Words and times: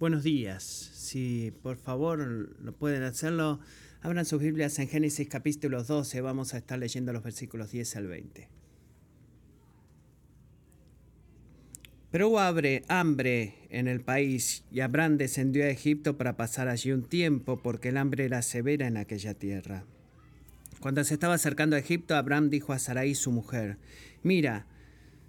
Buenos 0.00 0.24
días. 0.24 0.64
Si 0.64 1.52
por 1.62 1.76
favor 1.76 2.18
lo 2.18 2.72
pueden 2.72 3.04
hacerlo, 3.04 3.60
abran 4.02 4.24
sus 4.24 4.42
Biblias 4.42 4.76
en 4.80 4.88
Génesis 4.88 5.28
capítulo 5.28 5.84
12. 5.84 6.20
Vamos 6.20 6.52
a 6.52 6.58
estar 6.58 6.80
leyendo 6.80 7.12
los 7.12 7.22
versículos 7.22 7.70
10 7.70 7.96
al 7.96 8.08
20. 8.08 8.48
Pero 12.10 12.28
hubo 12.28 12.40
hambre 12.40 13.54
en 13.70 13.86
el 13.86 14.00
país 14.00 14.64
y 14.72 14.80
Abraham 14.80 15.16
descendió 15.16 15.62
a 15.62 15.68
Egipto 15.68 16.16
para 16.16 16.36
pasar 16.36 16.66
allí 16.66 16.90
un 16.90 17.04
tiempo 17.04 17.62
porque 17.62 17.90
el 17.90 17.96
hambre 17.96 18.24
era 18.24 18.42
severa 18.42 18.88
en 18.88 18.96
aquella 18.96 19.34
tierra. 19.34 19.84
Cuando 20.80 21.04
se 21.04 21.14
estaba 21.14 21.34
acercando 21.34 21.76
a 21.76 21.78
Egipto, 21.78 22.16
Abraham 22.16 22.50
dijo 22.50 22.72
a 22.72 22.80
Sarai 22.80 23.14
su 23.14 23.30
mujer, 23.30 23.78
mira, 24.24 24.66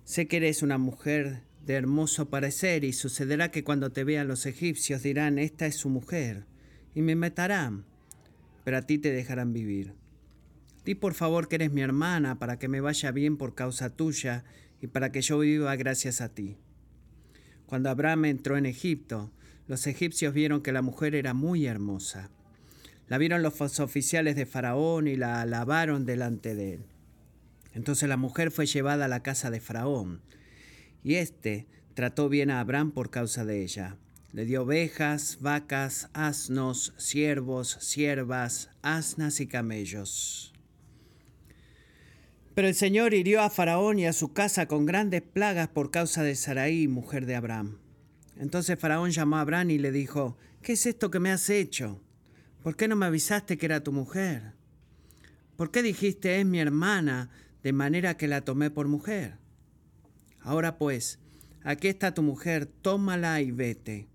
sé 0.05 0.27
que 0.27 0.37
eres 0.37 0.63
una 0.63 0.79
mujer 0.79 1.43
de 1.65 1.73
hermoso 1.73 2.29
parecer, 2.29 2.83
y 2.83 2.93
sucederá 2.93 3.49
que 3.49 3.63
cuando 3.63 3.91
te 3.91 4.03
vean 4.03 4.27
los 4.27 4.45
egipcios 4.45 5.01
dirán, 5.01 5.39
esta 5.39 5.65
es 5.65 5.75
su 5.75 5.89
mujer, 5.89 6.45
y 6.93 7.01
me 7.01 7.15
matarán, 7.15 7.85
pero 8.63 8.77
a 8.77 8.83
ti 8.83 8.99
te 8.99 9.11
dejarán 9.11 9.51
vivir. 9.51 9.93
Di 10.85 10.93
por 10.93 11.15
favor 11.15 11.47
que 11.47 11.55
eres 11.55 11.71
mi 11.71 11.81
hermana, 11.81 12.37
para 12.37 12.59
que 12.59 12.67
me 12.67 12.81
vaya 12.81 13.11
bien 13.11 13.37
por 13.37 13.55
causa 13.55 13.89
tuya, 13.89 14.43
y 14.79 14.87
para 14.87 15.11
que 15.11 15.21
yo 15.21 15.39
viva 15.39 15.75
gracias 15.75 16.21
a 16.21 16.29
ti. 16.29 16.57
Cuando 17.65 17.89
Abraham 17.89 18.25
entró 18.25 18.57
en 18.57 18.67
Egipto, 18.67 19.31
los 19.67 19.87
egipcios 19.87 20.33
vieron 20.33 20.61
que 20.61 20.71
la 20.71 20.83
mujer 20.83 21.15
era 21.15 21.33
muy 21.33 21.65
hermosa. 21.65 22.29
La 23.07 23.17
vieron 23.17 23.41
los 23.41 23.79
oficiales 23.79 24.35
de 24.35 24.45
Faraón 24.45 25.07
y 25.07 25.15
la 25.15 25.41
alabaron 25.41 26.05
delante 26.05 26.53
de 26.53 26.75
él. 26.75 26.85
Entonces 27.73 28.07
la 28.07 28.17
mujer 28.17 28.51
fue 28.51 28.67
llevada 28.67 29.05
a 29.05 29.07
la 29.07 29.23
casa 29.23 29.49
de 29.49 29.59
Faraón 29.59 30.21
y 31.05 31.15
éste 31.15 31.67
trató 31.93 32.29
bien 32.29 32.49
a 32.49 32.59
Abraham 32.59 32.91
por 32.91 33.11
causa 33.11 33.45
de 33.45 33.61
ella. 33.61 33.95
Le 34.31 34.43
dio 34.43 34.63
ovejas, 34.63 35.37
vacas, 35.39 36.09
asnos, 36.13 36.95
siervos, 36.97 37.77
siervas, 37.79 38.71
asnas 38.81 39.39
y 39.39 39.45
camellos. 39.45 40.51
Pero 42.55 42.67
el 42.67 42.73
Señor 42.73 43.13
hirió 43.13 43.43
a 43.43 43.51
Faraón 43.51 43.99
y 43.99 44.07
a 44.07 44.13
su 44.13 44.33
casa 44.33 44.67
con 44.67 44.87
grandes 44.87 45.21
plagas 45.21 45.67
por 45.67 45.91
causa 45.91 46.23
de 46.23 46.33
Sarai, 46.33 46.87
mujer 46.87 47.27
de 47.27 47.35
Abraham. 47.35 47.77
Entonces 48.35 48.79
Faraón 48.79 49.11
llamó 49.11 49.37
a 49.37 49.41
Abraham 49.41 49.69
y 49.69 49.77
le 49.77 49.91
dijo, 49.91 50.39
¿qué 50.63 50.73
es 50.73 50.87
esto 50.87 51.11
que 51.11 51.19
me 51.19 51.31
has 51.31 51.51
hecho? 51.51 52.01
¿Por 52.63 52.75
qué 52.75 52.87
no 52.87 52.95
me 52.95 53.05
avisaste 53.05 53.59
que 53.59 53.67
era 53.67 53.83
tu 53.83 53.91
mujer? 53.91 54.53
¿Por 55.55 55.69
qué 55.69 55.83
dijiste 55.83 56.39
es 56.39 56.47
mi 56.47 56.59
hermana 56.59 57.29
de 57.61 57.73
manera 57.73 58.17
que 58.17 58.27
la 58.27 58.41
tomé 58.41 58.71
por 58.71 58.87
mujer? 58.87 59.44
Ahora 60.45 60.77
pues, 60.77 61.17
aquí 61.63 61.87
está 61.87 62.13
tu 62.13 62.21
mujer, 62.21 62.67
tómala 62.67 63.41
y 63.41 63.49
vete. 63.49 64.07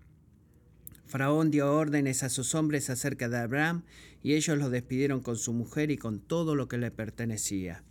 Faraón 1.05 1.51
dio 1.51 1.75
órdenes 1.75 2.23
a 2.23 2.29
sus 2.29 2.55
hombres 2.55 2.89
acerca 2.89 3.27
de 3.27 3.37
Abraham, 3.37 3.83
y 4.23 4.35
ellos 4.35 4.57
lo 4.57 4.69
despidieron 4.69 5.19
con 5.19 5.35
su 5.35 5.51
mujer 5.51 5.91
y 5.91 5.97
con 5.97 6.21
todo 6.21 6.55
lo 6.55 6.69
que 6.69 6.77
le 6.77 6.89
pertenecía. 6.89 7.83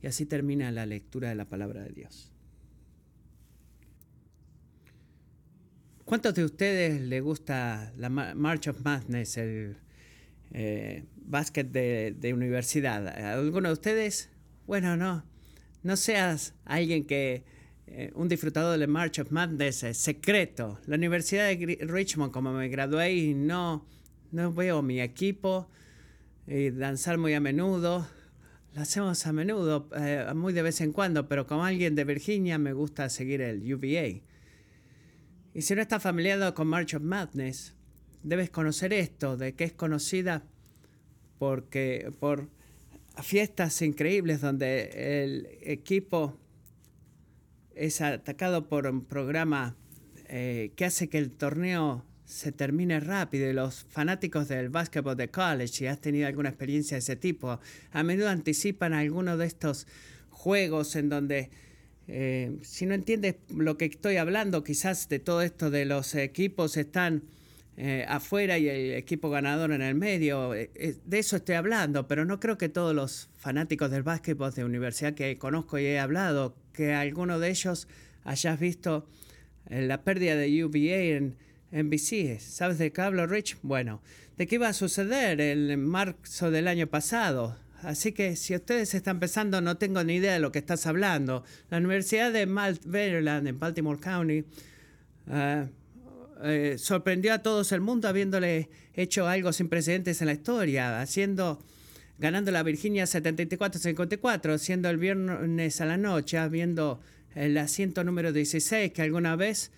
Y 0.00 0.06
así 0.06 0.26
termina 0.26 0.70
la 0.70 0.86
lectura 0.86 1.30
de 1.30 1.34
la 1.34 1.46
palabra 1.46 1.82
de 1.82 1.90
Dios. 1.90 2.30
¿Cuántos 6.04 6.34
de 6.34 6.44
ustedes 6.44 7.00
le 7.00 7.20
gusta 7.20 7.92
la 7.96 8.10
March 8.10 8.68
of 8.68 8.80
Madness, 8.84 9.38
el 9.38 9.76
eh, 10.52 11.04
básquet 11.16 11.68
de, 11.72 12.14
de 12.16 12.32
universidad? 12.32 13.08
¿Alguno 13.08 13.70
de 13.70 13.74
ustedes? 13.74 14.30
Bueno, 14.68 14.96
no. 14.96 15.24
No 15.82 15.96
seas 15.96 16.54
alguien 16.64 17.04
que 17.04 17.57
eh, 17.90 18.12
un 18.14 18.28
disfrutador 18.28 18.78
del 18.78 18.88
March 18.88 19.18
of 19.18 19.30
Madness 19.30 19.84
secreto. 19.92 20.78
La 20.86 20.96
Universidad 20.96 21.48
de 21.48 21.78
Richmond, 21.82 22.32
como 22.32 22.52
me 22.52 22.68
gradué 22.68 23.14
y 23.14 23.34
no, 23.34 23.86
no 24.32 24.52
veo 24.52 24.82
mi 24.82 25.00
equipo 25.00 25.68
y 26.46 26.70
danzar 26.70 27.18
muy 27.18 27.34
a 27.34 27.40
menudo. 27.40 28.06
Lo 28.74 28.82
hacemos 28.82 29.26
a 29.26 29.32
menudo, 29.32 29.88
eh, 29.96 30.26
muy 30.34 30.52
de 30.52 30.62
vez 30.62 30.80
en 30.80 30.92
cuando, 30.92 31.28
pero 31.28 31.46
como 31.46 31.64
alguien 31.64 31.94
de 31.94 32.04
Virginia 32.04 32.58
me 32.58 32.72
gusta 32.72 33.08
seguir 33.08 33.40
el 33.40 33.62
UVA. 33.72 34.22
Y 35.54 35.62
si 35.62 35.74
no 35.74 35.82
estás 35.82 36.02
familiado 36.02 36.54
con 36.54 36.68
March 36.68 36.94
of 36.94 37.02
Madness, 37.02 37.74
debes 38.22 38.50
conocer 38.50 38.92
esto, 38.92 39.36
de 39.36 39.54
que 39.54 39.64
es 39.64 39.72
conocida 39.72 40.44
porque, 41.38 42.12
por 42.20 42.48
fiestas 43.22 43.82
increíbles 43.82 44.40
donde 44.40 45.24
el 45.24 45.48
equipo 45.62 46.38
es 47.78 48.00
atacado 48.00 48.68
por 48.68 48.86
un 48.86 49.04
programa 49.04 49.76
eh, 50.28 50.72
que 50.76 50.84
hace 50.84 51.08
que 51.08 51.18
el 51.18 51.30
torneo 51.30 52.04
se 52.24 52.52
termine 52.52 53.00
rápido 53.00 53.48
y 53.48 53.54
los 53.54 53.86
fanáticos 53.88 54.48
del 54.48 54.68
básquetbol 54.68 55.16
de 55.16 55.30
college, 55.30 55.68
si 55.68 55.86
has 55.86 56.00
tenido 56.00 56.26
alguna 56.26 56.50
experiencia 56.50 56.96
de 56.96 56.98
ese 56.98 57.16
tipo, 57.16 57.58
a 57.92 58.02
menudo 58.02 58.28
anticipan 58.28 58.92
algunos 58.92 59.38
de 59.38 59.46
estos 59.46 59.86
juegos 60.28 60.94
en 60.96 61.08
donde, 61.08 61.50
eh, 62.06 62.58
si 62.62 62.84
no 62.84 62.94
entiendes 62.94 63.36
lo 63.48 63.78
que 63.78 63.86
estoy 63.86 64.16
hablando, 64.16 64.62
quizás 64.62 65.08
de 65.08 65.20
todo 65.20 65.40
esto 65.40 65.70
de 65.70 65.86
los 65.86 66.14
equipos 66.14 66.76
están 66.76 67.22
eh, 67.78 68.04
afuera 68.08 68.58
y 68.58 68.68
el 68.68 68.94
equipo 68.94 69.30
ganador 69.30 69.72
en 69.72 69.80
el 69.80 69.94
medio, 69.94 70.50
de 70.50 70.98
eso 71.12 71.36
estoy 71.36 71.54
hablando, 71.54 72.08
pero 72.08 72.26
no 72.26 72.40
creo 72.40 72.58
que 72.58 72.68
todos 72.68 72.94
los 72.94 73.30
fanáticos 73.38 73.90
del 73.90 74.02
básquetbol 74.02 74.52
de 74.52 74.64
universidad 74.64 75.14
que 75.14 75.38
conozco 75.38 75.78
y 75.78 75.86
he 75.86 75.98
hablado 75.98 76.56
que 76.78 76.94
alguno 76.94 77.40
de 77.40 77.50
ellos 77.50 77.88
hayas 78.22 78.60
visto 78.60 79.04
eh, 79.68 79.82
la 79.82 80.04
pérdida 80.04 80.36
de 80.36 80.64
UVA 80.64 81.16
en 81.16 81.36
NBC. 81.72 82.38
¿Sabes 82.38 82.78
de 82.78 82.92
qué 82.92 83.00
hablo, 83.00 83.26
Rich? 83.26 83.56
Bueno, 83.62 84.00
de 84.36 84.46
qué 84.46 84.54
iba 84.54 84.68
a 84.68 84.72
suceder 84.72 85.40
en 85.40 85.84
marzo 85.84 86.52
del 86.52 86.68
año 86.68 86.86
pasado. 86.86 87.58
Así 87.82 88.12
que 88.12 88.36
si 88.36 88.54
ustedes 88.54 88.94
están 88.94 89.18
pensando, 89.18 89.60
no 89.60 89.76
tengo 89.76 90.04
ni 90.04 90.14
idea 90.14 90.34
de 90.34 90.38
lo 90.38 90.52
que 90.52 90.60
estás 90.60 90.86
hablando. 90.86 91.42
La 91.68 91.78
Universidad 91.78 92.32
de 92.32 92.46
Maryland 92.46 93.48
en 93.48 93.58
Baltimore 93.58 93.98
County 93.98 94.44
eh, 95.32 95.66
eh, 96.44 96.76
sorprendió 96.78 97.34
a 97.34 97.42
todos 97.42 97.72
el 97.72 97.80
mundo 97.80 98.06
habiéndole 98.06 98.70
hecho 98.94 99.26
algo 99.26 99.52
sin 99.52 99.68
precedentes 99.68 100.20
en 100.20 100.28
la 100.28 100.34
historia, 100.34 101.00
haciendo 101.00 101.58
ganando 102.18 102.50
la 102.50 102.62
Virginia 102.62 103.04
74-54, 103.04 104.58
siendo 104.58 104.90
el 104.90 104.98
viernes 104.98 105.80
a 105.80 105.86
la 105.86 105.96
noche, 105.96 106.48
viendo 106.48 107.00
el 107.34 107.56
asiento 107.58 108.04
número 108.04 108.32
16, 108.32 108.92
que 108.92 109.02
alguna 109.02 109.36
vez 109.36 109.70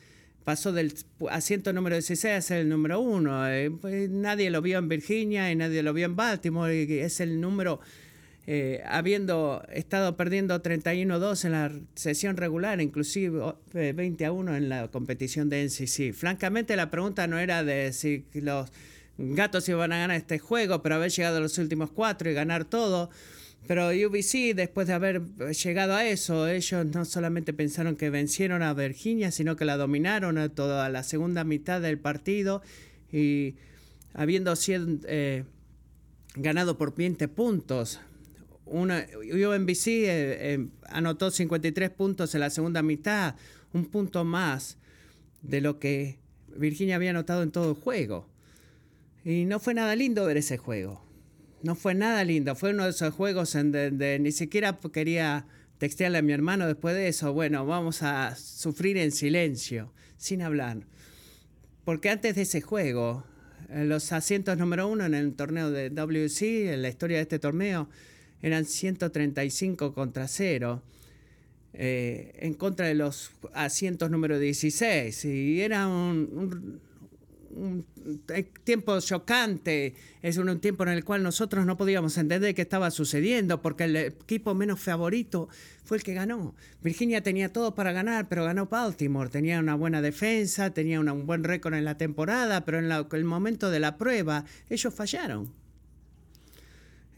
pasó 0.44 0.72
del 0.72 0.94
asiento 1.28 1.72
número 1.72 1.96
16 1.96 2.34
a 2.34 2.40
ser 2.40 2.60
el 2.60 2.68
número 2.68 3.00
1. 3.00 3.48
Eh, 3.50 3.70
pues, 3.70 4.08
nadie 4.10 4.50
lo 4.50 4.62
vio 4.62 4.78
en 4.78 4.88
Virginia 4.88 5.52
y 5.52 5.56
nadie 5.56 5.82
lo 5.82 5.92
vio 5.92 6.06
en 6.06 6.16
Baltimore, 6.16 6.82
y 6.82 6.98
es 6.98 7.20
el 7.20 7.40
número, 7.40 7.80
eh, 8.46 8.82
habiendo 8.86 9.62
estado 9.70 10.16
perdiendo 10.16 10.62
31-2 10.62 11.44
en 11.44 11.52
la 11.52 11.72
sesión 11.94 12.38
regular, 12.38 12.80
inclusive 12.80 13.54
20 13.72 14.24
a 14.24 14.32
1 14.32 14.56
en 14.56 14.68
la 14.70 14.88
competición 14.88 15.50
de 15.50 15.62
NCC. 15.64 16.14
Francamente, 16.14 16.74
la 16.74 16.90
pregunta 16.90 17.26
no 17.26 17.38
era 17.38 17.62
de 17.62 17.92
si 17.92 18.24
los 18.32 18.70
Gatos 19.22 19.68
iban 19.68 19.92
a 19.92 19.98
ganar 19.98 20.16
este 20.16 20.38
juego, 20.38 20.82
pero 20.82 20.94
haber 20.94 21.10
llegado 21.10 21.36
a 21.36 21.40
los 21.40 21.58
últimos 21.58 21.90
cuatro 21.90 22.30
y 22.30 22.34
ganar 22.34 22.64
todo. 22.64 23.10
Pero 23.66 23.88
UBC, 23.88 24.54
después 24.54 24.86
de 24.86 24.94
haber 24.94 25.22
llegado 25.52 25.94
a 25.94 26.06
eso, 26.06 26.48
ellos 26.48 26.86
no 26.86 27.04
solamente 27.04 27.52
pensaron 27.52 27.96
que 27.96 28.08
vencieron 28.08 28.62
a 28.62 28.72
Virginia, 28.72 29.30
sino 29.30 29.56
que 29.56 29.66
la 29.66 29.76
dominaron 29.76 30.38
a 30.38 30.48
toda 30.48 30.88
la 30.88 31.02
segunda 31.02 31.44
mitad 31.44 31.82
del 31.82 31.98
partido 31.98 32.62
y 33.12 33.56
habiendo 34.14 34.56
sido 34.56 34.86
eh, 35.06 35.44
ganado 36.34 36.78
por 36.78 36.94
20 36.94 37.28
puntos. 37.28 38.00
Una, 38.64 39.06
UNBC 39.18 39.86
eh, 39.86 40.06
eh, 40.08 40.68
anotó 40.88 41.30
53 41.30 41.90
puntos 41.90 42.34
en 42.34 42.40
la 42.40 42.48
segunda 42.48 42.82
mitad, 42.82 43.34
un 43.74 43.84
punto 43.84 44.24
más 44.24 44.78
de 45.42 45.60
lo 45.60 45.78
que 45.78 46.18
Virginia 46.56 46.96
había 46.96 47.10
anotado 47.10 47.42
en 47.42 47.50
todo 47.50 47.68
el 47.68 47.76
juego. 47.76 48.29
Y 49.24 49.44
no 49.44 49.60
fue 49.60 49.74
nada 49.74 49.94
lindo 49.96 50.24
ver 50.24 50.38
ese 50.38 50.56
juego. 50.56 51.04
No 51.62 51.74
fue 51.74 51.94
nada 51.94 52.24
lindo. 52.24 52.54
Fue 52.56 52.70
uno 52.70 52.84
de 52.84 52.90
esos 52.90 53.14
juegos 53.14 53.54
en 53.54 53.72
donde 53.72 54.18
ni 54.18 54.32
siquiera 54.32 54.78
quería 54.92 55.46
textearle 55.78 56.18
a 56.18 56.22
mi 56.22 56.32
hermano 56.32 56.66
después 56.66 56.94
de 56.94 57.08
eso. 57.08 57.32
Bueno, 57.32 57.66
vamos 57.66 58.02
a 58.02 58.34
sufrir 58.36 58.96
en 58.96 59.12
silencio, 59.12 59.92
sin 60.16 60.40
hablar. 60.40 60.78
Porque 61.84 62.08
antes 62.08 62.34
de 62.36 62.42
ese 62.42 62.62
juego, 62.62 63.24
los 63.68 64.12
asientos 64.12 64.56
número 64.56 64.88
uno 64.88 65.04
en 65.04 65.14
el 65.14 65.34
torneo 65.34 65.70
de 65.70 65.90
WC, 65.90 66.72
en 66.72 66.82
la 66.82 66.88
historia 66.88 67.18
de 67.18 67.22
este 67.22 67.38
torneo, 67.38 67.88
eran 68.42 68.64
135 68.64 69.92
contra 69.92 70.28
0. 70.28 70.82
Eh, 71.72 72.32
en 72.40 72.54
contra 72.54 72.88
de 72.88 72.94
los 72.94 73.32
asientos 73.52 74.10
número 74.10 74.38
16. 74.38 75.24
Y 75.26 75.60
era 75.60 75.86
un 75.86 76.80
tiempo 78.64 78.98
chocante, 79.00 79.94
es 80.22 80.36
un 80.36 80.60
tiempo 80.60 80.84
en 80.84 80.90
el 80.90 81.04
cual 81.04 81.22
nosotros 81.22 81.66
no 81.66 81.76
podíamos 81.76 82.16
entender 82.16 82.54
qué 82.54 82.62
estaba 82.62 82.90
sucediendo, 82.90 83.60
porque 83.60 83.84
el 83.84 83.96
equipo 83.96 84.54
menos 84.54 84.80
favorito 84.80 85.48
fue 85.84 85.96
el 85.96 86.02
que 86.02 86.14
ganó. 86.14 86.54
Virginia 86.82 87.22
tenía 87.22 87.52
todo 87.52 87.74
para 87.74 87.92
ganar, 87.92 88.28
pero 88.28 88.44
ganó 88.44 88.66
Baltimore, 88.66 89.30
tenía 89.30 89.58
una 89.58 89.74
buena 89.74 90.00
defensa, 90.00 90.70
tenía 90.70 91.00
un 91.00 91.26
buen 91.26 91.44
récord 91.44 91.74
en 91.74 91.84
la 91.84 91.98
temporada, 91.98 92.64
pero 92.64 92.78
en 92.78 92.90
el 92.90 93.24
momento 93.24 93.70
de 93.70 93.80
la 93.80 93.96
prueba 93.96 94.44
ellos 94.68 94.94
fallaron. 94.94 95.52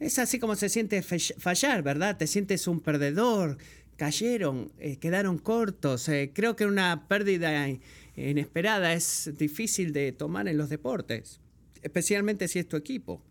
Es 0.00 0.18
así 0.18 0.40
como 0.40 0.56
se 0.56 0.68
siente 0.68 1.02
fallar, 1.02 1.82
¿verdad? 1.82 2.16
Te 2.16 2.26
sientes 2.26 2.66
un 2.66 2.80
perdedor, 2.80 3.58
cayeron, 3.96 4.72
eh, 4.80 4.96
quedaron 4.96 5.38
cortos. 5.38 6.08
Eh, 6.08 6.32
creo 6.34 6.56
que 6.56 6.66
una 6.66 7.06
pérdida 7.06 7.68
inesperada 8.16 8.92
es 8.92 9.30
difícil 9.38 9.92
de 9.92 10.12
tomar 10.12 10.48
en 10.48 10.58
los 10.58 10.68
deportes, 10.68 11.40
especialmente 11.82 12.48
si 12.48 12.58
es 12.58 12.68
tu 12.68 12.76
equipo. 12.76 13.22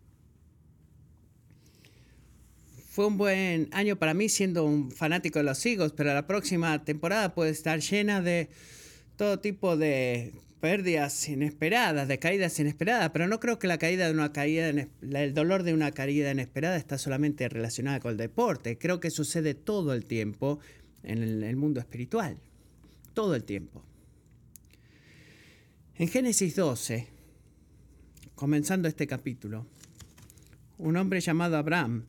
Fue 2.88 3.06
un 3.06 3.16
buen 3.16 3.68
año 3.72 3.96
para 3.96 4.12
mí 4.12 4.28
siendo 4.28 4.64
un 4.64 4.90
fanático 4.90 5.38
de 5.38 5.44
los 5.44 5.64
Eagles, 5.64 5.92
pero 5.96 6.12
la 6.12 6.26
próxima 6.26 6.84
temporada 6.84 7.34
puede 7.34 7.50
estar 7.50 7.80
llena 7.80 8.20
de 8.20 8.50
todo 9.16 9.40
tipo 9.40 9.76
de 9.76 10.34
pérdidas 10.60 11.28
inesperadas, 11.28 12.06
de 12.06 12.18
caídas 12.18 12.58
inesperadas, 12.60 13.10
pero 13.10 13.26
no 13.26 13.40
creo 13.40 13.58
que 13.58 13.66
la 13.66 13.78
caída 13.78 14.06
de 14.06 14.12
una 14.12 14.32
caída, 14.32 14.68
el 14.68 15.34
dolor 15.34 15.62
de 15.62 15.74
una 15.74 15.90
caída 15.92 16.30
inesperada 16.30 16.76
está 16.76 16.98
solamente 16.98 17.48
relacionada 17.48 17.98
con 17.98 18.12
el 18.12 18.16
deporte. 18.16 18.78
Creo 18.78 19.00
que 19.00 19.10
sucede 19.10 19.54
todo 19.54 19.94
el 19.94 20.04
tiempo 20.04 20.60
en 21.02 21.42
el 21.42 21.56
mundo 21.56 21.80
espiritual, 21.80 22.36
todo 23.14 23.34
el 23.34 23.42
tiempo. 23.44 23.82
En 25.98 26.08
Génesis 26.08 26.56
12, 26.56 27.06
comenzando 28.34 28.88
este 28.88 29.06
capítulo, 29.06 29.66
un 30.78 30.96
hombre 30.96 31.20
llamado 31.20 31.58
Abraham 31.58 32.06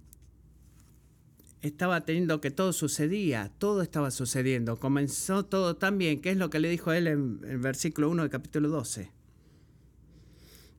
estaba 1.61 2.05
teniendo 2.05 2.39
que 2.39 2.49
todo 2.49 2.71
sucedía, 2.71 3.51
todo 3.57 3.81
estaba 3.81 4.09
sucediendo, 4.09 4.79
comenzó 4.79 5.43
todo 5.43 5.75
tan 5.75 5.97
bien, 5.97 6.21
que 6.21 6.31
es 6.31 6.37
lo 6.37 6.49
que 6.49 6.59
le 6.59 6.69
dijo 6.69 6.93
él 6.93 7.07
en 7.07 7.41
el 7.43 7.57
versículo 7.57 8.09
1 8.09 8.21
del 8.21 8.31
capítulo 8.31 8.69
12. 8.69 9.11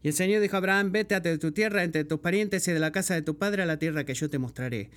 Y 0.03 0.09
el 0.09 0.15
Señor 0.15 0.41
dijo 0.41 0.56
a 0.56 0.59
Abraham, 0.59 0.91
vete 0.91 1.21
de 1.21 1.37
tu 1.37 1.53
tierra, 1.53 1.85
entre 1.85 2.05
tus 2.05 2.21
parientes 2.21 2.67
y 2.69 2.73
de 2.73 2.81
la 2.81 2.91
casa 2.91 3.12
de 3.12 3.23
tu 3.23 3.37
padre 3.37 3.62
a 3.62 3.67
la 3.67 3.79
tierra 3.79 4.05
que 4.05 4.15
yo 4.15 4.31
te 4.31 4.39
mostraré. 4.39 4.89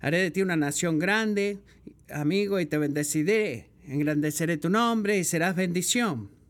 Haré 0.00 0.18
de 0.18 0.32
ti 0.32 0.42
una 0.42 0.56
nación 0.56 0.98
grande, 0.98 1.60
amigo, 2.10 2.58
y 2.58 2.66
te 2.66 2.76
bendeciré, 2.76 3.70
engrandeceré 3.86 4.56
tu 4.56 4.68
nombre 4.68 5.16
y 5.16 5.22
serás 5.22 5.54
bendición. 5.54 6.41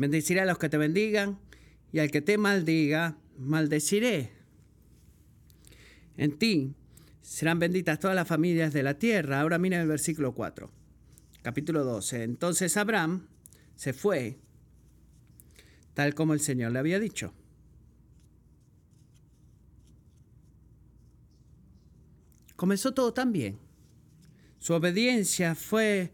Bendeciré 0.00 0.40
a 0.40 0.46
los 0.46 0.56
que 0.56 0.70
te 0.70 0.78
bendigan 0.78 1.38
y 1.92 1.98
al 1.98 2.10
que 2.10 2.22
te 2.22 2.38
maldiga, 2.38 3.18
maldeciré. 3.36 4.32
En 6.16 6.38
ti 6.38 6.74
serán 7.20 7.58
benditas 7.58 8.00
todas 8.00 8.16
las 8.16 8.26
familias 8.26 8.72
de 8.72 8.82
la 8.82 8.94
tierra. 8.94 9.42
Ahora 9.42 9.58
mira 9.58 9.78
el 9.78 9.86
versículo 9.86 10.32
4, 10.32 10.70
capítulo 11.42 11.84
12. 11.84 12.22
Entonces 12.22 12.78
Abraham 12.78 13.26
se 13.76 13.92
fue, 13.92 14.38
tal 15.92 16.14
como 16.14 16.32
el 16.32 16.40
Señor 16.40 16.72
le 16.72 16.78
había 16.78 16.98
dicho. 16.98 17.34
Comenzó 22.56 22.94
todo 22.94 23.12
tan 23.12 23.32
bien. 23.32 23.58
Su 24.60 24.72
obediencia 24.72 25.54
fue 25.54 26.10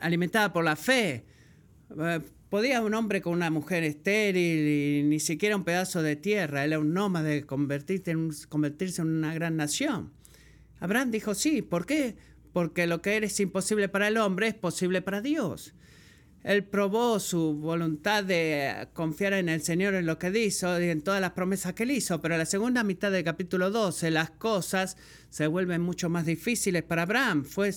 alimentada 0.00 0.54
por 0.54 0.64
la 0.64 0.74
fe. 0.74 1.26
¿Podía 2.50 2.80
un 2.80 2.94
hombre 2.94 3.20
con 3.20 3.32
una 3.32 3.50
mujer 3.50 3.82
estéril 3.82 4.68
y 4.68 5.02
ni 5.02 5.18
siquiera 5.18 5.56
un 5.56 5.64
pedazo 5.64 6.02
de 6.02 6.14
tierra, 6.14 6.64
él 6.64 6.72
era 6.72 6.80
un 6.80 6.94
nómade, 6.94 7.44
convertirse 7.44 8.12
en, 8.12 8.30
convertirse 8.48 9.02
en 9.02 9.08
una 9.08 9.34
gran 9.34 9.56
nación? 9.56 10.12
Abraham 10.78 11.10
dijo 11.10 11.34
sí. 11.34 11.62
¿Por 11.62 11.86
qué? 11.86 12.16
Porque 12.52 12.86
lo 12.86 13.02
que 13.02 13.16
eres 13.16 13.38
imposible 13.40 13.88
para 13.88 14.08
el 14.08 14.16
hombre 14.16 14.48
es 14.48 14.54
posible 14.54 15.02
para 15.02 15.20
Dios. 15.20 15.74
Él 16.44 16.62
probó 16.62 17.18
su 17.18 17.54
voluntad 17.54 18.22
de 18.22 18.86
confiar 18.92 19.32
en 19.32 19.48
el 19.48 19.62
Señor 19.62 19.94
en 19.94 20.06
lo 20.06 20.16
que 20.16 20.30
hizo 20.38 20.80
y 20.80 20.90
en 20.90 21.02
todas 21.02 21.20
las 21.20 21.32
promesas 21.32 21.72
que 21.72 21.82
él 21.82 21.90
hizo, 21.90 22.22
pero 22.22 22.34
en 22.34 22.38
la 22.38 22.46
segunda 22.46 22.84
mitad 22.84 23.10
del 23.10 23.24
capítulo 23.24 23.72
12 23.72 24.12
las 24.12 24.30
cosas 24.30 24.96
se 25.28 25.48
vuelven 25.48 25.82
mucho 25.82 26.08
más 26.08 26.24
difíciles 26.24 26.84
para 26.84 27.02
Abraham. 27.02 27.44
Fue 27.44 27.72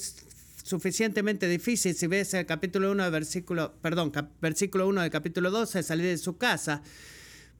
suficientemente 0.69 1.47
difícil 1.47 1.95
si 1.95 2.05
ves 2.05 2.35
el 2.35 2.45
capítulo 2.45 2.91
1 2.91 3.05
de 3.05 3.09
versículo, 3.09 3.73
perdón, 3.81 4.11
versículo 4.39 4.87
1 4.87 5.01
del 5.01 5.09
capítulo 5.09 5.49
12, 5.49 5.81
salir 5.81 6.05
de 6.05 6.17
su 6.19 6.37
casa. 6.37 6.83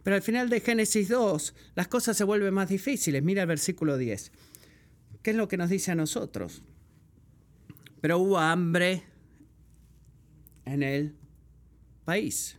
Pero 0.03 0.15
al 0.15 0.21
final 0.21 0.47
de 0.47 0.61
Génesis 0.61 1.09
2, 1.09 1.55
las 1.73 1.87
cosas 1.87 2.15
se 2.15 2.23
vuelven 2.23 2.53
más 2.53 2.69
difíciles. 2.69 3.23
Mira 3.23 3.41
el 3.41 3.47
versículo 3.47 3.97
10. 3.97 4.31
¿Qué 5.23 5.31
es 5.31 5.35
lo 5.35 5.47
que 5.47 5.57
nos 5.57 5.71
dice 5.71 5.91
a 5.91 5.95
nosotros? 5.95 6.61
Pero 7.99 8.19
hubo 8.19 8.37
hambre 8.37 9.03
en 10.65 10.83
el 10.83 11.15
país. 12.05 12.57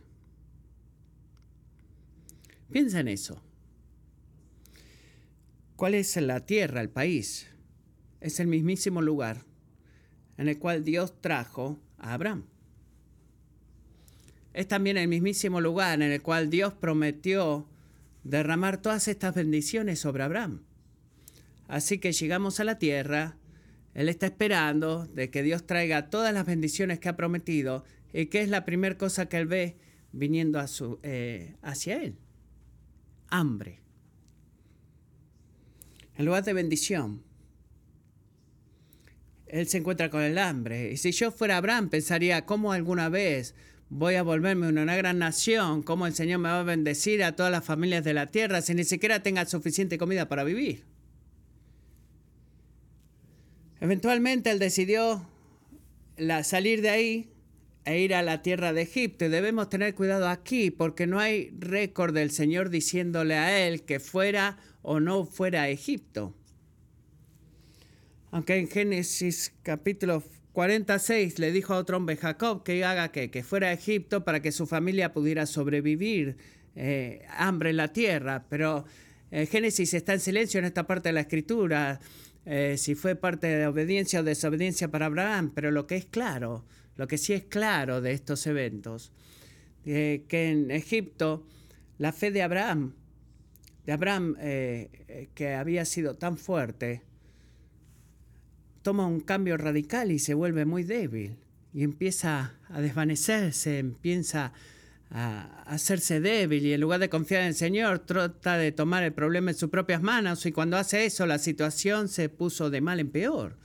Piensa 2.69 2.99
en 2.99 3.07
eso. 3.07 3.41
¿Cuál 5.77 5.95
es 5.95 6.17
la 6.17 6.45
tierra, 6.45 6.81
el 6.81 6.89
país? 6.89 7.47
Es 8.19 8.41
el 8.41 8.47
mismísimo 8.47 9.01
lugar 9.01 9.49
en 10.41 10.49
el 10.49 10.57
cual 10.57 10.83
Dios 10.83 11.13
trajo 11.21 11.79
a 11.99 12.15
Abraham. 12.15 12.45
Es 14.55 14.67
también 14.67 14.97
el 14.97 15.07
mismísimo 15.07 15.61
lugar 15.61 16.01
en 16.01 16.11
el 16.11 16.23
cual 16.23 16.49
Dios 16.49 16.73
prometió 16.73 17.67
derramar 18.23 18.81
todas 18.81 19.07
estas 19.07 19.35
bendiciones 19.35 19.99
sobre 19.99 20.23
Abraham. 20.23 20.63
Así 21.67 21.99
que 21.99 22.11
llegamos 22.11 22.59
a 22.59 22.63
la 22.63 22.79
tierra, 22.79 23.37
Él 23.93 24.09
está 24.09 24.25
esperando 24.25 25.05
de 25.05 25.29
que 25.29 25.43
Dios 25.43 25.67
traiga 25.67 26.09
todas 26.09 26.33
las 26.33 26.47
bendiciones 26.47 26.97
que 26.97 27.09
ha 27.09 27.15
prometido 27.15 27.83
y 28.11 28.25
que 28.25 28.41
es 28.41 28.49
la 28.49 28.65
primera 28.65 28.97
cosa 28.97 29.27
que 29.27 29.37
Él 29.37 29.45
ve 29.45 29.77
viniendo 30.11 30.59
eh, 31.03 31.55
hacia 31.61 32.01
Él. 32.01 32.15
Hambre. 33.27 33.79
En 36.17 36.25
lugar 36.25 36.43
de 36.43 36.53
bendición, 36.53 37.21
él 39.51 39.67
se 39.67 39.77
encuentra 39.77 40.09
con 40.09 40.21
el 40.21 40.37
hambre. 40.37 40.93
Y 40.93 40.97
si 40.97 41.11
yo 41.11 41.29
fuera 41.29 41.57
Abraham, 41.57 41.89
pensaría, 41.89 42.45
¿cómo 42.45 42.71
alguna 42.71 43.09
vez 43.09 43.53
voy 43.89 44.15
a 44.15 44.23
volverme 44.23 44.69
una 44.69 44.95
gran 44.95 45.19
nación? 45.19 45.83
¿Cómo 45.83 46.07
el 46.07 46.15
Señor 46.15 46.39
me 46.39 46.49
va 46.49 46.61
a 46.61 46.63
bendecir 46.63 47.21
a 47.23 47.35
todas 47.35 47.51
las 47.51 47.65
familias 47.65 48.05
de 48.05 48.13
la 48.13 48.27
tierra 48.27 48.61
si 48.61 48.73
ni 48.73 48.85
siquiera 48.85 49.21
tenga 49.21 49.45
suficiente 49.45 49.97
comida 49.97 50.29
para 50.29 50.45
vivir? 50.45 50.85
Eventualmente 53.81 54.51
él 54.51 54.59
decidió 54.59 55.27
salir 56.43 56.81
de 56.81 56.89
ahí 56.89 57.33
e 57.83 57.99
ir 57.99 58.15
a 58.15 58.21
la 58.21 58.41
tierra 58.41 58.71
de 58.71 58.83
Egipto. 58.83 59.25
Y 59.25 59.29
debemos 59.29 59.69
tener 59.69 59.95
cuidado 59.95 60.29
aquí 60.29 60.71
porque 60.71 61.07
no 61.07 61.19
hay 61.19 61.53
récord 61.59 62.13
del 62.13 62.31
Señor 62.31 62.69
diciéndole 62.69 63.35
a 63.35 63.67
él 63.67 63.83
que 63.83 63.99
fuera 63.99 64.59
o 64.81 65.01
no 65.01 65.25
fuera 65.25 65.63
a 65.63 65.69
Egipto. 65.69 66.35
Aunque 68.31 68.55
en 68.55 68.69
Génesis 68.69 69.53
capítulo 69.61 70.23
46 70.53 71.37
le 71.37 71.51
dijo 71.51 71.73
a 71.73 71.77
otro 71.77 71.97
hombre, 71.97 72.15
Jacob, 72.15 72.63
que 72.63 72.83
haga 72.85 73.11
que, 73.11 73.29
que 73.29 73.43
fuera 73.43 73.67
a 73.67 73.73
Egipto 73.73 74.23
para 74.23 74.41
que 74.41 74.53
su 74.53 74.65
familia 74.65 75.11
pudiera 75.11 75.45
sobrevivir 75.45 76.37
eh, 76.73 77.25
hambre 77.29 77.71
en 77.71 77.77
la 77.77 77.91
tierra. 77.91 78.45
Pero 78.49 78.85
eh, 79.31 79.45
Génesis 79.47 79.93
está 79.93 80.13
en 80.13 80.21
silencio 80.21 80.59
en 80.59 80.65
esta 80.65 80.87
parte 80.87 81.09
de 81.09 81.13
la 81.13 81.21
escritura, 81.21 81.99
eh, 82.45 82.75
si 82.77 82.95
fue 82.95 83.15
parte 83.15 83.47
de 83.47 83.67
obediencia 83.67 84.21
o 84.21 84.23
desobediencia 84.23 84.89
para 84.89 85.07
Abraham. 85.07 85.51
Pero 85.53 85.69
lo 85.69 85.85
que 85.85 85.97
es 85.97 86.05
claro, 86.05 86.63
lo 86.95 87.07
que 87.07 87.17
sí 87.17 87.33
es 87.33 87.43
claro 87.43 87.99
de 87.99 88.13
estos 88.13 88.47
eventos, 88.47 89.11
que 89.83 90.23
en 90.29 90.71
Egipto 90.71 91.45
la 91.97 92.13
fe 92.13 92.31
de 92.31 92.43
Abraham, 92.43 92.93
de 93.85 93.91
Abraham 93.91 94.37
que 95.33 95.53
había 95.57 95.85
sido 95.85 96.15
tan 96.15 96.37
fuerte, 96.37 97.01
toma 98.81 99.07
un 99.07 99.19
cambio 99.19 99.57
radical 99.57 100.11
y 100.11 100.19
se 100.19 100.33
vuelve 100.33 100.65
muy 100.65 100.83
débil 100.83 101.37
y 101.73 101.83
empieza 101.83 102.53
a 102.69 102.81
desvanecerse, 102.81 103.79
empieza 103.79 104.53
a 105.09 105.63
hacerse 105.65 106.21
débil 106.21 106.65
y 106.65 106.73
en 106.73 106.81
lugar 106.81 106.99
de 106.99 107.09
confiar 107.09 107.41
en 107.41 107.49
el 107.49 107.55
Señor 107.55 107.99
trata 107.99 108.57
de 108.57 108.71
tomar 108.71 109.03
el 109.03 109.13
problema 109.13 109.51
en 109.51 109.57
sus 109.57 109.69
propias 109.69 110.01
manos 110.01 110.45
y 110.45 110.51
cuando 110.51 110.77
hace 110.77 111.05
eso 111.05 111.25
la 111.25 111.37
situación 111.37 112.07
se 112.07 112.29
puso 112.29 112.69
de 112.69 112.81
mal 112.81 112.99
en 112.99 113.09
peor. 113.09 113.57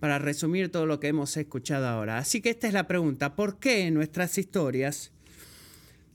Para 0.00 0.18
resumir 0.18 0.68
todo 0.72 0.84
lo 0.84 0.98
que 0.98 1.06
hemos 1.06 1.36
escuchado 1.36 1.86
ahora. 1.86 2.18
Así 2.18 2.40
que 2.40 2.50
esta 2.50 2.66
es 2.66 2.74
la 2.74 2.88
pregunta, 2.88 3.36
¿por 3.36 3.60
qué 3.60 3.86
en 3.86 3.94
nuestras 3.94 4.36
historias 4.36 5.12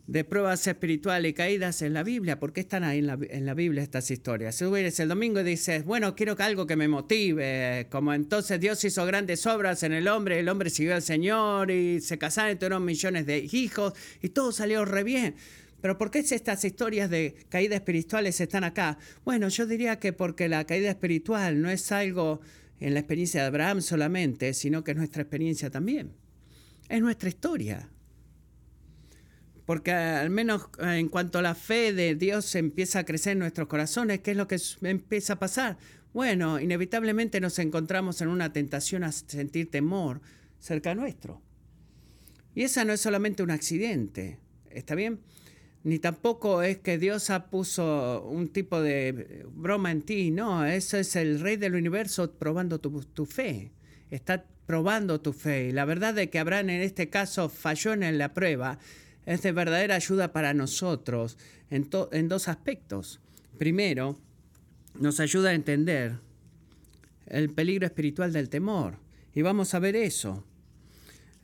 de 0.08 0.24
pruebas 0.24 0.66
espirituales 0.66 1.32
y 1.32 1.34
caídas 1.34 1.82
en 1.82 1.94
la 1.94 2.02
Biblia. 2.02 2.40
¿Por 2.40 2.54
qué 2.54 2.62
están 2.62 2.86
ahí 2.86 3.00
en 3.00 3.08
la, 3.08 3.20
en 3.30 3.46
la 3.46 3.54
Biblia 3.54 3.84
estas 3.84 4.10
historias? 4.10 4.56
Si 4.56 4.66
vienes 4.66 5.00
el 5.02 5.10
domingo 5.10 5.42
y 5.42 5.44
dices, 5.44 5.84
bueno, 5.84 6.16
quiero 6.16 6.38
que 6.38 6.44
algo 6.44 6.66
que 6.66 6.78
me 6.78 6.88
motive, 6.88 7.88
como 7.92 8.14
entonces 8.14 8.60
Dios 8.60 8.84
hizo 8.86 9.06
grandes 9.06 9.46
obras 9.46 9.84
en 9.84 9.92
el 9.92 10.08
hombre, 10.08 10.40
el 10.40 10.48
hombre 10.48 10.70
siguió 10.70 10.96
al 10.96 11.02
Señor 11.02 11.72
y 11.72 12.00
se 12.00 12.18
casaron 12.18 12.54
y 12.54 12.56
tuvieron 12.56 12.86
millones 12.86 13.26
de 13.26 13.48
hijos 13.52 13.94
y 14.22 14.30
todo 14.30 14.54
salió 14.54 14.86
re 14.86 15.04
bien. 15.04 15.36
Pero 15.82 15.98
¿por 15.98 16.10
qué 16.10 16.20
estas 16.20 16.64
historias 16.64 17.10
de 17.10 17.36
caídas 17.50 17.76
espirituales 17.76 18.40
están 18.40 18.64
acá? 18.64 18.98
Bueno, 19.26 19.50
yo 19.50 19.68
diría 19.68 20.00
que 20.00 20.14
porque 20.14 20.48
la 20.48 20.66
caída 20.66 20.90
espiritual 20.90 21.62
no 21.62 21.70
es 21.70 21.92
algo 21.92 22.40
en 22.80 22.94
la 22.94 23.02
experiencia 23.02 23.42
de 23.42 23.48
Abraham 23.48 23.82
solamente, 23.82 24.54
sino 24.54 24.84
que 24.84 24.92
es 24.92 24.98
nuestra 24.98 25.22
experiencia 25.22 25.70
también. 25.70 26.14
Es 26.88 27.02
nuestra 27.02 27.28
historia. 27.30 27.90
Porque 29.68 29.92
al 29.92 30.30
menos 30.30 30.70
en 30.80 31.10
cuanto 31.10 31.42
la 31.42 31.54
fe 31.54 31.92
de 31.92 32.16
Dios 32.16 32.56
empieza 32.56 33.00
a 33.00 33.04
crecer 33.04 33.34
en 33.34 33.40
nuestros 33.40 33.68
corazones, 33.68 34.22
¿qué 34.22 34.32
es 34.32 34.38
lo 34.38 34.48
que 34.48 34.58
empieza 34.82 35.34
a 35.34 35.40
pasar? 35.40 35.78
Bueno, 36.14 36.58
inevitablemente 36.62 37.42
nos 37.42 37.60
encontramos 37.60 38.22
en 38.22 38.30
una 38.30 38.54
tentación 38.54 39.04
a 39.04 39.12
sentir 39.12 39.70
temor 39.70 40.22
cerca 40.58 40.96
nuestro. 40.96 41.42
Y 42.56 42.64
esa 42.64 42.86
no 42.86 42.94
es 42.94 43.02
solamente 43.02 43.44
un 43.44 43.52
accidente, 43.52 44.40
¿está 44.72 44.96
bien? 44.96 45.20
Ni 45.84 46.00
tampoco 46.00 46.64
es 46.64 46.78
que 46.78 46.98
Dios 46.98 47.30
ha 47.30 47.50
puso 47.50 48.24
un 48.24 48.48
tipo 48.48 48.82
de 48.82 49.46
broma 49.52 49.92
en 49.92 50.02
ti, 50.02 50.32
no, 50.32 50.66
eso 50.66 50.96
es 50.96 51.18
el 51.18 51.42
rey 51.42 51.58
del 51.58 51.76
universo 51.76 52.32
probando 52.32 52.80
tu, 52.80 53.26
fe, 53.26 53.74
está 54.12 54.46
probando 54.66 55.20
tu 55.20 55.34
fe. 55.34 55.68
Y 55.68 55.72
la 55.74 55.84
verdad 55.84 56.14
de 56.14 56.30
que 56.30 56.40
Abraham 56.40 56.70
en 56.70 56.82
este 56.84 57.10
caso 57.10 57.50
falló 57.50 57.92
en 57.92 58.18
la 58.18 58.34
prueba 58.34 58.80
es 59.28 59.42
de 59.42 59.52
verdadera 59.52 59.96
ayuda 59.96 60.32
para 60.32 60.54
nosotros 60.54 61.38
en, 61.70 61.90
dos 62.30 62.48
aspectos. 62.48 63.20
Primero, 63.58 64.18
nos 64.96 65.20
ayuda 65.20 65.50
a 65.50 65.54
entender 65.54 66.16
el 67.28 67.50
peligro 67.50 67.86
espiritual 67.86 68.32
del 68.32 68.48
temor. 68.48 69.00
Y 69.36 69.42
vamos 69.42 69.74
a 69.74 69.80
ver 69.80 69.98
eso 69.98 70.44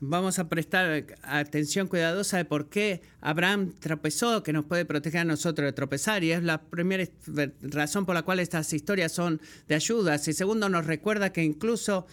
vamos 0.05 0.37
a 0.37 0.49
prestar 0.49 1.05
atención 1.21 1.87
cuidadosa 1.87 2.35
de 2.35 2.43
por 2.43 2.67
qué 2.67 3.01
Abraham 3.21 3.73
tropezó, 3.79 4.43
que 4.43 4.51
nos 4.51 4.65
puede 4.65 4.83
proteger 4.83 5.21
a 5.21 5.25
nosotros 5.25 5.65
de 5.65 5.71
tropezar. 5.71 6.25
Y 6.25 6.33
es 6.33 6.43
la 6.43 6.61
primera 6.61 7.05
razón 7.61 8.05
por 8.05 8.13
la 8.13 8.23
cual 8.23 8.39
estas 8.39 8.73
historias 8.73 9.13
son 9.13 9.41
de 9.69 9.75
ayuda. 9.75 10.15
Y 10.15 10.33
segundo, 10.33 10.67
nos 10.67 10.85
recuerda 10.85 11.31
que 11.31 11.41
incluso 11.41 12.05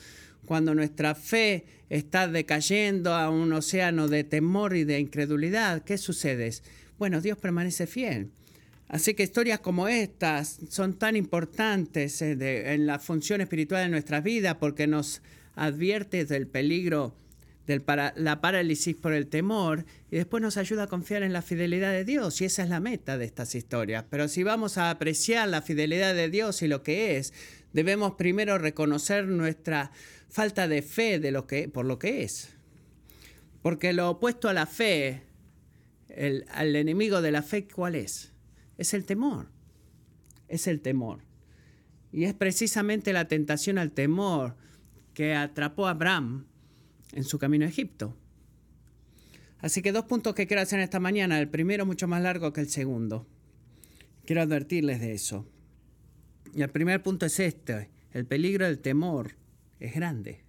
cuando 0.51 0.75
nuestra 0.75 1.15
fe 1.15 1.65
está 1.91 2.27
decayendo 2.27 3.15
a 3.15 3.31
un 3.31 3.53
océano 3.53 4.09
de 4.09 4.25
temor 4.25 4.75
y 4.75 4.83
de 4.83 4.99
incredulidad, 4.99 5.85
¿qué 5.85 5.97
sucede? 5.97 6.51
Bueno, 6.99 7.21
Dios 7.21 7.39
permanece 7.39 7.87
fiel. 7.87 8.31
Así 8.89 9.15
que 9.15 9.23
historias 9.23 9.61
como 9.61 9.87
estas 9.87 10.59
son 10.69 10.95
tan 10.95 11.15
importantes 11.15 12.21
eh, 12.21 12.75
en 12.75 12.85
la 12.89 12.99
función 12.99 13.41
espiritual 13.41 13.85
de 13.85 13.91
nuestra 13.91 14.21
vida 14.21 14.59
porque 14.59 14.89
nos 14.89 15.23
advierte 15.55 16.25
del 16.25 16.49
peligro 16.49 17.15
para, 17.79 18.13
la 18.17 18.41
parálisis 18.41 18.97
por 18.97 19.13
el 19.13 19.29
temor 19.29 19.85
y 20.11 20.17
después 20.17 20.43
nos 20.43 20.57
ayuda 20.57 20.83
a 20.83 20.89
confiar 20.89 21.23
en 21.23 21.33
la 21.33 21.43
fidelidad 21.43 21.93
de 21.93 22.05
Dios 22.05 22.41
y 22.41 22.47
esa 22.47 22.65
es 22.65 22.69
la 22.71 22.81
meta 22.81 23.19
de 23.19 23.25
estas 23.25 23.55
historias. 23.55 24.05
Pero 24.11 24.27
si 24.27 24.43
vamos 24.43 24.79
a 24.79 24.91
apreciar 24.91 25.49
la 25.49 25.63
fidelidad 25.63 26.13
de 26.13 26.29
Dios 26.29 26.61
y 26.63 26.67
lo 26.67 26.83
que 26.83 27.19
es, 27.19 27.33
debemos 27.73 28.15
primero 28.15 28.59
reconocer 28.59 29.27
nuestra 29.29 29.93
falta 30.31 30.69
de 30.69 30.83
fe 30.83 31.19
de 31.19 31.33
lo 31.33 31.47
que, 31.47 31.69
por 31.69 31.85
lo 31.85 31.99
que 31.99 32.23
es. 32.23 32.57
Porque 33.63 33.93
lo 33.93 34.09
opuesto 34.09 34.49
a 34.49 34.55
la 34.55 34.67
fe, 34.67 35.23
el, 36.09 36.47
al 36.51 36.75
enemigo 36.77 37.21
de 37.21 37.33
la 37.33 37.43
fe, 37.43 37.67
¿cuál 37.69 37.95
es? 37.95 38.33
Es 38.79 38.95
el 38.95 39.05
temor. 39.05 39.49
Es 40.49 40.67
el 40.67 40.81
temor. 40.81 41.25
Y 42.13 42.25
es 42.25 42.35
precisamente 42.35 43.13
la 43.13 43.29
tentación 43.29 43.79
al 43.79 43.93
temor 43.93 44.57
que 45.15 45.35
atrapó 45.35 45.87
a 45.87 45.91
Abraham 45.91 46.47
en 47.13 47.25
su 47.25 47.39
camino 47.39 47.67
a 47.67 47.69
Egipto. 47.69 48.17
Así 49.59 49.83
que 49.83 49.93
dos 49.93 50.07
puntos 50.07 50.35
que 50.35 50.47
quiero 50.47 50.63
hacer 50.63 50.81
esta 50.81 51.01
mañana. 51.01 51.39
El 51.39 51.49
primero 51.49 51.85
mucho 51.85 52.09
más 52.09 52.23
largo 52.23 52.53
que 52.53 52.63
el 52.63 52.71
segundo. 52.71 53.27
Quiero 54.25 54.43
advertirles 54.43 55.01
de 55.01 55.13
eso. 55.13 55.47
Y 56.55 56.63
el 56.63 56.71
primer 56.71 57.03
punto 57.03 57.27
es 57.27 57.39
este. 57.39 57.91
El 58.13 58.27
peligro 58.27 58.65
del 58.65 58.79
temor 58.79 59.40
es 59.81 59.95
grande. 59.95 60.45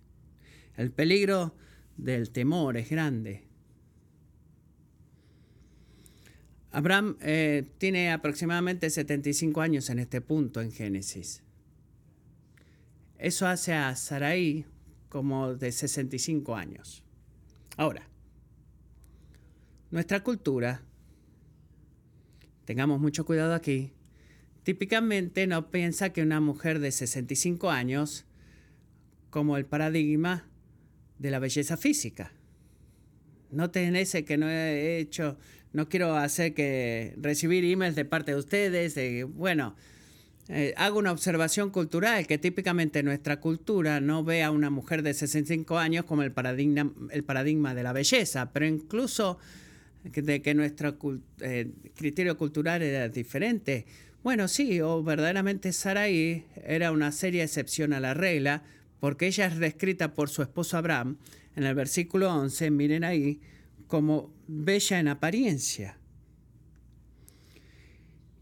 El 0.76 0.92
peligro 0.92 1.56
del 1.98 2.32
temor 2.32 2.78
es 2.78 2.90
grande. 2.90 3.44
Abraham 6.72 7.18
eh, 7.22 7.70
tiene 7.78 8.12
aproximadamente 8.12 8.90
75 8.90 9.62
años 9.62 9.90
en 9.90 10.00
este 10.00 10.22
punto 10.22 10.62
en 10.62 10.72
Génesis. 10.72 11.44
Eso 13.18 13.46
hace 13.46 13.74
a 13.74 13.96
Sarai 13.96 14.66
como 15.10 15.54
de 15.54 15.72
65 15.72 16.56
años. 16.56 17.04
Ahora, 17.76 18.08
nuestra 19.92 20.24
cultura, 20.24 20.82
tengamos 22.64 23.02
mucho 23.02 23.26
cuidado 23.26 23.54
aquí, 23.54 23.92
típicamente 24.64 25.48
no 25.48 25.70
piensa 25.70 26.14
que 26.14 26.22
una 26.22 26.40
mujer 26.40 26.80
de 26.80 26.92
65 26.92 27.70
años 27.70 28.26
como 29.32 29.58
el 29.58 29.66
paradigma 29.66 30.46
de 31.18 31.32
la 31.32 31.40
belleza 31.40 31.78
física. 31.78 32.32
No 33.50 33.72
ese 33.74 34.24
que 34.24 34.38
no 34.38 34.48
he 34.48 35.00
hecho, 35.00 35.38
no 35.74 35.90
quiero 35.90 36.16
hacer 36.16 36.54
que 36.54 37.16
recibir 37.18 37.66
emails 37.66 37.96
de 37.96 38.06
parte 38.06 38.32
de 38.32 38.38
ustedes, 38.38 38.94
de, 38.96 39.24
bueno, 39.24 39.76
eh, 40.48 40.74
hago 40.78 41.00
una 41.00 41.12
observación 41.12 41.70
cultural 41.70 42.28
que 42.28 42.38
típicamente 42.38 43.04
nuestra 43.04 43.40
cultura 43.40 44.02
no 44.02 44.24
ve 44.24 44.44
a 44.44 44.52
una 44.52 44.70
mujer 44.70 45.02
de 45.02 45.14
65 45.14 45.78
años 45.78 46.06
como 46.06 46.24
el 46.24 46.32
paradigma, 46.32 46.92
el 47.12 47.24
paradigma 47.24 47.74
de 47.74 47.84
la 47.84 47.94
belleza, 47.94 48.52
pero 48.52 48.66
incluso 48.66 49.38
de 50.04 50.42
que 50.42 50.54
nuestro 50.54 50.98
eh, 51.42 51.72
criterio 51.96 52.38
cultural 52.38 52.82
era 52.82 53.08
diferente. 53.08 53.86
Bueno, 54.24 54.48
sí, 54.48 54.82
o 54.82 55.04
verdaderamente 55.04 55.72
Sarai 55.74 56.46
era 56.66 56.92
una 56.92 57.12
seria 57.12 57.44
excepción 57.44 57.94
a 57.94 58.00
la 58.00 58.14
regla, 58.14 58.64
porque 59.02 59.26
ella 59.26 59.48
es 59.48 59.58
descrita 59.58 60.14
por 60.14 60.30
su 60.30 60.44
esposo 60.44 60.78
Abraham 60.78 61.18
en 61.56 61.64
el 61.64 61.74
versículo 61.74 62.34
11, 62.34 62.70
miren 62.70 63.04
ahí, 63.04 63.42
como 63.88 64.32
bella 64.48 65.00
en 65.00 65.08
apariencia. 65.08 65.98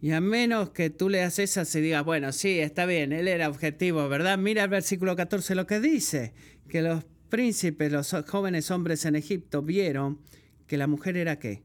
Y 0.01 0.11
a 0.11 0.19
menos 0.19 0.71
que 0.71 0.89
tú 0.89 1.07
leas 1.07 1.39
esa 1.39 1.63
y 1.77 1.81
digas, 1.81 2.03
bueno, 2.03 2.33
sí, 2.33 2.59
está 2.59 2.85
bien, 2.85 3.13
él 3.13 3.29
era 3.29 3.47
objetivo, 3.47 4.07
¿verdad? 4.09 4.37
Mira 4.37 4.65
el 4.65 4.69
versículo 4.69 5.15
14 5.15 5.55
lo 5.55 5.65
que 5.65 5.79
dice, 5.79 6.33
que 6.67 6.81
los 6.81 7.05
príncipes, 7.29 7.91
los 7.93 8.13
jóvenes 8.27 8.69
hombres 8.69 9.05
en 9.05 9.15
Egipto 9.15 9.61
vieron 9.61 10.19
que 10.67 10.77
la 10.77 10.87
mujer 10.87 11.15
era 11.15 11.39
qué? 11.39 11.63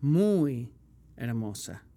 Muy 0.00 0.70
hermosa. 1.16 1.89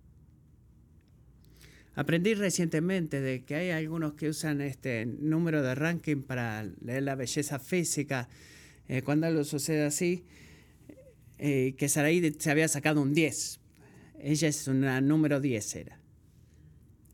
Aprendí 1.95 2.33
recientemente 2.33 3.21
de 3.21 3.43
que 3.43 3.55
hay 3.55 3.69
algunos 3.69 4.13
que 4.13 4.29
usan 4.29 4.61
este 4.61 5.05
número 5.05 5.61
de 5.61 5.75
ranking 5.75 6.23
para 6.23 6.63
leer 6.81 7.03
la 7.03 7.15
belleza 7.15 7.59
física. 7.59 8.29
Eh, 8.87 9.01
cuando 9.03 9.27
algo 9.27 9.43
sucede 9.43 9.85
así, 9.85 10.25
eh, 11.37 11.75
que 11.77 11.89
Saraí 11.89 12.35
se 12.39 12.51
había 12.51 12.67
sacado 12.67 13.01
un 13.01 13.13
10 13.13 13.59
ella 14.23 14.47
es 14.47 14.67
una 14.69 15.01
número 15.01 15.41
10 15.41 15.75
era. 15.75 15.99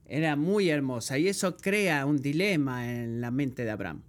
Era 0.05 0.35
muy 0.35 0.69
hermosa 0.69 1.17
y 1.17 1.27
eso 1.27 1.57
crea 1.57 2.05
un 2.05 2.17
dilema 2.17 2.91
en 2.91 3.19
la 3.19 3.31
mente 3.31 3.65
de 3.65 3.71
Abraham. 3.71 4.03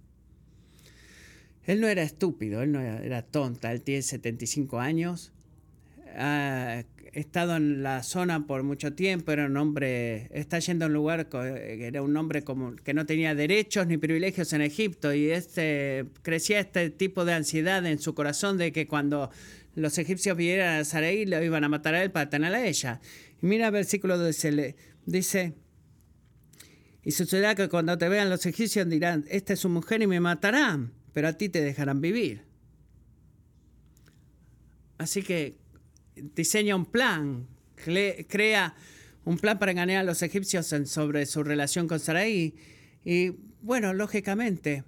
Él 1.63 1.81
no 1.81 1.87
era 1.87 2.03
estúpido, 2.03 2.61
él 2.61 2.71
no 2.71 2.79
era, 2.79 3.21
tonta, 3.23 3.71
él 3.71 3.81
tiene 3.81 4.01
75 4.01 4.79
años, 4.79 5.31
ha 6.15 6.83
estado 7.13 7.55
en 7.55 7.83
la 7.83 8.03
zona 8.03 8.47
por 8.47 8.63
mucho 8.63 8.93
tiempo, 8.93 9.31
era 9.31 9.45
un 9.45 9.57
hombre, 9.57 10.29
está 10.31 10.59
yendo 10.59 10.85
a 10.85 10.87
un 10.87 10.93
lugar 10.93 11.27
que 11.27 11.85
era 11.85 12.01
un 12.01 12.15
hombre 12.15 12.43
como 12.43 12.75
que 12.75 12.93
no 12.93 13.05
tenía 13.05 13.35
derechos 13.35 13.87
ni 13.87 13.97
privilegios 13.97 14.53
en 14.53 14.61
Egipto 14.61 15.13
y 15.13 15.29
este 15.29 16.05
crecía 16.21 16.59
este 16.59 16.89
tipo 16.89 17.25
de 17.25 17.33
ansiedad 17.33 17.85
en 17.85 17.99
su 17.99 18.13
corazón 18.13 18.57
de 18.57 18.71
que 18.71 18.87
cuando 18.87 19.29
los 19.75 19.97
egipcios 19.97 20.37
vieran 20.37 20.79
a 20.79 20.85
Sarai 20.85 21.25
lo 21.25 21.43
iban 21.43 21.63
a 21.63 21.69
matar 21.69 21.95
a 21.95 22.03
él 22.03 22.11
para 22.11 22.29
tener 22.29 22.53
a 22.53 22.65
ella. 22.65 23.01
Y 23.41 23.45
mira 23.45 23.67
el 23.67 23.73
versículo 23.73 24.17
le 24.17 24.75
dice, 25.05 25.55
y 27.03 27.11
sucederá 27.11 27.55
que 27.55 27.67
cuando 27.69 27.97
te 27.97 28.07
vean 28.09 28.29
los 28.29 28.45
egipcios 28.45 28.87
dirán, 28.87 29.25
esta 29.29 29.53
es 29.53 29.59
su 29.59 29.69
mujer 29.69 30.01
y 30.01 30.07
me 30.07 30.19
matarán, 30.19 30.93
pero 31.13 31.27
a 31.27 31.33
ti 31.33 31.49
te 31.49 31.61
dejarán 31.61 31.99
vivir. 31.99 32.43
Así 34.97 35.23
que 35.23 35.60
diseña 36.15 36.75
un 36.75 36.85
plan, 36.85 37.47
crea 37.75 38.75
un 39.23 39.37
plan 39.37 39.59
para 39.59 39.71
engañar 39.71 39.99
a 39.99 40.03
los 40.03 40.21
egipcios 40.21 40.73
sobre 40.85 41.25
su 41.25 41.43
relación 41.43 41.87
con 41.87 41.99
Sarai. 41.99 42.55
Y 43.05 43.31
bueno, 43.61 43.93
lógicamente, 43.93 44.83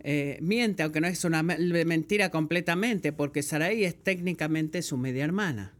eh, 0.00 0.38
miente, 0.40 0.82
aunque 0.82 1.00
no 1.00 1.06
es 1.06 1.24
una 1.24 1.42
mentira 1.42 2.30
completamente, 2.30 3.12
porque 3.12 3.42
Sarai 3.42 3.84
es 3.84 4.02
técnicamente 4.02 4.82
su 4.82 4.96
media 4.96 5.24
hermana. 5.24 5.74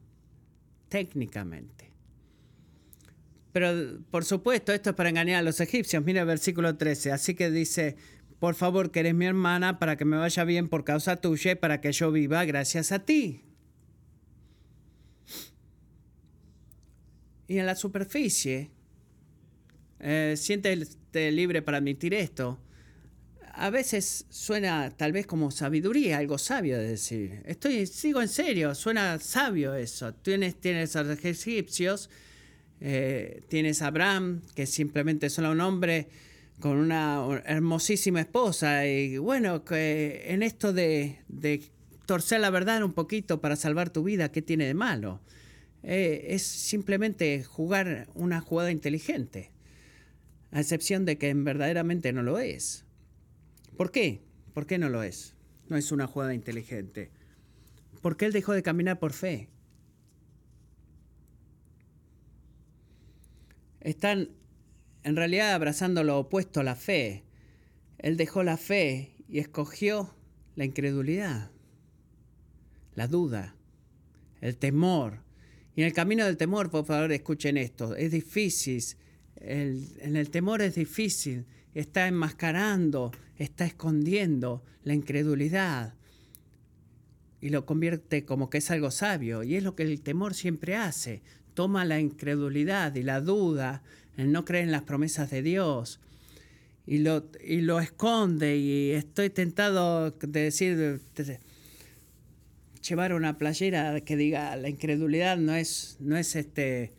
Técnicamente. 0.88 1.90
Pero 3.52 4.00
por 4.10 4.24
supuesto, 4.24 4.72
esto 4.72 4.90
es 4.90 4.96
para 4.96 5.10
engañar 5.10 5.36
a 5.36 5.42
los 5.42 5.60
egipcios. 5.60 6.04
Mira 6.04 6.22
el 6.22 6.26
versículo 6.26 6.76
13. 6.76 7.12
Así 7.12 7.34
que 7.34 7.50
dice, 7.50 7.96
por 8.40 8.56
favor, 8.56 8.90
que 8.90 9.00
eres 9.00 9.14
mi 9.14 9.26
hermana, 9.26 9.78
para 9.78 9.96
que 9.96 10.04
me 10.04 10.16
vaya 10.16 10.44
bien 10.44 10.68
por 10.68 10.84
causa 10.84 11.16
tuya 11.16 11.52
y 11.52 11.54
para 11.54 11.80
que 11.80 11.92
yo 11.92 12.10
viva 12.10 12.44
gracias 12.44 12.90
a 12.90 13.04
ti. 13.04 13.42
Y 17.46 17.58
en 17.58 17.66
la 17.66 17.74
superficie, 17.74 18.70
eh, 20.00 20.34
siéntete 20.36 21.30
libre 21.30 21.62
para 21.62 21.78
admitir 21.78 22.14
esto, 22.14 22.58
a 23.56 23.70
veces 23.70 24.26
suena 24.30 24.90
tal 24.90 25.12
vez 25.12 25.26
como 25.26 25.50
sabiduría, 25.50 26.18
algo 26.18 26.38
sabio 26.38 26.76
de 26.78 26.88
decir. 26.88 27.42
Estoy, 27.46 27.86
sigo 27.86 28.20
en 28.20 28.28
serio, 28.28 28.74
suena 28.74 29.18
sabio 29.18 29.74
eso. 29.74 30.12
Tienes, 30.12 30.56
tienes 30.56 30.96
a 30.96 31.04
los 31.04 31.24
egipcios, 31.24 32.10
eh, 32.80 33.42
tienes 33.48 33.80
a 33.82 33.88
Abraham, 33.88 34.42
que 34.54 34.66
simplemente 34.66 35.26
es 35.26 35.38
un 35.38 35.60
hombre 35.60 36.08
con 36.60 36.76
una 36.76 37.42
hermosísima 37.46 38.20
esposa. 38.20 38.86
Y 38.86 39.18
bueno, 39.18 39.64
que 39.64 40.24
en 40.26 40.42
esto 40.42 40.72
de, 40.72 41.18
torcer 42.06 42.40
la 42.40 42.50
verdad 42.50 42.82
un 42.82 42.92
poquito 42.92 43.40
para 43.40 43.56
salvar 43.56 43.90
tu 43.90 44.02
vida, 44.02 44.32
¿qué 44.32 44.42
tiene 44.42 44.66
de 44.66 44.74
malo? 44.74 45.20
Eh, 45.86 46.28
es 46.34 46.42
simplemente 46.42 47.44
jugar 47.44 48.08
una 48.14 48.40
jugada 48.40 48.72
inteligente, 48.72 49.50
a 50.50 50.60
excepción 50.60 51.04
de 51.04 51.18
que 51.18 51.32
verdaderamente 51.34 52.12
no 52.12 52.22
lo 52.22 52.38
es. 52.38 52.86
¿Por 53.76 53.90
qué? 53.90 54.22
¿Por 54.54 54.66
qué 54.66 54.78
no 54.78 54.88
lo 54.88 55.02
es? 55.02 55.34
No 55.68 55.76
es 55.76 55.92
una 55.92 56.06
jugada 56.06 56.32
inteligente. 56.32 57.10
Porque 58.00 58.24
él 58.24 58.32
dejó 58.32 58.52
de 58.52 58.62
caminar 58.62 58.98
por 58.98 59.12
fe. 59.12 59.50
Están 63.80 64.30
en 65.02 65.16
realidad 65.16 65.52
abrazando 65.52 66.02
lo 66.02 66.18
opuesto 66.18 66.60
a 66.60 66.64
la 66.64 66.76
fe. 66.76 67.24
Él 67.98 68.16
dejó 68.16 68.42
la 68.42 68.56
fe 68.56 69.14
y 69.28 69.38
escogió 69.38 70.14
la 70.56 70.64
incredulidad, 70.64 71.50
la 72.94 73.06
duda, 73.06 73.54
el 74.40 74.56
temor. 74.56 75.24
Y 75.76 75.82
en 75.82 75.88
el 75.88 75.92
camino 75.92 76.24
del 76.24 76.36
temor, 76.36 76.70
por 76.70 76.84
favor, 76.84 77.10
escuchen 77.12 77.56
esto, 77.56 77.96
es 77.96 78.12
difícil. 78.12 78.82
en 79.36 80.16
el 80.16 80.30
temor 80.30 80.62
es 80.62 80.74
difícil 80.74 81.44
está 81.74 82.06
enmascarando, 82.06 83.12
está 83.36 83.66
escondiendo 83.66 84.62
la 84.84 84.94
incredulidad 84.94 85.94
y 87.40 87.50
lo 87.50 87.66
convierte 87.66 88.24
como 88.24 88.48
que 88.48 88.58
es 88.58 88.70
algo 88.70 88.90
sabio. 88.90 89.42
Y 89.42 89.56
es 89.56 89.62
lo 89.62 89.74
que 89.74 89.82
el 89.82 90.00
temor 90.00 90.34
siempre 90.34 90.76
hace. 90.76 91.22
Toma 91.52 91.84
la 91.84 92.00
incredulidad 92.00 92.94
y 92.94 93.02
la 93.02 93.20
duda, 93.20 93.82
el 94.16 94.32
no 94.32 94.44
creer 94.44 94.64
en 94.64 94.72
las 94.72 94.82
promesas 94.82 95.30
de 95.30 95.42
Dios 95.42 96.00
y 96.86 96.98
lo, 96.98 97.28
y 97.44 97.60
lo 97.60 97.80
esconde. 97.80 98.56
Y 98.56 98.92
estoy 98.92 99.30
tentado 99.30 100.12
de 100.12 100.40
decir, 100.40 100.76
de 100.76 101.40
llevar 102.88 103.14
una 103.14 103.38
playera 103.38 104.00
que 104.02 104.16
diga 104.16 104.56
la 104.56 104.68
incredulidad 104.68 105.36
no 105.38 105.54
es, 105.54 105.96
no 106.00 106.16
es 106.16 106.36
este, 106.36 106.92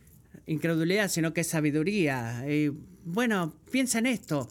incredulidad, 0.46 1.08
sino 1.08 1.32
que 1.32 1.42
es 1.42 1.46
sabiduría. 1.46 2.44
Y 2.48 2.72
bueno, 3.04 3.54
piensa 3.70 3.98
en 3.98 4.06
esto. 4.06 4.48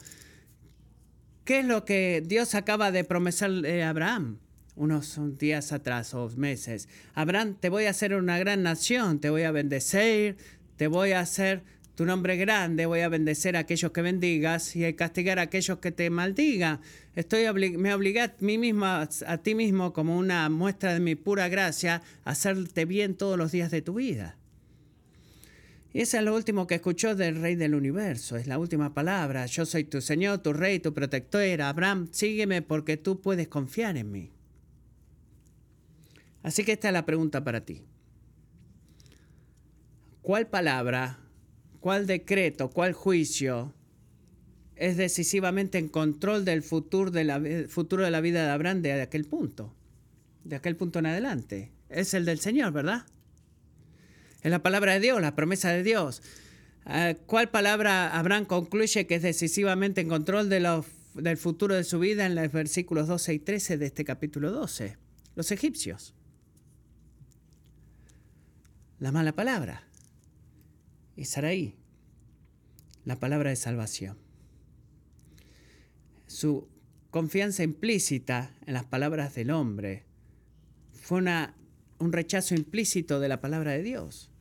¿Qué 1.43 1.59
es 1.59 1.65
lo 1.65 1.85
que 1.85 2.23
Dios 2.25 2.55
acaba 2.55 2.91
de 2.91 3.03
prometerle 3.03 3.83
a 3.83 3.89
Abraham? 3.89 4.39
Unos 4.75 5.17
días 5.37 5.71
atrás 5.71 6.13
o 6.13 6.29
meses. 6.35 6.89
Abraham, 7.13 7.55
te 7.59 7.69
voy 7.69 7.85
a 7.85 7.91
hacer 7.91 8.13
una 8.13 8.37
gran 8.39 8.63
nación, 8.63 9.19
te 9.19 9.29
voy 9.29 9.43
a 9.43 9.51
bendecir, 9.51 10.37
te 10.75 10.87
voy 10.87 11.11
a 11.11 11.21
hacer 11.21 11.63
tu 11.95 12.05
nombre 12.05 12.35
grande, 12.35 12.85
voy 12.85 12.99
a 12.99 13.09
bendecir 13.09 13.55
a 13.55 13.59
aquellos 13.59 13.91
que 13.91 14.01
bendigas 14.01 14.75
y 14.75 14.83
a 14.83 14.95
castigar 14.95 15.39
a 15.39 15.43
aquellos 15.43 15.79
que 15.79 15.91
te 15.91 16.09
maldigan. 16.09 16.81
Estoy 17.15 17.45
me 17.77 17.93
obligué 17.93 18.21
a 18.21 18.35
mí 18.41 18.57
mismo, 18.57 18.85
a 18.85 19.37
ti 19.41 19.55
mismo, 19.55 19.93
como 19.93 20.17
una 20.17 20.49
muestra 20.49 20.93
de 20.93 20.99
mi 20.99 21.15
pura 21.15 21.47
gracia, 21.47 22.01
a 22.25 22.31
hacerte 22.31 22.83
bien 22.85 23.15
todos 23.15 23.37
los 23.37 23.51
días 23.51 23.71
de 23.71 23.81
tu 23.81 23.95
vida. 23.95 24.37
Y 25.93 26.01
esa 26.01 26.17
es 26.17 26.25
lo 26.25 26.35
último 26.35 26.67
que 26.67 26.75
escuchó 26.75 27.15
del 27.15 27.41
Rey 27.41 27.55
del 27.55 27.73
Universo, 27.73 28.35
es 28.35 28.47
la 28.47 28.59
última 28.59 28.93
palabra. 28.93 29.45
Yo 29.45 29.65
soy 29.65 29.85
tu 29.85 30.01
Señor, 30.01 30.39
tu 30.39 30.51
Rey, 30.51 30.79
tu 30.79 30.93
protector. 30.93 31.61
Abraham, 31.61 32.09
sígueme 32.11 32.61
porque 32.61 32.97
tú 32.97 33.21
puedes 33.21 33.47
confiar 33.47 33.95
en 33.95 34.11
mí. 34.11 34.31
Así 36.43 36.65
que 36.65 36.73
esta 36.73 36.89
es 36.89 36.93
la 36.93 37.05
pregunta 37.05 37.45
para 37.45 37.61
ti. 37.61 37.85
¿Cuál 40.21 40.47
palabra, 40.47 41.24
cuál 41.85 42.07
decreto, 42.07 42.71
cuál 42.71 42.93
juicio 42.93 43.71
es 44.75 44.97
decisivamente 44.97 45.77
en 45.77 45.87
control 45.87 46.43
del 46.43 46.63
futuro 46.63 47.11
de 47.11 47.23
la, 47.23 47.37
vida 47.37 48.43
de 48.43 48.49
Abraham 48.49 48.81
de 48.81 48.99
aquel 49.03 49.25
punto? 49.25 49.71
De 50.43 50.55
aquel 50.55 50.75
punto 50.77 50.97
en 50.97 51.05
adelante. 51.05 51.71
Es 51.89 52.15
el 52.15 52.25
del 52.25 52.39
Señor, 52.39 52.73
¿verdad? 52.73 53.05
Es 54.41 54.49
la 54.49 54.63
palabra 54.63 54.93
de 54.93 54.99
Dios, 54.99 55.21
la 55.21 55.35
promesa 55.35 55.69
de 55.69 55.83
Dios. 55.83 56.23
Ah, 56.85 57.13
¿Cuál 57.27 57.51
palabra 57.51 58.17
Abraham 58.17 58.45
concluye 58.45 59.05
que 59.05 59.13
es 59.13 59.21
decisivamente 59.21 60.01
en 60.01 60.09
control 60.09 60.49
de 60.49 60.81
del 61.13 61.37
futuro 61.37 61.75
de 61.75 61.83
su 61.83 61.99
vida 61.99 62.25
en 62.25 62.33
los 62.33 62.51
versículos 62.51 63.07
12 63.07 63.35
y 63.35 63.37
13 63.37 63.77
de 63.77 63.85
este 63.85 64.03
capítulo 64.03 64.51
12? 64.51 64.97
Los 65.35 65.51
egipcios. 65.51 66.15
La 68.97 69.11
mala 69.11 69.33
palabra. 69.33 69.84
Saraí, 71.23 71.75
la 73.05 73.19
palabra 73.19 73.51
de 73.51 73.55
salvación. 73.55 74.17
Su 76.27 76.67
confianza 77.11 77.63
implícita 77.63 78.51
en 78.65 78.73
las 78.73 78.83
palabras 78.83 79.33
del 79.35 79.51
hombre 79.51 80.03
fue 80.91 81.19
una, 81.19 81.55
un 81.99 82.11
rechazo 82.11 82.55
implícito 82.55 83.21
de 83.21 83.29
la 83.29 83.39
palabra 83.39 83.71
de 83.71 83.83
Dios. 83.83 84.31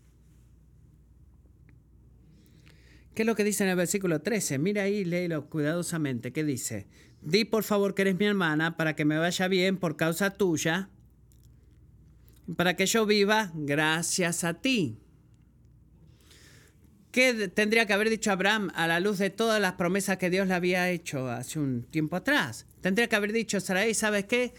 ¿Qué 3.15 3.23
es 3.23 3.27
lo 3.27 3.37
que 3.37 3.45
dice 3.45 3.63
en 3.63 3.71
el 3.71 3.77
versículo 3.77 4.23
13? 4.23 4.59
Mira 4.59 4.83
ahí, 4.83 5.05
léelo 5.05 5.49
cuidadosamente. 5.49 6.33
¿Qué 6.33 6.43
dice? 6.43 6.89
Di 7.23 7.45
por 7.45 7.63
favor 7.63 7.95
que 7.95 8.03
eres 8.03 8.19
mi 8.19 8.25
hermana 8.25 8.77
para 8.77 8.97
que 8.97 9.05
me 9.05 9.19
vaya 9.19 9.47
bien 9.47 9.77
por 9.77 9.97
causa 9.97 10.31
tuya, 10.31 10.91
para 12.57 12.75
que 12.75 12.87
yo 12.87 13.07
viva 13.07 13.53
gracias 13.55 14.43
a 14.43 14.55
ti. 14.55 14.99
¿Qué 17.15 17.47
tendría 17.47 17.87
que 17.87 17.93
haber 17.93 18.11
dicho 18.11 18.33
Abraham 18.33 18.73
a 18.75 18.89
la 18.89 18.99
luz 18.99 19.19
de 19.19 19.31
todas 19.31 19.61
las 19.61 19.75
promesas 19.75 20.17
que 20.17 20.31
Dios 20.31 20.49
le 20.49 20.55
había 20.55 20.91
hecho 20.91 21.29
hace 21.29 21.61
un 21.61 21.85
tiempo 21.85 22.17
atrás? 22.17 22.67
Tendría 22.81 23.09
que 23.09 23.15
haber 23.15 23.33
dicho, 23.33 23.61
Sarai, 23.61 23.95
¿sabes 23.95 24.25
qué? 24.25 24.53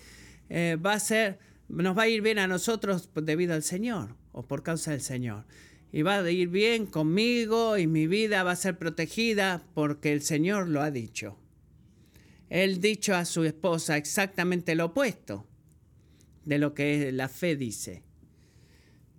Eh, 0.48 0.78
va 0.78 0.94
a 0.94 1.00
ser, 1.02 1.38
nos 1.68 1.98
va 1.98 2.04
a 2.04 2.08
ir 2.08 2.22
bien 2.22 2.40
a 2.40 2.48
nosotros 2.48 3.10
debido 3.14 3.56
al 3.56 3.62
Señor 3.62 4.16
o 4.32 4.48
por 4.48 4.64
causa 4.64 4.92
del 4.92 5.02
Señor 5.02 5.44
y 5.92 6.04
va 6.04 6.20
a 6.20 6.32
ir 6.32 6.48
bien 6.48 6.86
conmigo 6.86 7.78
y 7.78 7.88
mi 7.88 8.08
vida 8.08 8.42
va 8.44 8.52
a 8.52 8.56
ser 8.56 8.78
protegida 8.78 9.68
porque 9.74 10.14
el 10.14 10.22
Señor 10.22 10.70
lo 10.70 10.82
ha 10.82 10.92
dicho. 10.92 11.38
Él 12.50 12.80
dicho 12.80 13.16
a 13.16 13.26
su 13.26 13.44
esposa 13.44 13.98
exactamente 13.98 14.76
lo 14.76 14.86
opuesto 14.86 15.46
de 16.46 16.58
lo 16.58 16.74
que 16.74 17.12
la 17.12 17.28
fe 17.28 17.58
dice. 17.58 18.04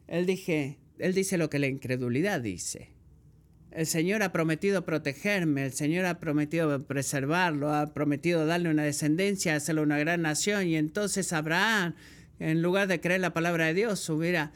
Él, 0.08 0.24
dice 0.24 1.36
lo 1.36 1.50
que 1.50 1.58
la 1.58 1.66
incredulidad 1.66 2.40
dice. 2.40 2.95
El 3.76 3.84
Señor 3.84 4.22
ha 4.22 4.32
prometido 4.32 4.86
protegerme, 4.86 5.66
el 5.66 5.72
Señor 5.74 6.06
ha 6.06 6.18
prometido 6.18 6.82
preservarlo, 6.86 7.74
ha 7.74 7.92
prometido 7.92 8.46
darle 8.46 8.70
una 8.70 8.84
descendencia, 8.84 9.54
hacerlo 9.54 9.82
una 9.82 9.98
gran 9.98 10.22
nación. 10.22 10.66
Y 10.66 10.76
entonces 10.76 11.30
Abraham, 11.34 11.94
en 12.38 12.62
lugar 12.62 12.88
de 12.88 13.02
creer 13.02 13.20
la 13.20 13.34
palabra 13.34 13.66
de 13.66 13.74
Dios, 13.74 14.08
hubiera 14.08 14.50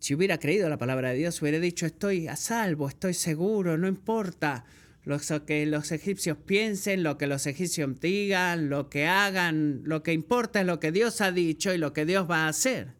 si 0.00 0.16
hubiera 0.16 0.38
creído 0.38 0.68
la 0.68 0.78
palabra 0.78 1.10
de 1.10 1.18
Dios, 1.18 1.40
hubiera 1.40 1.60
dicho, 1.60 1.86
estoy 1.86 2.26
a 2.26 2.34
salvo, 2.34 2.88
estoy 2.88 3.14
seguro, 3.14 3.78
no 3.78 3.86
importa 3.86 4.64
lo 5.04 5.20
que 5.46 5.64
los 5.64 5.92
egipcios 5.92 6.36
piensen, 6.36 7.04
lo 7.04 7.18
que 7.18 7.28
los 7.28 7.46
egipcios 7.46 8.00
digan, 8.00 8.68
lo 8.68 8.90
que 8.90 9.06
hagan, 9.06 9.82
lo 9.84 10.02
que 10.02 10.12
importa 10.12 10.62
es 10.62 10.66
lo 10.66 10.80
que 10.80 10.90
Dios 10.90 11.20
ha 11.20 11.30
dicho 11.30 11.72
y 11.72 11.78
lo 11.78 11.92
que 11.92 12.04
Dios 12.04 12.28
va 12.28 12.46
a 12.46 12.48
hacer. 12.48 12.94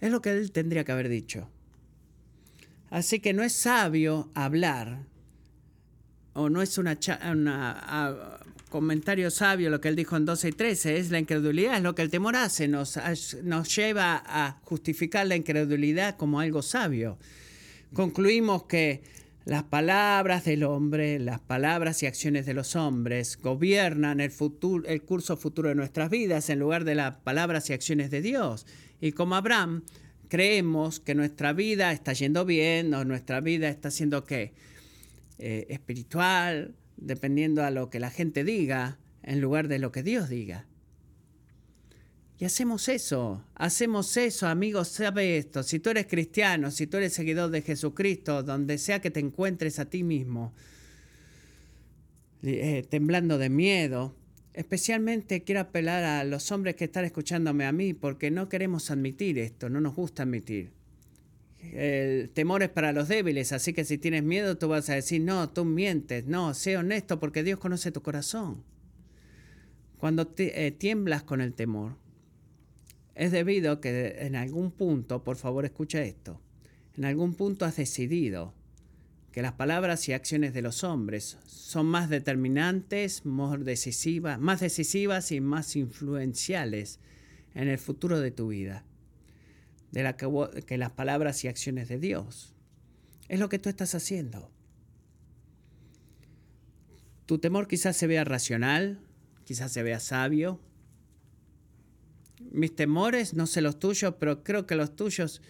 Es 0.00 0.10
lo 0.10 0.20
que 0.20 0.32
él 0.32 0.50
tendría 0.50 0.82
que 0.82 0.90
haber 0.90 1.08
dicho. 1.08 1.48
Así 2.94 3.18
que 3.18 3.32
no 3.32 3.42
es 3.42 3.52
sabio 3.52 4.30
hablar, 4.34 5.00
o 6.32 6.48
no 6.48 6.62
es 6.62 6.78
una, 6.78 6.96
una 7.28 8.38
comentario 8.68 9.32
sabio 9.32 9.68
lo 9.68 9.80
que 9.80 9.88
él 9.88 9.96
dijo 9.96 10.16
en 10.16 10.24
12 10.24 10.50
y 10.50 10.52
13, 10.52 10.98
es 10.98 11.10
la 11.10 11.18
incredulidad, 11.18 11.78
es 11.78 11.82
lo 11.82 11.96
que 11.96 12.02
el 12.02 12.10
temor 12.10 12.36
hace, 12.36 12.68
nos, 12.68 12.96
nos 13.42 13.74
lleva 13.74 14.22
a 14.24 14.60
justificar 14.62 15.26
la 15.26 15.34
incredulidad 15.34 16.16
como 16.16 16.38
algo 16.38 16.62
sabio. 16.62 17.18
Concluimos 17.92 18.62
que 18.66 19.02
las 19.44 19.64
palabras 19.64 20.44
del 20.44 20.62
hombre, 20.62 21.18
las 21.18 21.40
palabras 21.40 22.00
y 22.04 22.06
acciones 22.06 22.46
de 22.46 22.54
los 22.54 22.76
hombres 22.76 23.36
gobiernan 23.42 24.20
el, 24.20 24.30
futuro, 24.30 24.86
el 24.86 25.02
curso 25.02 25.36
futuro 25.36 25.68
de 25.68 25.74
nuestras 25.74 26.10
vidas 26.10 26.48
en 26.48 26.60
lugar 26.60 26.84
de 26.84 26.94
las 26.94 27.16
palabras 27.16 27.68
y 27.70 27.72
acciones 27.72 28.12
de 28.12 28.22
Dios. 28.22 28.66
Y 29.00 29.10
como 29.10 29.34
Abraham, 29.34 29.82
creemos 30.34 30.98
que 30.98 31.14
nuestra 31.14 31.52
vida 31.52 31.92
está 31.92 32.12
yendo 32.12 32.44
bien 32.44 32.92
o 32.92 33.04
nuestra 33.04 33.40
vida 33.40 33.68
está 33.68 33.92
siendo 33.92 34.24
qué? 34.24 34.52
Eh, 35.38 35.66
espiritual, 35.68 36.74
dependiendo 36.96 37.62
a 37.62 37.70
lo 37.70 37.88
que 37.88 38.00
la 38.00 38.10
gente 38.10 38.42
diga, 38.42 38.98
en 39.22 39.40
lugar 39.40 39.68
de 39.68 39.78
lo 39.78 39.92
que 39.92 40.02
Dios 40.02 40.28
diga. 40.28 40.66
Y 42.36 42.46
hacemos 42.46 42.88
eso, 42.88 43.44
hacemos 43.54 44.16
eso, 44.16 44.48
amigos, 44.48 44.88
sabe 44.88 45.38
esto, 45.38 45.62
si 45.62 45.78
tú 45.78 45.90
eres 45.90 46.08
cristiano, 46.08 46.72
si 46.72 46.88
tú 46.88 46.96
eres 46.96 47.12
seguidor 47.12 47.50
de 47.50 47.62
Jesucristo, 47.62 48.42
donde 48.42 48.78
sea 48.78 49.00
que 49.00 49.12
te 49.12 49.20
encuentres 49.20 49.78
a 49.78 49.84
ti 49.84 50.02
mismo, 50.02 50.52
eh, 52.42 52.84
temblando 52.90 53.38
de 53.38 53.50
miedo, 53.50 54.16
especialmente 54.54 55.42
quiero 55.42 55.60
apelar 55.60 56.04
a 56.04 56.24
los 56.24 56.50
hombres 56.52 56.76
que 56.76 56.84
están 56.84 57.04
escuchándome 57.04 57.66
a 57.66 57.72
mí, 57.72 57.92
porque 57.92 58.30
no 58.30 58.48
queremos 58.48 58.90
admitir 58.90 59.38
esto, 59.38 59.68
no 59.68 59.80
nos 59.80 59.94
gusta 59.94 60.22
admitir. 60.22 60.70
El 61.72 62.30
temor 62.30 62.62
es 62.62 62.68
para 62.68 62.92
los 62.92 63.08
débiles, 63.08 63.52
así 63.52 63.72
que 63.72 63.84
si 63.84 63.98
tienes 63.98 64.22
miedo 64.22 64.56
tú 64.56 64.68
vas 64.68 64.88
a 64.90 64.94
decir, 64.94 65.20
no, 65.20 65.50
tú 65.50 65.64
mientes, 65.64 66.26
no, 66.26 66.54
sé 66.54 66.76
honesto 66.76 67.18
porque 67.18 67.42
Dios 67.42 67.58
conoce 67.58 67.90
tu 67.90 68.02
corazón. 68.02 68.62
Cuando 69.98 70.26
te, 70.26 70.66
eh, 70.66 70.70
tiemblas 70.70 71.22
con 71.22 71.40
el 71.40 71.54
temor, 71.54 71.96
es 73.14 73.32
debido 73.32 73.80
que 73.80 74.16
en 74.20 74.36
algún 74.36 74.70
punto, 74.70 75.24
por 75.24 75.36
favor 75.36 75.64
escucha 75.64 76.02
esto, 76.02 76.40
en 76.96 77.06
algún 77.06 77.34
punto 77.34 77.64
has 77.64 77.76
decidido 77.76 78.54
que 79.34 79.42
las 79.42 79.54
palabras 79.54 80.08
y 80.08 80.12
acciones 80.12 80.54
de 80.54 80.62
los 80.62 80.84
hombres 80.84 81.38
son 81.44 81.86
más 81.86 82.08
determinantes, 82.08 83.26
más 83.26 83.64
decisivas, 83.64 84.38
más 84.38 84.60
decisivas 84.60 85.32
y 85.32 85.40
más 85.40 85.74
influenciales 85.74 87.00
en 87.52 87.66
el 87.66 87.78
futuro 87.78 88.20
de 88.20 88.30
tu 88.30 88.46
vida 88.46 88.84
de 89.90 90.04
la 90.04 90.16
que, 90.16 90.28
que 90.68 90.78
las 90.78 90.92
palabras 90.92 91.42
y 91.42 91.48
acciones 91.48 91.88
de 91.88 91.98
Dios. 91.98 92.54
Es 93.28 93.40
lo 93.40 93.48
que 93.48 93.58
tú 93.58 93.68
estás 93.68 93.96
haciendo. 93.96 94.52
Tu 97.26 97.40
temor 97.40 97.66
quizás 97.66 97.96
se 97.96 98.06
vea 98.06 98.22
racional, 98.22 99.00
quizás 99.44 99.72
se 99.72 99.82
vea 99.82 99.98
sabio, 99.98 100.60
mis 102.52 102.76
temores, 102.76 103.34
no 103.34 103.48
sé 103.48 103.62
los 103.62 103.80
tuyos, 103.80 104.14
pero 104.20 104.44
creo 104.44 104.64
que 104.64 104.76
los 104.76 104.94
tuyos 104.94 105.42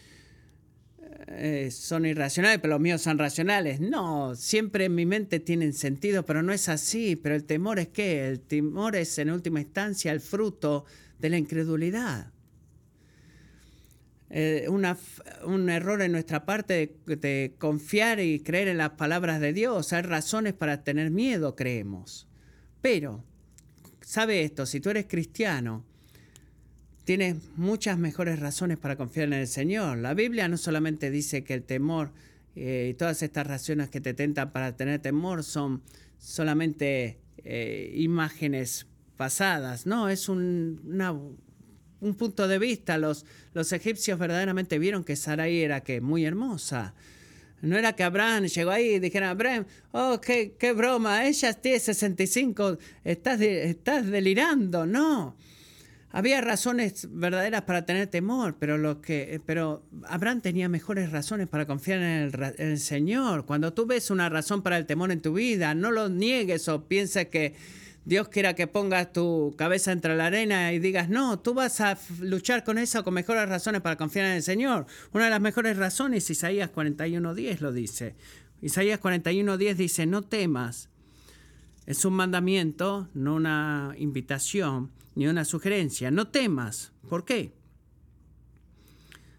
eh, 1.29 1.71
son 1.71 2.07
irracionales, 2.07 2.59
pero 2.61 2.75
los 2.75 2.81
míos 2.81 3.03
son 3.03 3.19
racionales. 3.19 3.81
No, 3.81 4.35
siempre 4.35 4.87
en 4.87 4.95
mi 4.95 5.07
mente 5.07 5.41
tienen 5.41 5.73
sentido, 5.73 6.25
pero 6.25 6.43
no 6.43 6.53
es 6.53 6.69
así. 6.69 7.17
Pero 7.17 7.35
el 7.35 7.45
temor 7.45 7.79
es 7.79 7.89
qué? 7.89 8.27
El 8.27 8.41
temor 8.41 8.97
es 8.97 9.19
en 9.19 9.31
última 9.31 9.61
instancia 9.61 10.13
el 10.13 10.21
fruto 10.21 10.85
de 11.19 11.31
la 11.31 11.39
incredulidad. 11.39 12.33
Eh, 14.31 14.67
un 14.69 15.71
error 15.71 16.03
en 16.03 16.11
nuestra 16.11 16.45
parte 16.45 16.97
de, 17.07 17.55
confiar 17.59 18.19
y 18.19 18.41
creer 18.41 18.67
en 18.69 18.79
las 18.79 18.91
palabras 18.91 19.41
de 19.41 19.53
Dios. 19.53 19.93
Hay 19.93 20.03
razones 20.03 20.55
para 20.55 20.83
tener 20.83 21.11
miedo, 21.11 21.55
creemos. 21.55 22.27
Pero, 22.83 23.25
sabe 24.01 24.43
esto, 24.43 24.67
si 24.67 24.81
tú 24.81 24.91
eres 24.91 25.07
cristiano, 25.07 25.85
tienes 27.05 27.37
muchas 27.57 27.99
mejores 27.99 28.41
razones 28.41 28.79
para 28.79 28.97
confiar 28.97 29.29
en 29.29 29.35
el 29.35 29.47
Señor. 29.47 29.99
La 29.99 30.15
Biblia 30.15 30.49
no 30.49 30.57
solamente 30.57 31.11
dice 31.11 31.45
que 31.45 31.55
el 31.55 31.63
temor 31.63 32.13
eh, 32.57 32.89
y 32.91 32.95
todas 32.95 33.23
estas 33.23 33.47
razones 33.47 33.91
que 33.91 34.01
te 34.01 34.15
tentan 34.15 34.53
para 34.53 34.77
tener 34.77 35.01
temor 35.01 35.45
son 35.45 35.83
solamente 36.19 37.19
eh, 37.39 37.93
imágenes 37.97 38.87
pasadas, 39.17 39.87
no, 39.87 40.09
es 40.09 40.29
un, 40.29 40.81
un 42.01 42.15
punto 42.15 42.49
de 42.49 42.59
vista. 42.59 42.99
Los, 42.99 43.25
los 43.53 43.73
egipcios 43.73 44.19
verdaderamente 44.19 44.79
vieron 44.79 45.05
que 45.05 45.17
Sarai 45.17 45.61
era 45.61 45.83
muy 46.01 46.25
hermosa. 46.25 46.95
No 47.63 47.79
era 47.79 47.95
que 47.95 48.03
Abraham 48.03 48.45
llegó 48.45 48.71
ahí 48.71 48.97
y 48.97 48.99
dijera, 48.99 49.31
Abraham, 49.31 49.65
oh, 49.93 50.21
qué, 50.21 50.55
qué 50.59 50.73
broma, 50.73 51.27
ella 51.27 51.55
tiene 51.55 51.79
65, 51.79 52.79
estás, 53.05 53.41
estás 53.41 54.07
delirando. 54.07 54.85
No, 54.85 55.35
había 56.17 56.41
razones 56.41 57.09
verdaderas 57.11 57.63
para 57.63 57.85
tener 57.85 58.07
temor, 58.07 58.55
pero, 58.61 58.79
lo 58.79 59.01
que, 59.01 59.41
pero 59.47 59.83
Abraham 60.07 60.43
tenía 60.43 60.69
mejores 60.69 61.11
razones 61.11 61.49
para 61.49 61.67
confiar 61.67 61.99
en 61.99 62.33
el, 62.57 62.79
Señor. 62.79 63.47
Cuando 63.47 63.73
tú 63.73 63.85
ves 63.85 64.13
una 64.13 64.29
razón 64.29 64.63
para 64.63 64.77
el 64.77 64.87
temor 64.87 65.11
en 65.11 65.21
tu 65.21 65.33
vida, 65.33 65.75
no 65.75 65.91
lo 65.91 66.09
niegues 66.09 66.69
o 66.69 66.85
pienses 66.87 67.27
que 67.27 67.57
Dios 68.05 68.29
quiera 68.29 68.55
que 68.55 68.69
pongas 68.69 69.13
tu 69.13 69.57
cabeza 69.59 69.91
entre 69.91 70.15
la 70.15 70.27
arena 70.27 70.73
y 70.73 70.79
digas, 70.79 71.09
no, 71.09 71.41
tú 71.41 71.53
vas 71.53 71.81
a 71.81 71.99
luchar 72.21 72.63
con 72.63 72.79
eso 72.79 73.03
con 73.03 73.13
mejores 73.13 73.49
razones 73.49 73.81
para 73.81 73.97
confiar 73.97 74.27
en 74.27 74.37
el 74.37 74.43
Señor. 74.45 74.87
Una 75.13 75.25
de 75.25 75.31
las 75.31 75.41
mejores 75.41 75.77
razones, 75.77 76.31
Isaías 76.31 76.71
41.10 76.73 77.59
lo 77.59 77.73
dice. 77.73 78.15
Isaías 78.63 79.01
41.10 79.01 79.75
dice, 79.75 80.07
no 80.07 80.23
temas. 80.23 80.91
Es 81.87 82.05
un 82.05 82.13
mandamiento, 82.15 83.09
no 83.15 83.35
una 83.35 83.97
invitación 83.99 84.93
ni 85.15 85.27
una 85.27 85.45
sugerencia. 85.45 86.11
No 86.11 86.29
temas. 86.29 86.93
¿Por 87.09 87.25
qué? 87.25 87.53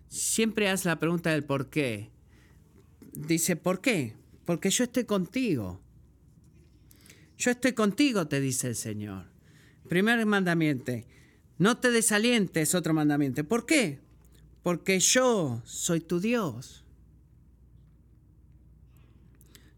Siempre 0.08 0.70
haz 0.70 0.86
la 0.86 1.00
pregunta 1.00 1.32
del 1.32 1.44
por 1.44 1.70
qué. 1.70 2.12
Dice, 3.14 3.56
¿por 3.56 3.82
qué? 3.82 4.16
Porque 4.46 4.70
yo 4.70 4.84
estoy 4.84 5.06
contigo. 5.06 5.82
Yo 7.38 7.52
estoy 7.52 7.74
contigo, 7.74 8.28
te 8.28 8.40
dice 8.40 8.68
el 8.68 8.76
Señor. 8.76 9.26
Primer 9.90 10.26
mandamiento. 10.26 10.94
No 11.58 11.78
te 11.78 11.92
desalientes, 11.92 12.76
otro 12.76 12.94
mandamiento. 12.94 13.44
¿Por 13.44 13.66
qué? 13.66 14.00
Porque 14.64 15.00
yo 15.00 15.62
soy 15.66 16.02
tu 16.02 16.20
Dios. 16.20 16.84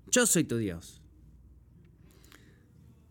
Yo 0.10 0.26
soy 0.26 0.44
tu 0.44 0.58
Dios. 0.58 1.02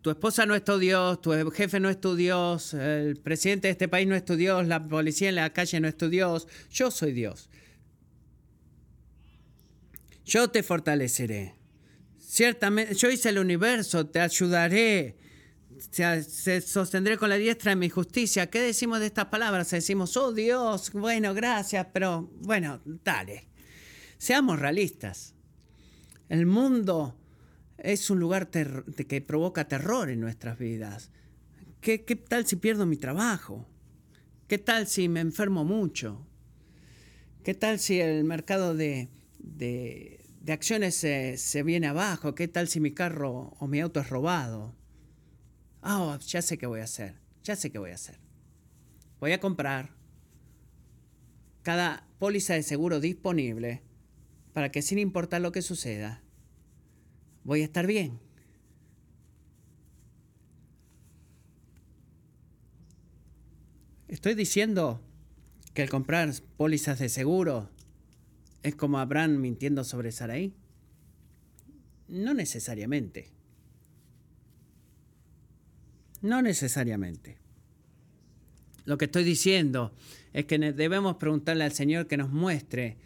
Tu 0.07 0.11
esposa 0.11 0.45
no 0.45 0.55
es 0.55 0.63
tu 0.63 0.79
Dios, 0.79 1.19
tu 1.19 1.51
jefe 1.51 1.81
no 1.81 1.89
es 1.89 1.99
tu 1.99 2.15
Dios, 2.15 2.73
el 2.73 3.17
presidente 3.17 3.67
de 3.67 3.73
este 3.73 3.89
país 3.89 4.07
no 4.07 4.15
es 4.15 4.23
tu 4.23 4.37
Dios, 4.37 4.65
la 4.65 4.87
policía 4.87 5.27
en 5.27 5.35
la 5.35 5.51
calle 5.51 5.81
no 5.81 5.87
es 5.89 5.97
tu 5.97 6.07
Dios. 6.07 6.47
Yo 6.69 6.91
soy 6.91 7.11
Dios. 7.11 7.49
Yo 10.23 10.49
te 10.49 10.63
fortaleceré. 10.63 11.55
Ciertamente, 12.17 12.95
yo 12.95 13.11
hice 13.11 13.27
el 13.27 13.37
universo, 13.37 14.07
te 14.07 14.21
ayudaré. 14.21 15.17
Se, 15.91 16.61
sostendré 16.61 17.17
con 17.17 17.27
la 17.27 17.35
diestra 17.35 17.71
de 17.71 17.75
mi 17.75 17.89
justicia. 17.89 18.49
¿Qué 18.49 18.61
decimos 18.61 19.01
de 19.01 19.07
estas 19.07 19.25
palabras? 19.25 19.69
Decimos, 19.71 20.15
oh 20.15 20.31
Dios, 20.31 20.93
bueno, 20.93 21.33
gracias, 21.33 21.85
pero 21.91 22.31
bueno, 22.43 22.79
dale. 23.03 23.49
Seamos 24.17 24.57
realistas. 24.57 25.35
El 26.29 26.45
mundo 26.45 27.16
es 27.77 28.09
un 28.09 28.19
lugar 28.19 28.49
que 28.49 29.21
provoca 29.21 29.67
terror 29.67 30.09
en 30.09 30.19
nuestras 30.19 30.57
vidas. 30.57 31.11
¿Qué, 31.81 31.97
tal 31.97 32.45
si 32.45 32.55
pierdo 32.55 32.85
mi 32.85 32.97
trabajo? 32.97 33.67
¿Qué 34.47 34.57
tal 34.57 34.87
si 34.87 35.09
me 35.09 35.19
enfermo 35.19 35.63
mucho? 35.63 36.25
¿Qué 37.43 37.53
tal 37.53 37.79
si 37.79 37.99
el 37.99 38.23
mercado 38.23 38.75
de, 38.75 39.09
acciones 40.47 40.95
se, 40.95 41.37
se, 41.37 41.63
viene 41.63 41.87
abajo? 41.87 42.35
¿Qué 42.35 42.47
tal 42.47 42.67
si 42.67 42.79
mi 42.79 42.91
carro 42.91 43.55
o 43.59 43.67
mi 43.67 43.79
auto 43.79 43.99
es 43.99 44.09
robado? 44.09 44.75
Ah, 45.81 46.19
ya 46.25 46.41
sé 46.41 46.57
qué 46.57 46.65
voy 46.65 46.81
a 46.81 46.85
hacer. 46.85 47.15
Ya 47.43 47.55
sé 47.55 47.71
qué 47.71 47.79
voy 47.79 47.91
a 47.91 47.95
hacer. 47.95 48.19
Voy 49.19 49.31
a 49.31 49.39
comprar 49.39 49.95
cada 51.63 52.07
póliza 52.19 52.53
de 52.53 52.63
seguro 52.63 52.99
disponible 52.99 53.81
para 54.53 54.71
que 54.71 54.81
sin 54.81 54.99
importar 54.99 55.41
lo 55.41 55.51
que 55.51 55.61
suceda, 55.61 56.23
voy 57.47 57.61
a 57.61 57.63
estar 57.63 57.87
bien. 57.87 58.19
Estoy 64.09 64.35
diciendo 64.35 65.01
que 65.73 65.81
el 65.81 65.89
comprar 65.89 66.29
pólizas 66.57 66.99
de 66.99 67.07
seguro 67.07 67.69
es 68.63 68.75
como 68.75 68.99
Abraham 68.99 69.37
mintiendo 69.37 69.85
sobre 69.85 70.11
Saraí. 70.11 70.53
No 72.09 72.33
necesariamente. 72.33 73.31
No 76.21 76.41
necesariamente. 76.41 77.37
Lo 78.83 78.97
que 78.97 79.05
estoy 79.05 79.23
diciendo 79.23 79.93
es 80.33 80.45
que 80.45 80.57
debemos 80.59 81.15
preguntarle 81.15 81.63
al 81.63 81.71
Señor 81.71 82.07
que 82.07 82.17
nos 82.17 82.29
muestre 82.29 82.97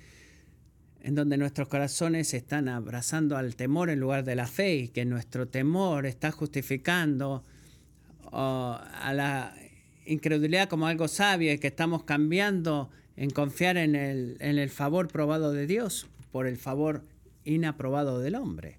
en 1.03 1.15
donde 1.15 1.37
nuestros 1.37 1.67
corazones 1.67 2.33
están 2.33 2.69
abrazando 2.69 3.37
al 3.37 3.55
temor 3.55 3.89
en 3.89 3.99
lugar 3.99 4.23
de 4.23 4.35
la 4.35 4.47
fe 4.47 4.75
y 4.75 4.87
que 4.89 5.05
nuestro 5.05 5.47
temor 5.47 6.05
está 6.05 6.31
justificando 6.31 7.43
a 8.31 9.11
la 9.13 9.53
incredulidad 10.05 10.69
como 10.69 10.87
algo 10.87 11.07
sabio 11.07 11.51
y 11.51 11.57
que 11.57 11.67
estamos 11.67 12.03
cambiando 12.03 12.89
en 13.17 13.29
confiar 13.29 13.77
en 13.77 13.95
el, 13.95 14.37
en 14.39 14.57
el 14.57 14.69
favor 14.69 15.07
probado 15.07 15.51
de 15.53 15.67
Dios 15.67 16.07
por 16.31 16.47
el 16.47 16.57
favor 16.57 17.03
inaprobado 17.43 18.19
del 18.19 18.35
hombre. 18.35 18.77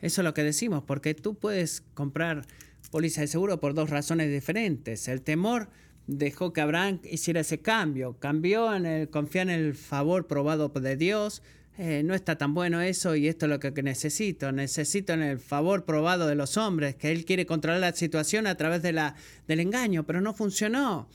Eso 0.00 0.20
es 0.20 0.24
lo 0.24 0.34
que 0.34 0.42
decimos, 0.42 0.82
porque 0.84 1.14
tú 1.14 1.34
puedes 1.34 1.82
comprar 1.94 2.46
póliza 2.90 3.22
de 3.22 3.26
seguro 3.26 3.60
por 3.60 3.74
dos 3.74 3.90
razones 3.90 4.30
diferentes. 4.30 5.08
El 5.08 5.22
temor 5.22 5.68
dejó 6.06 6.52
que 6.52 6.60
Abraham 6.60 7.00
hiciera 7.10 7.40
ese 7.40 7.58
cambio, 7.58 8.18
cambió 8.18 8.74
en 8.74 8.86
el 8.86 9.08
confiar 9.08 9.48
en 9.48 9.60
el 9.60 9.74
favor 9.74 10.26
probado 10.26 10.68
de 10.68 10.96
Dios, 10.96 11.42
eh, 11.76 12.02
no 12.04 12.14
está 12.14 12.38
tan 12.38 12.54
bueno 12.54 12.80
eso 12.80 13.16
y 13.16 13.26
esto 13.26 13.46
es 13.46 13.50
lo 13.50 13.58
que 13.58 13.82
necesito. 13.82 14.52
Necesito 14.52 15.12
en 15.12 15.22
el 15.22 15.40
favor 15.40 15.84
probado 15.84 16.26
de 16.28 16.36
los 16.36 16.56
hombres, 16.56 16.94
que 16.94 17.10
él 17.10 17.24
quiere 17.24 17.46
controlar 17.46 17.80
la 17.80 17.92
situación 17.92 18.46
a 18.46 18.56
través 18.56 18.82
de 18.82 18.92
la, 18.92 19.16
del 19.48 19.60
engaño, 19.60 20.04
pero 20.04 20.20
no 20.20 20.34
funcionó. 20.34 21.08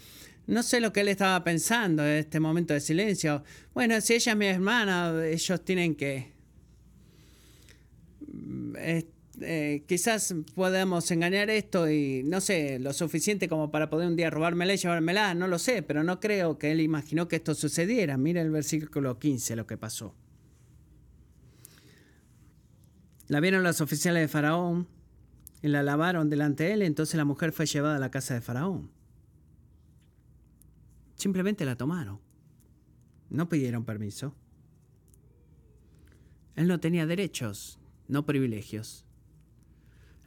No 0.48 0.64
sé 0.64 0.82
lo 0.82 0.92
que 0.92 1.02
él 1.02 1.08
estaba 1.08 1.44
pensando 1.44 2.04
en 2.04 2.18
este 2.18 2.40
momento 2.40 2.74
de 2.74 2.82
silencio. 2.82 3.44
Bueno, 3.74 4.02
si 4.02 4.16
ella 4.16 4.34
es 4.34 4.38
mi 4.38 4.48
hermana, 4.48 5.14
ellos 5.26 5.64
tienen 5.64 5.96
que... 5.96 6.34
Eh, 9.42 9.84
quizás 9.88 10.36
podamos 10.54 11.10
engañar 11.12 11.50
esto 11.50 11.90
y 11.90 12.24
no 12.26 12.42
sé, 12.42 12.78
lo 12.80 12.92
suficiente 12.92 13.48
como 13.48 13.72
para 13.72 13.90
poder 13.90 14.10
un 14.10 14.18
día 14.18 14.30
robármela 14.30 14.74
y 14.74 14.78
llevármela, 14.78 15.34
no 15.34 15.48
lo 15.48 15.58
sé, 15.60 15.82
pero 15.82 16.04
no 16.04 16.20
creo 16.20 16.58
que 16.58 16.72
él 16.72 16.82
imaginó 16.82 17.30
que 17.30 17.38
esto 17.38 17.56
sucediera. 17.56 18.18
Mira 18.18 18.42
el 18.42 18.52
versículo 18.52 19.18
15, 19.18 19.56
lo 19.56 19.66
que 19.66 19.78
pasó. 19.78 20.14
La 23.30 23.40
vieron 23.40 23.64
los 23.64 23.80
oficiales 23.80 24.22
de 24.22 24.28
Faraón 24.28 24.88
y 25.62 25.70
la 25.70 25.84
lavaron 25.84 26.30
delante 26.30 26.66
de 26.66 26.74
él, 26.74 26.82
entonces 26.82 27.16
la 27.16 27.26
mujer 27.26 27.54
fue 27.54 27.66
llevada 27.66 27.96
a 27.96 28.00
la 28.00 28.12
casa 28.12 28.34
de 28.34 28.42
Faraón. 28.42 28.92
Simplemente 31.16 31.64
la 31.64 31.76
tomaron. 31.76 32.20
No 33.30 33.48
pidieron 33.48 33.86
permiso. 33.86 34.36
Él 36.56 36.68
no 36.68 36.80
tenía 36.80 37.06
derechos, 37.06 37.80
no 38.08 38.26
privilegios. 38.26 39.06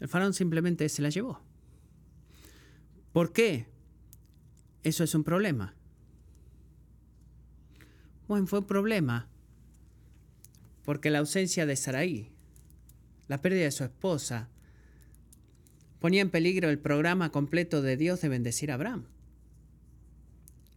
El 0.01 0.09
faraón 0.09 0.33
simplemente 0.35 0.89
se 0.89 1.03
la 1.03 1.11
llevó. 1.11 1.41
¿Por 3.13 3.33
qué? 3.33 3.67
Eso 4.83 5.05
es 5.05 5.15
un 5.15 5.25
problema. 5.25 5.75
Bueno, 8.29 8.47
fue 8.47 8.61
un 8.61 8.67
problema 8.67 9.29
porque 10.85 11.11
la 11.11 11.19
ausencia 11.19 11.67
de 11.67 11.77
Saraí, 11.77 12.32
la 13.29 13.41
pérdida 13.41 13.65
de 13.65 13.71
su 13.71 13.85
esposa, 13.85 14.49
ponía 16.01 16.23
en 16.23 16.31
peligro 16.31 16.69
el 16.69 16.79
programa 16.79 17.31
completo 17.31 17.81
de 17.83 17.97
Dios 17.97 18.21
de 18.21 18.29
bendecir 18.29 18.71
a 18.71 18.75
Abraham. 18.75 19.07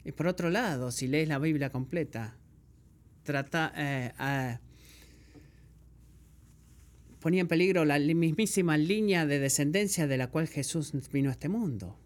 Y 0.03 0.11
por 0.11 0.27
otro 0.27 0.51
lado, 0.51 0.91
si 0.91 1.07
lees 1.07 1.27
la 1.27 1.39
Biblia 1.39 1.71
completa, 1.71 2.37
trata, 3.23 3.73
eh, 3.75 4.59
ponía 7.19 7.41
en 7.41 7.47
peligro 7.47 7.85
la 7.85 7.97
mismísima 7.97 8.77
línea 8.77 9.25
de 9.25 9.39
descendencia 9.39 10.05
de 10.05 10.17
la 10.17 10.27
cual 10.27 10.47
Jesús 10.47 10.93
vino 11.11 11.29
a 11.29 11.33
este 11.33 11.49
mundo. 11.49 11.97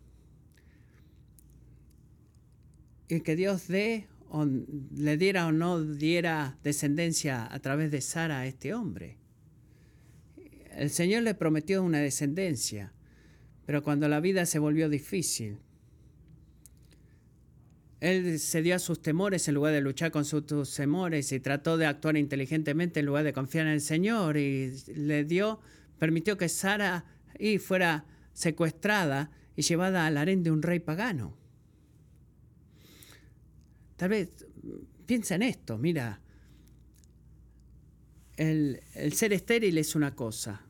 Y 3.10 3.20
que 3.20 3.36
Dios 3.36 3.68
dé 3.68 4.08
o 4.30 4.46
le 4.46 5.18
diera 5.18 5.48
o 5.48 5.52
no 5.52 5.84
diera 5.84 6.58
descendencia 6.64 7.54
a 7.54 7.60
través 7.60 7.92
de 7.92 8.00
Sara 8.00 8.40
a 8.40 8.46
este 8.46 8.74
hombre. 8.74 9.18
El 10.80 10.92
Señor 10.92 11.24
le 11.24 11.34
prometió 11.34 11.84
una 11.84 12.00
descendencia, 12.00 12.94
pero 13.66 13.84
cuando 13.84 14.08
la 14.08 14.22
vida 14.22 14.46
se 14.46 14.60
volvió 14.60 14.88
difícil, 14.88 15.60
él 18.00 18.40
cedió 18.40 18.78
a 18.78 18.80
sus 18.80 19.02
temores 19.02 19.50
en 19.50 19.56
lugar 19.56 19.74
de 19.74 19.82
luchar 19.82 20.10
con 20.10 20.24
sus 20.24 20.74
temores 20.74 21.34
y 21.34 21.42
trató 21.42 21.76
de 21.76 21.86
actuar 21.86 22.16
inteligentemente 22.16 23.02
en 23.02 23.08
lugar 23.08 23.26
de 23.26 23.34
confiar 23.34 23.68
en 23.68 23.74
el 23.74 23.82
Señor 23.82 24.38
y 24.38 24.72
le 24.96 25.26
dio, 25.26 25.60
permitió 25.98 26.38
que 26.38 26.48
Sara 26.48 27.04
y 27.38 27.58
fuera 27.58 28.06
secuestrada 28.32 29.32
y 29.58 29.64
llevada 29.64 30.06
al 30.06 30.16
harén 30.16 30.44
de 30.44 30.52
un 30.52 30.62
rey 30.62 30.80
pagano. 30.80 31.38
Tal 33.98 34.12
vez 34.12 34.30
piensa 35.06 35.36
en 35.36 35.42
esto, 35.42 35.78
mira, 35.78 36.22
el 38.38 39.12
ser 39.12 39.34
estéril 39.34 39.78
es 39.78 39.94
una 39.96 40.16
cosa, 40.16 40.69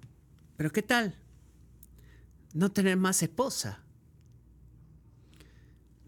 pero 0.60 0.74
¿qué 0.74 0.82
tal 0.82 1.16
no 2.54 2.70
tener 2.70 2.98
más 2.98 3.24
esposa? 3.24 3.82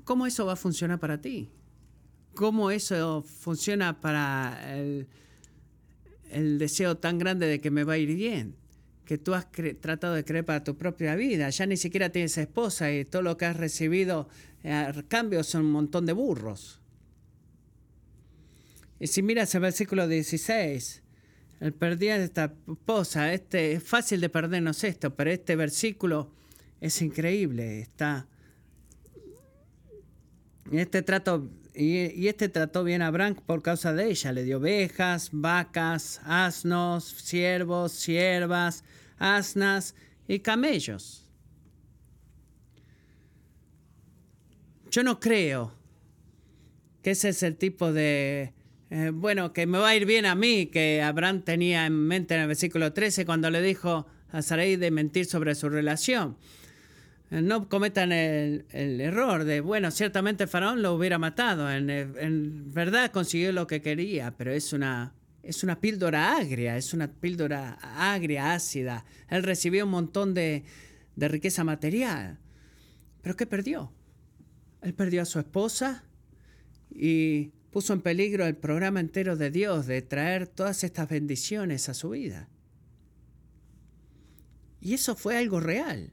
¿Cómo 0.04 0.28
eso 0.28 0.46
va 0.46 0.54
a 0.54 0.58
funcionar 0.58 1.00
para 1.00 1.22
ti? 1.22 1.50
¿Cómo 2.34 2.70
eso 2.70 3.24
funciona 3.24 4.02
para 4.02 4.76
el, 4.76 5.08
deseo 6.60 6.98
tan 6.98 7.18
grande 7.18 7.48
de 7.48 7.62
que 7.62 7.72
me 7.72 7.86
va 7.86 7.94
a 7.94 7.98
ir 7.98 8.14
bien? 8.14 8.58
Que 9.06 9.18
tú 9.18 9.36
has 9.36 9.48
tratado 9.80 10.16
de 10.16 10.26
creer 10.26 10.44
para 10.44 10.66
tu 10.66 10.76
propia 10.76 11.16
vida. 11.16 11.50
Ya 11.50 11.66
ni 11.66 11.78
siquiera 11.78 12.10
tienes 12.10 12.38
esposa 12.38 12.92
y 12.92 13.06
todo 13.06 13.22
lo 13.22 13.38
que 13.38 13.46
has 13.46 13.56
recibido 13.56 14.28
eh, 14.66 14.74
a 14.74 14.92
cambio 15.08 15.46
son 15.46 15.68
un 15.68 15.72
montón 15.72 16.06
de 16.06 16.12
burros. 16.12 16.82
Y 19.00 19.08
si 19.08 19.22
miras 19.22 19.56
el 19.56 19.62
versículo 19.62 20.10
16, 20.10 21.01
el 21.62 21.74
perdía 21.74 22.18
de 22.18 22.26
esta 22.26 22.54
esposa, 22.68 23.34
este, 23.34 23.74
es 23.74 23.84
fácil 23.84 24.20
de 24.20 24.30
perdernos 24.30 24.84
esto, 24.84 25.16
pero 25.16 25.30
este 25.30 25.56
versículo 25.56 26.32
es 26.82 27.02
increíble. 27.02 27.82
Está 27.82 28.28
y 30.72 30.80
este 30.80 31.04
trato 31.04 31.50
y, 31.74 32.28
este 32.28 32.50
trató 32.50 32.84
bien 32.84 33.02
a 33.02 33.08
Abraham 33.08 33.36
por 33.46 33.62
causa 33.62 33.94
de 33.94 34.10
ella. 34.10 34.32
Le 34.32 34.44
dio 34.44 34.58
ovejas, 34.58 35.30
vacas, 35.32 36.20
asnos, 36.26 37.06
siervos, 37.06 37.92
siervas, 37.92 38.84
asnas 39.18 39.96
y 40.28 40.40
camellos. 40.40 41.30
Yo 44.90 45.04
no 45.04 45.20
creo 45.20 45.74
que 47.04 47.12
ese 47.12 47.30
es 47.30 47.44
el 47.44 47.56
tipo 47.56 47.94
de, 47.94 48.54
eh, 48.92 49.10
bueno, 49.12 49.54
que 49.54 49.66
me 49.66 49.80
va 49.80 49.90
a 49.90 49.96
ir 49.96 50.06
bien 50.06 50.28
a 50.28 50.36
mí, 50.36 50.68
que 50.68 51.02
Abraham 51.02 51.42
tenía 51.42 51.88
en 51.88 51.94
mente 51.94 52.36
en 52.36 52.42
el 52.42 52.48
versículo 52.48 52.94
13 52.94 53.26
cuando 53.26 53.50
le 53.50 53.64
dijo 53.64 54.06
a 54.32 54.44
Sarai 54.44 54.76
de 54.76 54.92
mentir 54.92 55.26
sobre 55.26 55.56
su 55.56 55.68
relación 55.68 56.38
no 57.32 57.70
cometan 57.70 58.12
el, 58.12 58.66
error 58.74 59.46
de, 59.46 59.62
bueno, 59.62 59.90
ciertamente 59.90 60.48
Faraón 60.48 60.82
lo 60.82 60.94
hubiera 60.94 61.18
matado, 61.18 61.72
en, 61.72 62.74
verdad 62.74 63.10
consiguió 63.12 63.54
lo 63.54 63.68
que 63.68 63.82
quería, 63.82 64.36
pero 64.36 64.52
es 64.52 64.74
una, 64.74 65.14
es 65.42 65.64
una 65.64 65.80
píldora 65.80 66.36
agria, 66.36 66.76
es 66.76 66.94
una 66.94 67.10
píldora 67.10 67.78
agria, 67.96 68.54
ácida. 68.54 69.06
Él 69.30 69.44
recibió 69.44 69.86
un 69.86 69.92
montón 69.92 70.34
de, 70.34 70.66
de 71.16 71.28
riqueza 71.30 71.64
material, 71.64 72.38
pero 73.22 73.38
¿qué 73.38 73.46
perdió? 73.46 73.94
Él 74.82 74.94
perdió 74.94 75.22
a 75.22 75.26
su 75.26 75.40
esposa 75.40 76.04
y 76.94 77.54
puso 77.72 77.94
en 77.94 78.02
peligro 78.02 78.46
el 78.46 78.56
programa 78.56 79.00
entero 79.00 79.38
de 79.38 79.50
Dios 79.50 79.88
de 79.88 80.02
traer 80.02 80.48
todas 80.48 80.84
estas 80.84 81.10
bendiciones 81.10 81.90
a 81.90 81.94
su 81.94 82.10
vida. 82.12 82.50
Y 84.82 84.94
eso 84.94 85.16
fue 85.16 85.38
algo 85.38 85.60
real. 85.60 86.12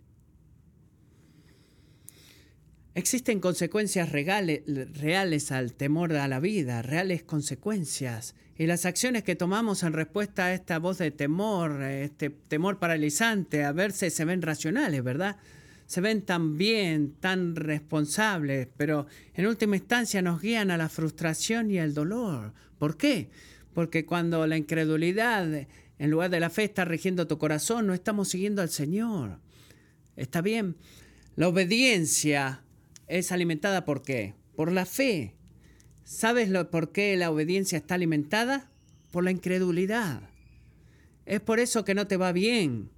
Existen 2.94 3.40
consecuencias 3.40 4.10
reales, 4.10 5.52
al 5.52 5.72
temor 5.72 6.12
a 6.14 6.26
la 6.26 6.40
vida, 6.40 6.82
reales 6.82 7.22
consecuencias. 7.22 8.34
Y 8.56 8.66
las 8.66 8.86
acciones 8.86 9.22
que 9.22 9.36
tomamos 9.36 9.84
en 9.84 9.92
respuesta 9.92 10.46
a 10.46 10.54
esta 10.54 10.78
voz 10.80 10.98
de 10.98 11.12
temor, 11.12 11.80
este 11.82 12.30
temor 12.30 12.80
paralizante, 12.80 13.64
a 13.64 13.70
verse 13.70 14.10
se 14.10 14.24
ven 14.24 14.42
racionales, 14.42 15.04
¿verdad? 15.04 15.36
Se 15.88 16.02
ven 16.02 16.20
tan 16.20 16.58
bien, 16.58 17.14
tan 17.18 17.56
responsables, 17.56 18.68
pero 18.76 19.06
en 19.32 19.46
última 19.46 19.74
instancia 19.74 20.20
nos 20.20 20.42
guían 20.42 20.70
a 20.70 20.76
la 20.76 20.90
frustración 20.90 21.70
y 21.70 21.78
al 21.78 21.94
dolor. 21.94 22.52
¿Por 22.78 22.98
qué? 22.98 23.30
Porque 23.72 24.04
cuando 24.04 24.46
la 24.46 24.58
incredulidad 24.58 25.66
en 25.98 26.10
lugar 26.10 26.28
de 26.28 26.40
la 26.40 26.50
fe 26.50 26.64
está 26.64 26.84
rigiendo 26.84 27.26
tu 27.26 27.38
corazón, 27.38 27.86
no 27.86 27.94
estamos 27.94 28.28
siguiendo 28.28 28.60
al 28.60 28.68
Señor. 28.68 29.40
¿Está 30.14 30.42
bien? 30.42 30.76
La 31.36 31.48
obediencia 31.48 32.62
es 33.06 33.32
alimentada 33.32 33.86
por 33.86 34.02
qué? 34.02 34.34
Por 34.56 34.70
la 34.70 34.84
fe. 34.84 35.36
¿Sabes 36.04 36.50
lo, 36.50 36.70
por 36.70 36.92
qué 36.92 37.16
la 37.16 37.30
obediencia 37.30 37.78
está 37.78 37.94
alimentada? 37.94 38.70
Por 39.10 39.24
la 39.24 39.30
incredulidad. 39.30 40.20
Es 41.24 41.40
por 41.40 41.60
eso 41.60 41.86
que 41.86 41.94
no 41.94 42.06
te 42.06 42.18
va 42.18 42.32
bien 42.32 42.90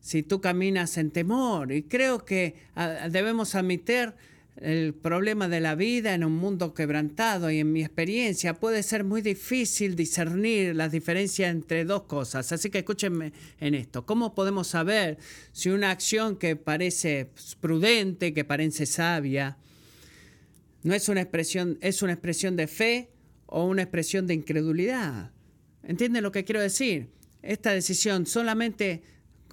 si 0.00 0.22
tú 0.22 0.40
caminas 0.40 0.96
en 0.98 1.10
temor. 1.10 1.72
Y 1.72 1.82
creo 1.82 2.24
que 2.24 2.54
ah, 2.74 3.08
debemos 3.10 3.54
admitir 3.54 4.14
el 4.56 4.94
problema 4.94 5.48
de 5.48 5.60
la 5.60 5.74
vida 5.74 6.14
en 6.14 6.24
un 6.24 6.32
mundo 6.32 6.72
quebrantado 6.72 7.50
y 7.50 7.60
en 7.60 7.72
mi 7.72 7.82
experiencia 7.82 8.54
puede 8.54 8.82
ser 8.82 9.04
muy 9.04 9.20
difícil 9.20 9.96
discernir 9.96 10.74
las 10.74 10.92
diferencias 10.92 11.50
entre 11.50 11.84
dos 11.84 12.04
cosas. 12.04 12.50
Así 12.52 12.70
que 12.70 12.78
escúchenme 12.78 13.32
en 13.60 13.74
esto. 13.74 14.06
¿Cómo 14.06 14.34
podemos 14.34 14.68
saber 14.68 15.18
si 15.52 15.68
una 15.68 15.90
acción 15.90 16.36
que 16.36 16.56
parece 16.56 17.30
prudente, 17.60 18.32
que 18.32 18.44
parece 18.44 18.86
sabia, 18.86 19.58
no 20.82 20.94
es 20.94 21.08
una 21.08 21.20
expresión, 21.20 21.78
es 21.82 22.00
una 22.00 22.12
expresión 22.12 22.56
de 22.56 22.66
fe 22.66 23.10
o 23.46 23.64
una 23.64 23.82
expresión 23.82 24.26
de 24.26 24.34
incredulidad? 24.34 25.32
¿Entienden 25.82 26.22
lo 26.22 26.32
que 26.32 26.44
quiero 26.44 26.62
decir? 26.62 27.10
Esta 27.42 27.72
decisión 27.72 28.24
solamente 28.26 29.02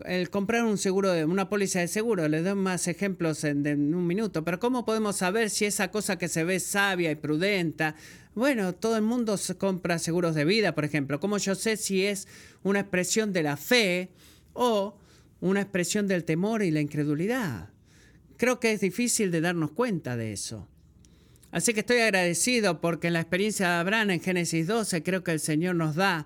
el 0.05 0.29
comprar 0.29 0.63
un 0.63 0.77
seguro, 0.77 1.13
una 1.27 1.49
póliza 1.49 1.79
de 1.79 1.87
seguro, 1.87 2.27
les 2.27 2.43
doy 2.43 2.55
más 2.55 2.87
ejemplos 2.87 3.43
en, 3.43 3.93
un 3.93 4.07
minuto, 4.07 4.43
pero 4.43 4.59
¿cómo 4.59 4.85
podemos 4.85 5.17
saber 5.17 5.49
si 5.49 5.65
esa 5.65 5.91
cosa 5.91 6.17
que 6.17 6.27
se 6.27 6.43
ve 6.43 6.59
sabia 6.59 7.11
y 7.11 7.15
prudenta? 7.15 7.95
Bueno, 8.35 8.73
todo 8.73 8.95
el 8.95 9.03
mundo 9.03 9.39
compra 9.57 9.99
seguros 9.99 10.33
de 10.35 10.45
vida, 10.45 10.73
por 10.73 10.85
ejemplo. 10.85 11.19
¿Cómo 11.19 11.37
yo 11.37 11.53
sé 11.53 11.77
si 11.77 12.05
es 12.05 12.27
una 12.63 12.79
expresión 12.79 13.31
de 13.31 13.43
la 13.43 13.57
fe 13.57 14.09
o 14.53 14.97
una 15.39 15.61
expresión 15.61 16.07
del 16.07 16.23
temor 16.23 16.63
y 16.63 16.71
la 16.71 16.81
incredulidad? 16.81 17.69
Creo 18.37 18.59
que 18.59 18.71
es 18.71 18.81
difícil 18.81 19.29
de 19.29 19.41
darnos 19.41 19.71
cuenta 19.71 20.17
de 20.17 20.33
eso. 20.33 20.67
Así 21.51 21.75
que 21.75 21.81
estoy 21.81 21.99
agradecido 21.99 22.81
porque 22.81 23.07
en 23.07 23.13
la 23.13 23.21
experiencia 23.21 23.67
de 23.69 23.75
Abraham 23.75 24.09
en 24.09 24.21
Génesis 24.21 24.65
12 24.65 25.03
creo 25.03 25.23
que 25.23 25.31
el 25.31 25.39
Señor 25.39 25.75
nos 25.75 25.93
da 25.95 26.25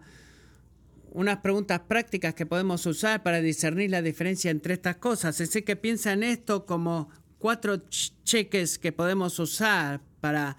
unas 1.12 1.38
preguntas 1.38 1.82
prácticas 1.82 2.34
que 2.34 2.46
podemos 2.46 2.86
usar 2.86 3.24
para 3.24 3.42
discernir 3.42 3.92
la 3.92 4.02
diferencia 4.02 4.52
entre 4.52 4.74
estas 4.74 4.98
cosas. 4.98 5.40
Así 5.42 5.62
que 5.62 5.76
piensa 5.76 6.14
en 6.14 6.24
esto 6.24 6.66
como 6.66 7.10
cuatro 7.38 7.84
cheques 8.24 8.78
que 8.78 8.92
podemos 8.92 9.40
usar 9.40 10.02
para 10.22 10.58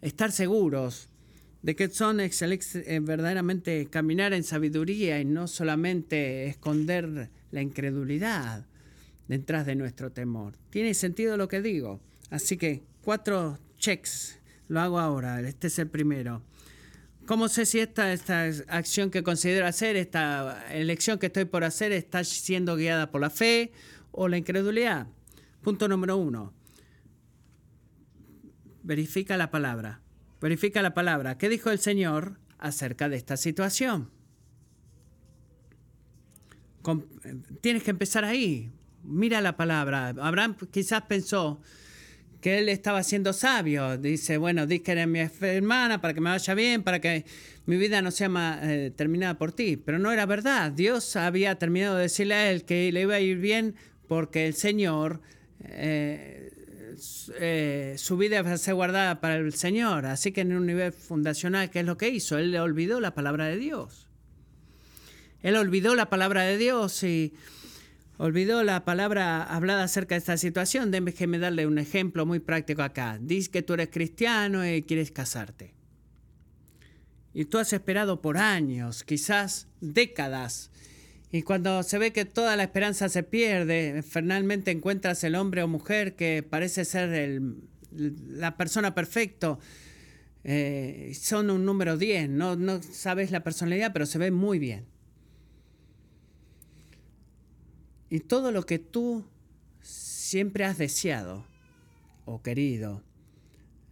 estar 0.00 0.32
seguros 0.32 1.08
de 1.62 1.76
que 1.76 1.88
son 1.88 2.20
eh, 2.20 2.30
verdaderamente 3.02 3.86
caminar 3.90 4.32
en 4.32 4.44
sabiduría 4.44 5.20
y 5.20 5.24
no 5.24 5.46
solamente 5.46 6.46
esconder 6.46 7.30
la 7.50 7.60
incredulidad 7.60 8.66
detrás 9.28 9.66
de 9.66 9.76
nuestro 9.76 10.10
temor. 10.10 10.54
Tiene 10.70 10.94
sentido 10.94 11.36
lo 11.36 11.48
que 11.48 11.60
digo. 11.60 12.00
Así 12.30 12.56
que 12.56 12.82
cuatro 13.02 13.58
checks. 13.76 14.38
Lo 14.68 14.80
hago 14.80 14.98
ahora. 14.98 15.40
Este 15.40 15.66
es 15.66 15.78
el 15.78 15.88
primero. 15.88 16.42
¿Cómo 17.30 17.48
sé 17.48 17.64
si 17.64 17.78
esta, 17.78 18.12
esta 18.12 18.42
acción 18.66 19.12
que 19.12 19.22
considero 19.22 19.64
hacer, 19.64 19.94
esta 19.94 20.66
elección 20.72 21.20
que 21.20 21.26
estoy 21.26 21.44
por 21.44 21.62
hacer, 21.62 21.92
está 21.92 22.24
siendo 22.24 22.74
guiada 22.74 23.12
por 23.12 23.20
la 23.20 23.30
fe 23.30 23.70
o 24.10 24.26
la 24.26 24.36
incredulidad? 24.36 25.06
Punto 25.62 25.86
número 25.86 26.16
uno. 26.16 26.52
Verifica 28.82 29.36
la 29.36 29.48
palabra. 29.48 30.00
Verifica 30.40 30.82
la 30.82 30.92
palabra. 30.92 31.38
¿Qué 31.38 31.48
dijo 31.48 31.70
el 31.70 31.78
Señor 31.78 32.40
acerca 32.58 33.08
de 33.08 33.14
esta 33.14 33.36
situación? 33.36 34.10
tienes 37.60 37.84
que 37.84 37.92
empezar 37.92 38.24
ahí. 38.24 38.72
Mira 39.04 39.40
la 39.40 39.56
palabra. 39.56 40.08
Abraham 40.18 40.56
quizás 40.72 41.02
pensó, 41.02 41.60
que 42.40 42.58
él 42.58 42.68
estaba 42.68 43.02
siendo 43.02 43.32
sabio. 43.32 43.98
Dice, 43.98 44.38
bueno, 44.38 44.66
di 44.66 44.80
que 44.80 44.92
eres 44.92 45.06
mi 45.06 45.20
hermana 45.20 46.00
para 46.00 46.14
que 46.14 46.20
me 46.20 46.30
vaya 46.30 46.54
bien, 46.54 46.82
para 46.82 47.00
que 47.00 47.24
mi 47.66 47.76
vida 47.76 48.02
no 48.02 48.10
sea 48.10 48.60
eh, 48.62 48.90
terminada 48.94 49.38
por 49.38 49.52
ti. 49.52 49.76
Pero 49.76 49.98
no 49.98 50.10
era 50.12 50.26
verdad. 50.26 50.72
Dios 50.72 51.16
había 51.16 51.56
terminado 51.56 51.96
de 51.96 52.02
decirle 52.02 52.34
a 52.34 52.50
él 52.50 52.64
que 52.64 52.90
le 52.92 53.02
iba 53.02 53.14
a 53.14 53.20
ir 53.20 53.38
bien 53.38 53.74
porque 54.08 54.46
el 54.46 54.54
Señor, 54.54 55.20
eh, 55.64 56.50
eh, 57.38 57.94
su 57.96 58.16
vida 58.16 58.40
iba 58.40 58.52
a 58.52 58.58
ser 58.58 58.74
guardada 58.74 59.20
para 59.20 59.36
el 59.36 59.52
Señor. 59.52 60.06
Así 60.06 60.32
que 60.32 60.40
en 60.40 60.56
un 60.56 60.66
nivel 60.66 60.92
fundacional, 60.92 61.70
¿qué 61.70 61.80
es 61.80 61.86
lo 61.86 61.96
que 61.96 62.08
hizo? 62.08 62.38
Él 62.38 62.50
le 62.50 62.60
olvidó 62.60 63.00
la 63.00 63.14
palabra 63.14 63.46
de 63.46 63.56
Dios. 63.56 64.08
Él 65.42 65.56
olvidó 65.56 65.94
la 65.94 66.10
palabra 66.10 66.42
de 66.42 66.58
Dios 66.58 67.02
y 67.02 67.34
olvidó 68.20 68.62
la 68.62 68.84
palabra 68.84 69.42
hablada 69.42 69.84
acerca 69.84 70.14
de 70.14 70.18
esta 70.18 70.36
situación. 70.36 70.90
Déjeme 70.90 71.38
darle 71.38 71.66
un 71.66 71.78
ejemplo 71.78 72.26
muy 72.26 72.38
práctico 72.38 72.82
acá. 72.82 73.18
Dice 73.20 73.50
que 73.50 73.62
tú 73.62 73.72
eres 73.74 73.88
cristiano 73.90 74.68
y 74.68 74.82
quieres 74.82 75.10
casarte. 75.10 75.72
Y 77.32 77.46
tú 77.46 77.58
has 77.58 77.72
esperado 77.72 78.20
por 78.20 78.36
años, 78.36 79.04
quizás 79.04 79.68
décadas. 79.80 80.70
Y 81.32 81.42
cuando 81.42 81.82
se 81.82 81.96
ve 81.96 82.12
que 82.12 82.26
toda 82.26 82.56
la 82.56 82.64
esperanza 82.64 83.08
se 83.08 83.22
pierde, 83.22 84.02
finalmente 84.02 84.70
encuentras 84.70 85.24
el 85.24 85.34
hombre 85.34 85.62
o 85.62 85.68
mujer 85.68 86.14
que 86.14 86.42
parece 86.42 86.84
ser 86.84 87.40
la 87.92 88.56
persona 88.58 88.94
perfecta. 88.94 89.58
Eh, 90.44 91.12
son 91.18 91.50
un 91.50 91.64
número 91.64 91.96
10, 91.96 92.28
no, 92.28 92.56
no 92.56 92.82
sabes 92.82 93.30
la 93.30 93.42
personalidad, 93.42 93.92
pero 93.94 94.04
se 94.04 94.18
ve 94.18 94.30
muy 94.30 94.58
bien. 94.58 94.84
Y 98.10 98.20
todo 98.20 98.50
lo 98.50 98.66
que 98.66 98.80
tú 98.80 99.24
siempre 99.80 100.64
has 100.64 100.78
deseado 100.78 101.44
o 102.24 102.42
querido, 102.42 103.02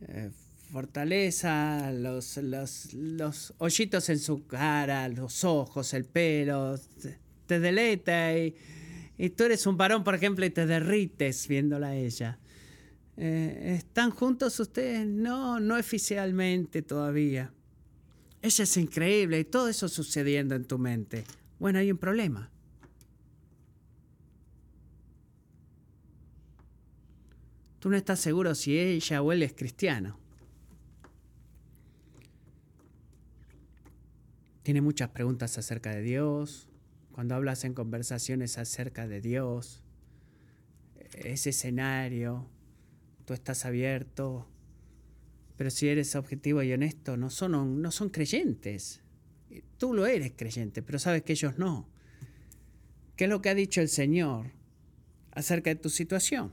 eh, 0.00 0.30
fortaleza, 0.70 1.90
los, 1.92 2.36
los, 2.36 3.54
hoyitos 3.58 4.08
en 4.08 4.18
su 4.18 4.46
cara, 4.46 5.08
los 5.08 5.44
ojos, 5.44 5.94
el 5.94 6.04
pelo, 6.04 6.78
te, 7.46 7.60
deleita 7.60 8.36
y, 8.36 8.54
tú 9.30 9.44
eres 9.44 9.66
un 9.66 9.76
varón, 9.76 10.04
por 10.04 10.14
ejemplo, 10.14 10.44
y 10.44 10.50
te 10.50 10.66
derrites 10.66 11.48
viéndola 11.48 11.88
a 11.88 11.96
ella. 11.96 12.38
Eh, 13.16 13.76
¿Están 13.78 14.10
juntos 14.10 14.60
ustedes? 14.60 15.06
No, 15.06 15.58
no 15.58 15.76
oficialmente 15.76 16.82
todavía. 16.82 17.52
Ella 18.42 18.64
es 18.64 18.76
increíble 18.76 19.40
y 19.40 19.44
todo 19.44 19.68
eso 19.68 19.88
sucediendo 19.88 20.54
en 20.54 20.64
tu 20.64 20.78
mente. 20.78 21.24
Bueno, 21.58 21.80
hay 21.80 21.90
un 21.90 21.98
problema. 21.98 22.50
Tú 27.78 27.90
no 27.90 27.96
estás 27.96 28.18
seguro 28.18 28.54
si 28.54 28.78
ella 28.78 29.22
o 29.22 29.32
él 29.32 29.42
es 29.42 29.52
cristiano. 29.52 30.18
Tiene 34.62 34.80
muchas 34.80 35.10
preguntas 35.10 35.56
acerca 35.58 35.90
de 35.94 36.02
Dios. 36.02 36.68
Cuando 37.12 37.34
hablas 37.34 37.64
en 37.64 37.74
conversaciones 37.74 38.58
acerca 38.58 39.06
de 39.06 39.20
Dios, 39.20 39.82
ese 41.12 41.50
escenario, 41.50 42.48
tú 43.24 43.32
estás 43.32 43.64
abierto. 43.64 44.48
Pero 45.56 45.70
si 45.70 45.88
eres 45.88 46.14
objetivo 46.16 46.62
y 46.62 46.72
honesto, 46.72 47.16
no 47.16 47.30
son, 47.30 47.80
no 47.80 47.90
son 47.90 48.10
creyentes. 48.10 49.00
Tú 49.78 49.94
lo 49.94 50.06
eres 50.06 50.32
creyente, 50.36 50.82
pero 50.82 50.98
sabes 50.98 51.22
que 51.22 51.32
ellos 51.32 51.58
no. 51.58 51.88
¿Qué 53.16 53.24
es 53.24 53.30
lo 53.30 53.40
que 53.40 53.48
ha 53.48 53.54
dicho 53.54 53.80
el 53.80 53.88
Señor 53.88 54.52
acerca 55.32 55.70
de 55.70 55.76
tu 55.76 55.88
situación? 55.88 56.52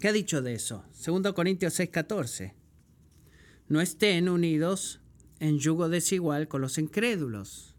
¿Qué 0.00 0.08
ha 0.08 0.12
dicho 0.12 0.42
de 0.42 0.54
eso? 0.54 0.84
2 1.04 1.32
Corintios 1.32 1.78
6:14. 1.78 2.54
No 3.68 3.80
estén 3.80 4.28
unidos 4.28 5.00
en 5.40 5.58
yugo 5.58 5.88
desigual 5.88 6.48
con 6.48 6.60
los 6.60 6.78
incrédulos. 6.78 7.74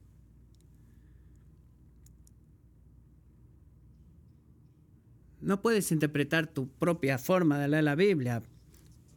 No 5.39 5.61
puedes 5.61 5.91
interpretar 5.91 6.47
tu 6.47 6.67
propia 6.67 7.17
forma 7.17 7.59
de 7.59 7.67
leer 7.67 7.83
la 7.83 7.95
Biblia. 7.95 8.43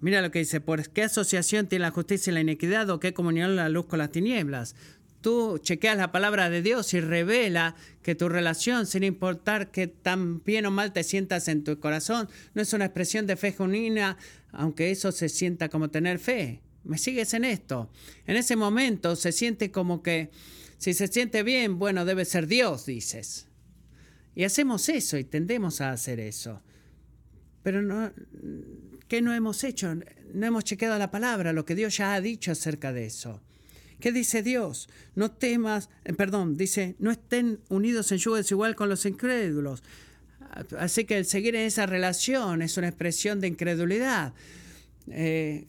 Mira 0.00 0.22
lo 0.22 0.30
que 0.30 0.38
dice, 0.38 0.60
¿por 0.60 0.88
qué 0.90 1.02
asociación 1.02 1.66
tiene 1.66 1.84
la 1.84 1.90
justicia 1.90 2.30
y 2.30 2.34
la 2.34 2.40
iniquidad 2.40 2.88
o 2.90 3.00
qué 3.00 3.12
comunión 3.12 3.56
la 3.56 3.68
luz 3.68 3.86
con 3.86 3.98
las 3.98 4.12
tinieblas? 4.12 4.76
Tú 5.20 5.58
chequeas 5.58 5.96
la 5.96 6.12
palabra 6.12 6.50
de 6.50 6.62
Dios 6.62 6.94
y 6.94 7.00
revela 7.00 7.76
que 8.02 8.14
tu 8.14 8.28
relación, 8.28 8.86
sin 8.86 9.04
importar 9.04 9.70
que 9.70 9.86
tan 9.86 10.42
bien 10.44 10.66
o 10.66 10.70
mal 10.70 10.92
te 10.92 11.04
sientas 11.04 11.48
en 11.48 11.64
tu 11.64 11.78
corazón, 11.78 12.28
no 12.54 12.62
es 12.62 12.72
una 12.72 12.86
expresión 12.86 13.26
de 13.26 13.36
fe 13.36 13.52
genuina, 13.52 14.16
aunque 14.52 14.90
eso 14.90 15.12
se 15.12 15.28
sienta 15.28 15.68
como 15.68 15.90
tener 15.90 16.18
fe. 16.18 16.60
¿Me 16.84 16.98
sigues 16.98 17.34
en 17.34 17.44
esto? 17.44 17.90
En 18.26 18.36
ese 18.36 18.56
momento 18.56 19.16
se 19.16 19.32
siente 19.32 19.70
como 19.70 20.02
que 20.02 20.30
si 20.78 20.94
se 20.94 21.08
siente 21.08 21.42
bien, 21.42 21.78
bueno, 21.78 22.04
debe 22.06 22.24
ser 22.24 22.46
Dios, 22.46 22.86
dices. 22.86 23.48
Y 24.34 24.44
hacemos 24.44 24.88
eso 24.88 25.18
y 25.18 25.24
tendemos 25.24 25.82
a 25.82 25.92
hacer 25.92 26.20
eso. 26.20 26.62
Pero 27.62 27.82
no, 27.82 28.10
¿qué 29.06 29.20
no 29.20 29.34
hemos 29.34 29.62
hecho? 29.64 29.94
No 30.32 30.46
hemos 30.46 30.64
chequeado 30.64 30.98
la 30.98 31.10
palabra, 31.10 31.52
lo 31.52 31.66
que 31.66 31.74
Dios 31.74 31.98
ya 31.98 32.14
ha 32.14 32.20
dicho 32.22 32.52
acerca 32.52 32.94
de 32.94 33.04
eso. 33.04 33.42
¿Qué 34.00 34.12
dice 34.12 34.42
Dios? 34.42 34.88
No 35.14 35.30
temas, 35.30 35.90
eh, 36.04 36.12
perdón, 36.12 36.56
dice, 36.56 36.96
no 36.98 37.10
estén 37.10 37.60
unidos 37.68 38.10
en 38.12 38.18
yugo 38.18 38.36
desigual 38.36 38.74
con 38.74 38.88
los 38.88 39.06
incrédulos. 39.06 39.82
Así 40.78 41.04
que 41.04 41.18
el 41.18 41.26
seguir 41.26 41.54
en 41.54 41.66
esa 41.66 41.86
relación 41.86 42.62
es 42.62 42.76
una 42.76 42.88
expresión 42.88 43.40
de 43.40 43.48
incredulidad. 43.48 44.32
Eh, 45.08 45.66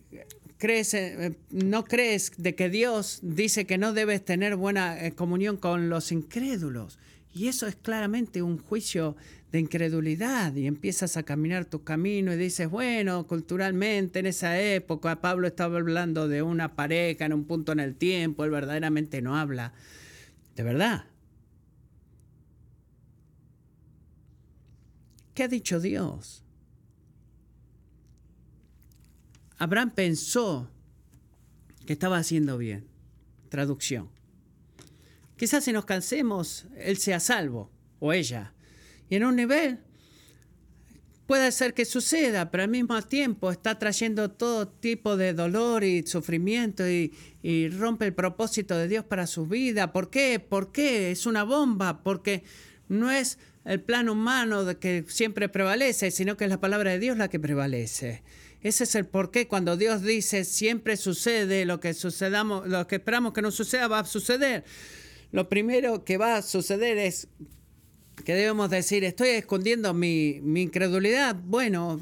eh, 0.63 1.33
no 1.51 1.85
crees 1.85 2.31
de 2.37 2.55
que 2.55 2.69
Dios 2.69 3.19
dice 3.21 3.65
que 3.65 3.77
no 3.77 3.93
debes 3.93 4.23
tener 4.23 4.55
buena 4.55 5.11
comunión 5.11 5.57
con 5.57 5.89
los 5.89 6.11
incrédulos. 6.11 6.97
Y 7.33 7.47
eso 7.47 7.67
es 7.67 7.75
claramente 7.75 8.41
un 8.41 8.57
juicio 8.57 9.15
de 9.51 9.59
incredulidad 9.59 10.55
y 10.55 10.65
empiezas 10.65 11.17
a 11.17 11.23
caminar 11.23 11.65
tu 11.65 11.83
camino 11.83 12.33
y 12.33 12.37
dices, 12.37 12.69
bueno, 12.69 13.27
culturalmente 13.27 14.19
en 14.19 14.27
esa 14.27 14.59
época 14.59 15.19
Pablo 15.19 15.47
estaba 15.47 15.77
hablando 15.77 16.29
de 16.29 16.41
una 16.41 16.75
pareja 16.75 17.25
en 17.25 17.33
un 17.33 17.43
punto 17.43 17.73
en 17.73 17.81
el 17.81 17.95
tiempo, 17.95 18.45
él 18.45 18.51
verdaderamente 18.51 19.21
no 19.21 19.37
habla 19.37 19.73
de 20.55 20.63
verdad. 20.63 21.05
¿Qué 25.34 25.43
ha 25.43 25.47
dicho 25.47 25.80
Dios? 25.80 26.43
Abraham 29.57 29.91
pensó 29.91 30.69
que 31.86 31.93
estaba 31.93 32.17
haciendo 32.17 32.57
bien. 32.57 32.88
Traducción. 33.49 34.09
Quizás 35.36 35.63
si 35.63 35.73
nos 35.73 35.86
cansemos, 35.86 36.67
él 36.78 36.97
sea 36.97 37.19
salvo 37.19 37.69
o 37.99 38.13
ella 38.13 38.53
y 39.12 39.18
en 39.18 39.26
un 39.26 39.36
nivel 39.36 39.78
puede 41.28 41.51
ser 41.51 41.74
que 41.74 41.86
suceda, 41.86 42.49
pero 42.49 42.64
al 42.64 42.70
mismo 42.70 43.01
tiempo 43.03 43.51
está 43.51 43.78
trayendo 43.78 44.32
todo 44.32 44.68
tipo 44.68 45.18
de 45.18 45.34
dolor 45.34 45.84
y 45.84 46.05
sufrimiento 46.07 46.84
y, 46.89 47.14
rompe 47.70 48.05
el 48.05 48.14
propósito 48.14 48.78
de 48.78 48.88
Dios 48.88 49.05
para 49.05 49.28
su 49.28 49.47
vida. 49.47 49.91
¿Por 49.91 50.09
qué? 50.09 50.39
¿Por 50.39 50.72
qué? 50.72 51.12
Es 51.12 51.26
una 51.26 51.43
bomba, 51.43 52.03
porque 52.03 52.43
no 52.88 53.12
es 53.12 53.38
el 53.66 53.82
plan 53.82 54.09
humano 54.09 54.78
que 54.80 55.05
siempre 55.07 55.49
prevalece, 55.49 56.12
sino 56.12 56.38
que 56.38 56.45
es 56.45 56.49
la 56.49 56.59
palabra 56.59 56.91
de 56.91 56.99
Dios 56.99 57.18
la 57.18 57.30
que 57.30 57.39
prevalece. 57.39 58.24
Ese 58.62 58.86
es 58.86 58.95
el 58.95 59.05
porqué. 59.05 59.47
Cuando 59.47 59.76
Dios 59.76 60.03
dice 60.03 60.45
siempre 60.45 60.95
sucede 60.95 61.66
lo 61.66 61.80
que 61.80 61.93
sucedamos, 61.93 62.68
lo 62.68 62.88
que 62.88 62.95
esperamos 62.95 63.34
que 63.34 63.41
no 63.41 63.51
suceda 63.51 63.88
va 63.88 63.99
a 63.99 64.05
suceder. 64.05 64.64
Lo 65.32 65.49
primero 65.49 66.05
que 66.05 66.18
va 66.18 66.38
a 66.38 66.41
suceder 66.41 66.97
es 66.97 67.30
que 68.16 68.36
debemos 68.36 68.70
decir, 68.70 69.03
estoy 69.03 69.30
escondiendo 69.30 69.93
mi, 69.93 70.41
incredulidad. 70.62 71.36
Bueno, 71.36 72.01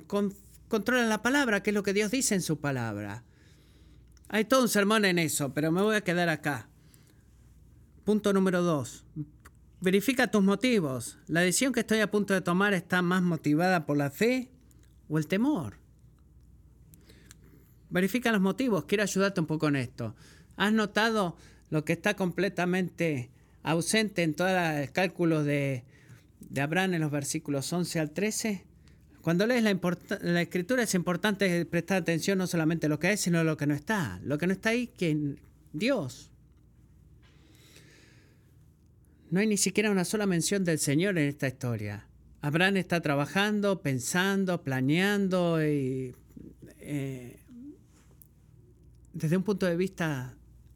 controla 0.67 1.05
la 1.05 1.21
palabra, 1.21 1.63
que 1.63 1.69
es 1.69 1.73
lo 1.73 1.83
que 1.83 1.93
Dios 1.93 2.11
dice 2.11 2.35
en 2.35 2.41
su 2.41 2.59
palabra. 2.59 3.23
Hay 4.27 4.45
todo 4.45 4.61
un 4.61 4.69
sermón 4.69 5.05
en 5.05 5.17
eso, 5.17 5.53
pero 5.53 5.71
me 5.71 5.81
voy 5.81 5.95
a 5.95 6.01
quedar 6.01 6.29
acá. 6.29 6.69
Punto 8.03 8.33
número 8.33 8.61
dos. 8.61 9.05
Verifica 9.81 10.29
tus 10.29 10.43
motivos. 10.43 11.17
¿La 11.27 11.41
decisión 11.41 11.73
que 11.73 11.79
estoy 11.81 11.99
a 12.01 12.11
punto 12.11 12.33
de 12.33 12.41
tomar 12.41 12.73
está 12.73 13.01
más 13.01 13.21
motivada 13.21 13.85
por 13.85 13.97
la 13.97 14.11
fe 14.11 14.51
o 15.07 15.17
el 15.17 15.27
temor? 15.27 15.77
Verifica 17.89 18.31
los 18.31 18.41
motivos. 18.41 18.85
Quiero 18.85 19.03
ayudarte 19.03 19.39
un 19.39 19.47
poco 19.47 19.67
en 19.67 19.77
esto. 19.77 20.15
¿Has 20.57 20.73
notado 20.73 21.37
lo 21.69 21.85
que 21.85 21.93
está 21.93 22.15
completamente 22.15 23.31
ausente 23.63 24.23
en 24.23 24.33
todos 24.33 24.51
los 24.51 24.91
cálculos 24.91 25.45
de, 25.45 25.83
de 26.49 26.61
Abraham 26.61 26.95
en 26.95 27.01
los 27.01 27.11
versículos 27.11 27.71
11 27.71 27.99
al 27.99 28.11
13? 28.11 28.65
Cuando 29.21 29.45
lees 29.45 29.63
la, 29.63 30.41
escritura 30.41 30.83
es 30.83 30.95
importante 30.95 31.65
prestar 31.65 32.01
atención 32.01 32.37
no 32.37 32.47
solamente 32.47 32.85
a 32.85 32.89
lo 32.89 32.99
que 32.99 33.07
hay, 33.07 33.17
sino 33.17 33.39
a 33.39 33.43
lo 33.43 33.57
que 33.57 33.67
no 33.67 33.73
está. 33.73 34.19
Lo 34.23 34.37
que 34.37 34.47
no 34.47 34.53
está 34.53 34.69
ahí, 34.69 34.87
que 34.87 35.35
Dios. 35.73 36.31
No 39.29 39.39
hay 39.39 39.47
ni 39.47 39.57
siquiera 39.57 39.91
una 39.91 40.05
sola 40.05 40.25
mención 40.25 40.63
del 40.63 40.79
Señor 40.79 41.17
en 41.17 41.27
esta 41.27 41.47
historia. 41.47 42.07
Abraham 42.41 42.77
está 42.77 43.01
trabajando, 43.01 43.81
pensando, 43.81 44.63
planeando 44.63 45.63
y 45.63 46.15
eh, 46.79 47.39
desde 49.13 49.37
un 49.37 49.43
punto 49.43 49.65
de 49.65 49.75
vista 49.75 50.33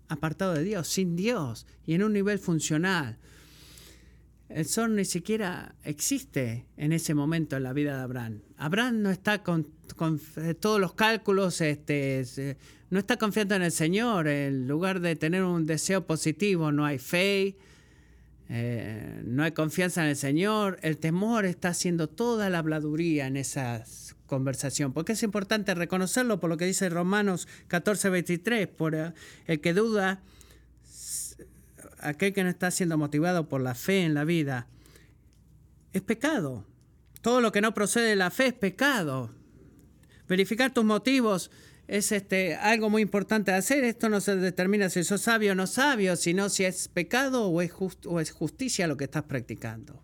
apartado 0.10 0.54
de 0.54 0.64
Dios, 0.64 0.88
sin 0.88 1.16
Dios 1.16 1.66
y 1.86 1.94
en 1.94 2.04
un 2.04 2.14
nivel 2.14 2.40
funcional. 2.40 3.18
El 4.54 4.68
sol 4.68 4.96
ni 4.96 5.04
siquiera 5.04 5.74
existe 5.84 6.68
en 6.78 6.94
ese 6.94 7.16
momento 7.16 7.58
en 7.58 7.64
la 7.64 7.74
vida 7.74 7.98
de 7.98 8.04
Abraham. 8.04 8.42
Abraham 8.58 9.02
no 9.02 9.10
está 9.10 9.42
con, 9.42 9.66
eh, 10.38 10.54
todos 10.54 10.80
los 10.80 10.94
cálculos, 10.94 11.60
este, 11.60 12.58
no 12.92 13.00
está 13.00 13.18
confiando 13.18 13.56
en 13.56 13.64
el 13.64 13.72
Señor. 13.72 14.28
En 14.28 14.68
lugar 14.68 15.00
de 15.00 15.16
tener 15.16 15.44
un 15.44 15.66
deseo 15.66 16.06
positivo, 16.06 16.72
no 16.72 16.86
hay 16.86 17.00
fe, 17.00 17.58
eh, 18.48 19.24
no 19.26 19.42
hay 19.42 19.54
confianza 19.54 20.04
en 20.04 20.10
el 20.10 20.16
Señor. 20.16 20.78
El 20.84 21.00
temor 21.00 21.46
está 21.46 21.70
haciendo 21.70 22.08
toda 22.08 22.52
la 22.52 22.60
habladuría 22.60 23.26
en 23.26 23.38
esa 23.38 23.84
conversación. 24.28 24.94
Porque 24.94 25.14
es 25.14 25.24
importante 25.24 25.74
reconocerlo 25.74 26.40
por 26.40 26.52
lo 26.52 26.58
que 26.58 26.66
dice 26.66 26.90
Romanos 26.90 27.48
14, 27.70 28.10
23. 28.12 28.68
Por 28.68 28.94
eh, 28.94 29.14
el 29.48 29.62
que 29.62 29.74
duda 29.74 30.22
aquel 32.04 32.34
que 32.34 32.44
no 32.44 32.50
está 32.50 32.72
siendo 32.72 32.98
motivado 32.98 33.48
por 33.48 33.62
la 33.62 33.76
fe 33.76 34.04
en 34.04 34.14
la 34.14 34.24
vida, 34.24 34.68
es 35.94 36.02
pecado. 36.02 36.66
Todo 37.22 37.42
lo 37.42 37.52
que 37.52 37.62
no 37.62 37.74
procede 37.74 38.10
de 38.10 38.16
la 38.16 38.32
fe 38.32 38.48
es 38.48 38.54
pecado. 38.54 39.34
Verificar 40.28 40.74
tus 40.74 40.84
motivos 40.84 41.52
es 41.88 42.12
este, 42.12 42.56
algo 42.56 42.90
muy 42.90 43.02
importante 43.02 43.52
de 43.52 43.58
hacer. 43.58 43.84
Esto 43.84 44.10
no 44.10 44.22
se 44.22 44.36
determina 44.36 44.90
si 44.90 45.04
sos 45.04 45.22
sabio 45.22 45.52
o 45.52 45.56
no 45.56 45.68
sabio, 45.68 46.16
sino 46.16 46.50
si 46.50 46.66
es 46.66 46.88
pecado 46.88 47.48
o 47.48 47.62
es, 47.62 48.32
justicia 48.32 48.88
lo 48.88 48.98
que 48.98 49.06
estás 49.06 49.24
practicando. 49.24 50.02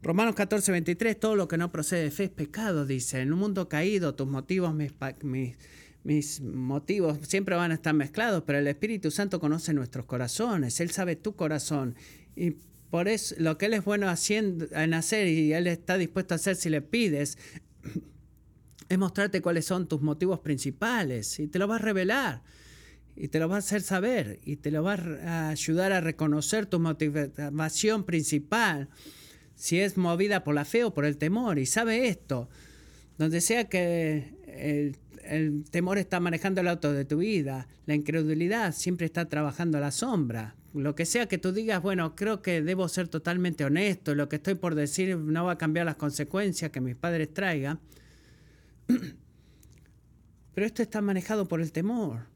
Romanos 0.00 0.36
14, 0.36 0.70
23, 0.70 1.18
todo 1.18 1.34
lo 1.34 1.48
que 1.48 1.58
no 1.58 1.72
procede 1.72 2.04
de 2.04 2.10
fe 2.12 2.24
es 2.24 2.30
pecado, 2.30 2.86
dice. 2.86 3.20
En 3.20 3.32
un 3.32 3.40
mundo 3.40 3.68
caído, 3.68 4.14
tus 4.14 4.28
motivos, 4.28 4.72
mis 4.74 4.92
mis 6.04 6.40
motivos 6.40 7.18
siempre 7.22 7.56
van 7.56 7.70
a 7.70 7.74
estar 7.74 7.94
mezclados, 7.94 8.42
pero 8.46 8.58
el 8.58 8.66
Espíritu 8.66 9.10
Santo 9.10 9.40
conoce 9.40 9.74
nuestros 9.74 10.06
corazones, 10.06 10.80
Él 10.80 10.90
sabe 10.90 11.16
tu 11.16 11.34
corazón. 11.34 11.94
Y 12.36 12.52
por 12.90 13.08
eso 13.08 13.34
lo 13.38 13.58
que 13.58 13.66
Él 13.66 13.74
es 13.74 13.84
bueno 13.84 14.08
haciendo, 14.08 14.66
en 14.72 14.94
hacer 14.94 15.26
y 15.28 15.52
Él 15.52 15.66
está 15.66 15.98
dispuesto 15.98 16.34
a 16.34 16.36
hacer 16.36 16.56
si 16.56 16.70
le 16.70 16.80
pides, 16.80 17.36
es 18.88 18.98
mostrarte 18.98 19.42
cuáles 19.42 19.66
son 19.66 19.86
tus 19.88 20.00
motivos 20.00 20.40
principales 20.40 21.38
y 21.38 21.48
te 21.48 21.58
lo 21.58 21.68
va 21.68 21.76
a 21.76 21.78
revelar 21.78 22.42
y 23.20 23.28
te 23.28 23.40
lo 23.40 23.48
va 23.48 23.56
a 23.56 23.58
hacer 23.58 23.82
saber 23.82 24.38
y 24.44 24.56
te 24.56 24.70
lo 24.70 24.84
va 24.84 24.94
a 24.94 25.48
ayudar 25.48 25.92
a 25.92 26.00
reconocer 26.00 26.66
tu 26.66 26.78
motivación 26.78 28.04
principal, 28.04 28.88
si 29.56 29.80
es 29.80 29.96
movida 29.96 30.44
por 30.44 30.54
la 30.54 30.64
fe 30.64 30.84
o 30.84 30.94
por 30.94 31.04
el 31.04 31.18
temor. 31.18 31.58
Y 31.58 31.66
sabe 31.66 32.06
esto, 32.06 32.48
donde 33.18 33.40
sea 33.40 33.68
que 33.68 34.36
el 34.46 34.96
el 35.28 35.64
temor 35.70 35.98
está 35.98 36.20
manejando 36.20 36.60
el 36.60 36.68
auto 36.68 36.92
de 36.92 37.04
tu 37.04 37.18
vida, 37.18 37.68
la 37.86 37.94
incredulidad 37.94 38.74
siempre 38.74 39.06
está 39.06 39.28
trabajando 39.28 39.78
a 39.78 39.80
la 39.80 39.90
sombra. 39.90 40.54
Lo 40.74 40.94
que 40.94 41.06
sea 41.06 41.26
que 41.26 41.38
tú 41.38 41.52
digas, 41.52 41.82
bueno, 41.82 42.14
creo 42.14 42.42
que 42.42 42.62
debo 42.62 42.88
ser 42.88 43.08
totalmente 43.08 43.64
honesto, 43.64 44.14
lo 44.14 44.28
que 44.28 44.36
estoy 44.36 44.54
por 44.54 44.74
decir 44.74 45.16
no 45.16 45.44
va 45.44 45.52
a 45.52 45.58
cambiar 45.58 45.86
las 45.86 45.96
consecuencias 45.96 46.70
que 46.70 46.80
mis 46.80 46.96
padres 46.96 47.32
traigan. 47.32 47.80
Pero 50.54 50.66
esto 50.66 50.82
está 50.82 51.00
manejado 51.00 51.46
por 51.46 51.60
el 51.60 51.72
temor, 51.72 52.26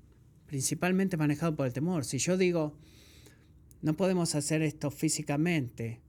principalmente 0.47 1.17
manejado 1.17 1.57
por 1.57 1.67
el 1.67 1.73
temor. 1.73 2.05
Si 2.05 2.19
yo 2.19 2.37
digo, 2.37 2.77
no 3.81 3.95
podemos 3.95 4.35
hacer 4.35 4.63
esto 4.63 4.91
físicamente, 4.91 6.01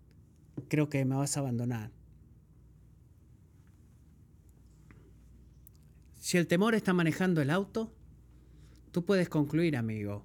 creo 0.67 0.89
que 0.89 1.03
me 1.05 1.15
vas 1.15 1.37
a 1.37 1.39
abandonar. 1.39 1.91
Si 6.23 6.37
el 6.37 6.47
temor 6.47 6.73
está 6.73 6.93
manejando 6.93 7.41
el 7.41 7.49
auto, 7.49 7.93
tú 8.93 9.03
puedes 9.03 9.27
concluir, 9.27 9.75
amigo, 9.75 10.23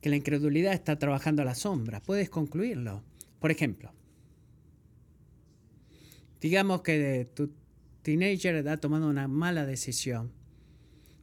que 0.00 0.08
la 0.08 0.16
incredulidad 0.16 0.72
está 0.72 0.98
trabajando 0.98 1.42
a 1.42 1.44
la 1.44 1.54
sombra. 1.54 2.00
Puedes 2.00 2.30
concluirlo. 2.30 3.04
Por 3.40 3.50
ejemplo, 3.50 3.92
digamos 6.40 6.80
que 6.80 7.30
tu 7.34 7.52
teenager 8.00 8.66
ha 8.66 8.78
tomado 8.78 9.10
una 9.10 9.28
mala 9.28 9.66
decisión. 9.66 10.32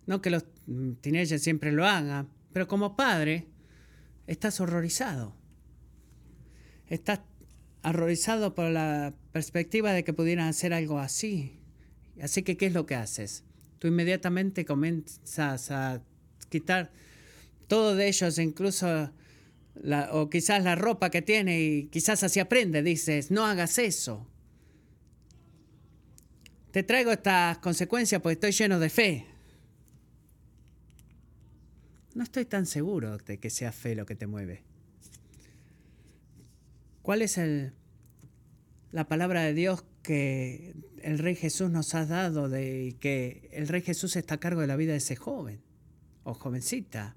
No 0.06 0.22
que 0.22 0.30
los 0.30 0.46
teenagers 1.02 1.42
siempre 1.42 1.72
lo 1.72 1.84
hagan, 1.84 2.30
pero 2.54 2.68
como 2.68 2.96
padre 2.96 3.48
estás 4.28 4.62
horrorizado. 4.62 5.36
Estás 6.86 7.22
horrorizado 7.84 8.54
por 8.54 8.70
la 8.70 9.16
perspectiva 9.32 9.94
de 9.94 10.04
que 10.04 10.14
pudieran 10.14 10.48
hacer 10.48 10.76
algo 10.76 11.00
así. 11.00 11.65
Así 12.22 12.44
que, 12.44 12.58
¿qué 12.58 12.68
es 12.68 12.74
lo 12.74 12.86
que 12.86 12.96
haces? 12.96 13.44
Tú 13.80 13.88
inmediatamente 13.88 14.66
comienzas 14.66 15.72
a 15.72 16.02
quitar 16.50 16.92
todo 17.68 17.96
de 17.96 18.08
ellos, 18.08 18.38
incluso 18.38 19.12
o 20.12 20.30
quizás 20.30 20.64
la 20.64 20.76
ropa 20.76 21.10
que 21.10 21.22
tiene 21.22 21.62
y 21.62 21.88
quizás 21.88 22.24
así 22.24 22.40
aprende. 22.40 22.82
Dices, 22.82 23.32
no 23.32 23.46
hagas 23.46 23.78
eso. 23.78 24.26
Te 26.72 26.84
traigo 26.84 27.12
estas 27.12 27.58
consecuencias 27.60 28.22
porque 28.22 28.34
estoy 28.34 28.52
lleno 28.52 28.80
de 28.80 28.90
fe. 28.90 29.26
No 32.14 32.24
estoy 32.24 32.46
tan 32.46 32.66
seguro 32.66 33.18
de 33.18 33.38
que 33.38 33.50
sea 33.50 33.72
fe 33.72 33.96
lo 33.96 34.06
que 34.06 34.16
te 34.16 34.28
mueve. 34.28 34.64
¿Cuál 37.02 37.22
es 37.22 37.38
el, 37.38 37.74
la 38.92 39.08
palabra 39.08 39.44
de 39.44 39.54
Dios 39.54 39.84
que 40.06 40.76
el 41.02 41.20
Rey 41.20 41.36
Jesús 41.36 41.72
nos 41.72 41.96
ha 41.96 42.06
dado 42.06 42.50
de 42.50 42.96
que 43.00 43.50
el 43.52 43.68
Rey 43.68 43.82
Jesús 43.82 44.16
está 44.16 44.36
a 44.36 44.40
cargo 44.40 44.62
de 44.62 44.68
la 44.68 44.76
vida 44.76 44.92
de 44.92 45.00
ese 45.00 45.16
joven 45.16 45.62
o 46.24 46.34
jovencita. 46.34 47.16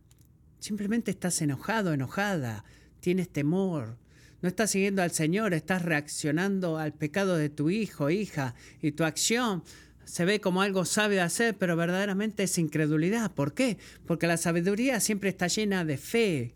Simplemente 0.58 1.10
estás 1.10 1.40
enojado, 1.42 1.92
enojada, 1.92 2.64
tienes 3.00 3.28
temor, 3.28 3.98
no 4.40 4.48
estás 4.48 4.70
siguiendo 4.70 5.02
al 5.02 5.10
Señor, 5.10 5.52
estás 5.52 5.82
reaccionando 5.82 6.78
al 6.78 6.94
pecado 6.94 7.36
de 7.36 7.48
tu 7.48 7.70
hijo, 7.70 8.08
hija, 8.10 8.54
y 8.80 8.92
tu 8.92 9.04
acción 9.04 9.64
se 10.04 10.24
ve 10.24 10.40
como 10.40 10.62
algo 10.62 10.84
sabe 10.86 11.20
hacer, 11.20 11.56
pero 11.58 11.76
verdaderamente 11.76 12.44
es 12.44 12.56
incredulidad. 12.56 13.30
¿Por 13.32 13.52
qué? 13.52 13.76
Porque 14.06 14.26
la 14.26 14.38
sabiduría 14.38 15.00
siempre 15.00 15.28
está 15.28 15.48
llena 15.48 15.84
de 15.84 15.98
fe. 15.98 16.54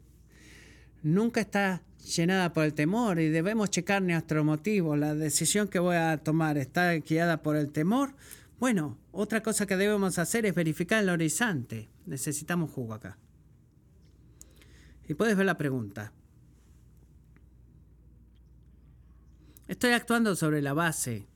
Nunca 1.03 1.43
está 1.43 1.83
llenada 2.03 2.53
por 2.53 2.65
el 2.65 2.75
temor 2.75 3.21
y 3.21 3.29
debemos 3.29 3.71
checar 3.71 4.03
nuestro 4.03 4.45
motivo. 4.45 4.97
La 4.97 5.15
decisión 5.15 5.69
que 5.69 5.79
voy 5.79 5.97
a 5.97 6.19
tomar 6.19 6.59
está 6.59 6.93
guiada 6.95 7.43
por 7.43 7.57
el 7.57 7.71
temor. 7.71 8.15
Bueno, 8.59 8.99
otra 9.11 9.43
cosa 9.43 9.67
que 9.67 9.77
debemos 9.77 10.19
hacer 10.19 10.47
es 10.47 10.55
verificar 10.55 11.03
el 11.03 11.09
horizonte. 11.09 11.89
Necesitamos 12.07 12.71
jugo 12.71 12.95
acá. 12.95 13.19
Y 15.09 15.15
puedes 15.15 15.37
ver 15.37 15.47
la 15.47 15.59
pregunta. 15.59 16.13
Estoy 19.69 19.93
actuando 19.93 20.37
sobre 20.37 20.61
la 20.63 20.75
base 20.75 21.27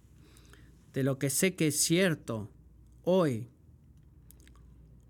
de 0.92 1.02
lo 1.02 1.18
que 1.18 1.30
sé 1.30 1.54
que 1.54 1.68
es 1.68 1.80
cierto 1.80 2.50
hoy 3.02 3.48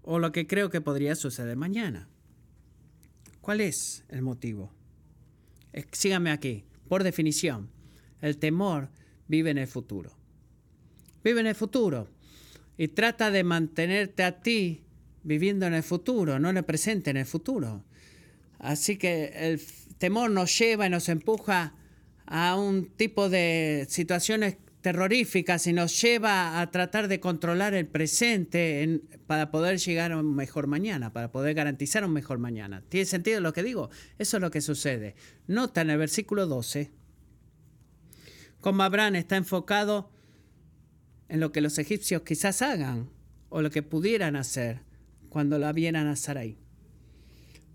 o 0.03 0.19
lo 0.19 0.33
que 0.33 0.47
creo 0.47 0.71
que 0.71 0.81
podría 0.81 1.17
suceder 1.17 1.57
mañana. 1.57 2.09
¿Cuál 3.41 3.61
es 3.61 4.05
el 4.09 4.23
motivo? 4.23 4.76
Síganme 5.93 6.31
aquí. 6.31 6.64
Por 6.89 7.03
definición, 7.03 7.70
el 8.20 8.39
temor 8.39 8.91
vive 9.29 9.51
en 9.51 9.59
el 9.59 9.66
futuro. 9.66 10.16
Vive 11.24 11.41
en 11.41 11.47
el 11.47 11.55
futuro. 11.55 12.09
y 12.79 12.89
trata 12.89 13.31
de 13.31 13.43
mantenerte 13.43 14.22
a 14.22 14.43
ti 14.43 14.83
viviendo 15.22 15.66
en 15.66 15.72
el 15.72 15.83
futuro, 15.83 16.39
no 16.39 16.51
en 16.51 16.59
el 16.59 16.64
presente, 16.64 17.11
en 17.11 17.16
el 17.16 17.24
futuro. 17.24 17.85
Así 18.59 18.97
que 18.99 19.33
el 19.35 19.61
temor 19.99 20.31
nos 20.31 20.59
lleva 20.59 20.87
y 20.87 20.91
nos 20.91 21.09
empuja 21.09 21.74
a 22.27 22.57
un 22.57 22.87
tipo 22.87 23.29
de 23.29 23.87
situaciones 23.89 24.57
terroríficas 24.87 25.66
y 25.66 25.72
nos 25.72 26.01
lleva 26.01 26.61
a 26.61 26.70
tratar 26.70 27.09
de 27.09 27.18
controlar 27.18 27.74
el 27.74 27.89
presente 27.89 29.01
para 29.26 29.51
poder 29.51 29.78
llegar 29.78 30.12
a 30.12 30.18
un 30.18 30.37
mejor 30.37 30.68
mañana, 30.68 31.12
para 31.12 31.32
poder 31.32 31.55
garantizar 31.55 32.05
un 32.05 32.12
mejor 32.12 32.39
mañana. 32.39 32.84
¿Tiene 32.89 33.05
sentido 33.05 33.41
lo 33.41 33.53
que 33.53 33.64
digo? 33.64 33.91
Eso 34.20 34.37
es 34.37 34.41
lo 34.41 34.53
que 34.53 34.61
sucede. 34.61 35.16
Nota 35.49 35.80
en 35.80 35.91
el 35.91 35.99
versículo 35.99 36.47
12 36.47 36.93
cómo 38.61 38.84
Abraham 38.84 39.16
está 39.16 39.34
enfocado 39.34 40.12
en 41.28 41.41
lo 41.41 41.51
que 41.51 41.62
los 41.62 41.78
egipcios 41.78 42.22
quizás 42.22 42.62
hagan 42.62 43.11
o 43.49 43.62
lo 43.62 43.72
que 43.72 43.82
pudieran 43.82 44.37
hacer 44.37 44.82
cuando 45.30 45.59
la 45.59 45.72
vieran 45.72 46.07
a 46.07 46.14
Sarai. 46.14 46.59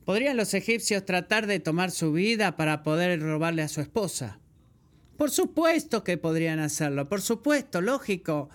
¿Podrían 0.05 0.37
los 0.37 0.53
egipcios 0.53 1.05
tratar 1.05 1.45
de 1.45 1.59
tomar 1.59 1.91
su 1.91 2.13
vida 2.13 2.55
para 2.55 2.83
poder 2.83 3.19
robarle 3.19 3.63
a 3.63 3.67
su 3.67 3.81
esposa? 3.81 4.40
Por 5.21 5.29
supuesto 5.29 6.03
que 6.03 6.17
podrían 6.17 6.57
hacerlo, 6.57 7.07
por 7.07 7.21
supuesto, 7.21 7.79
lógico. 7.79 8.49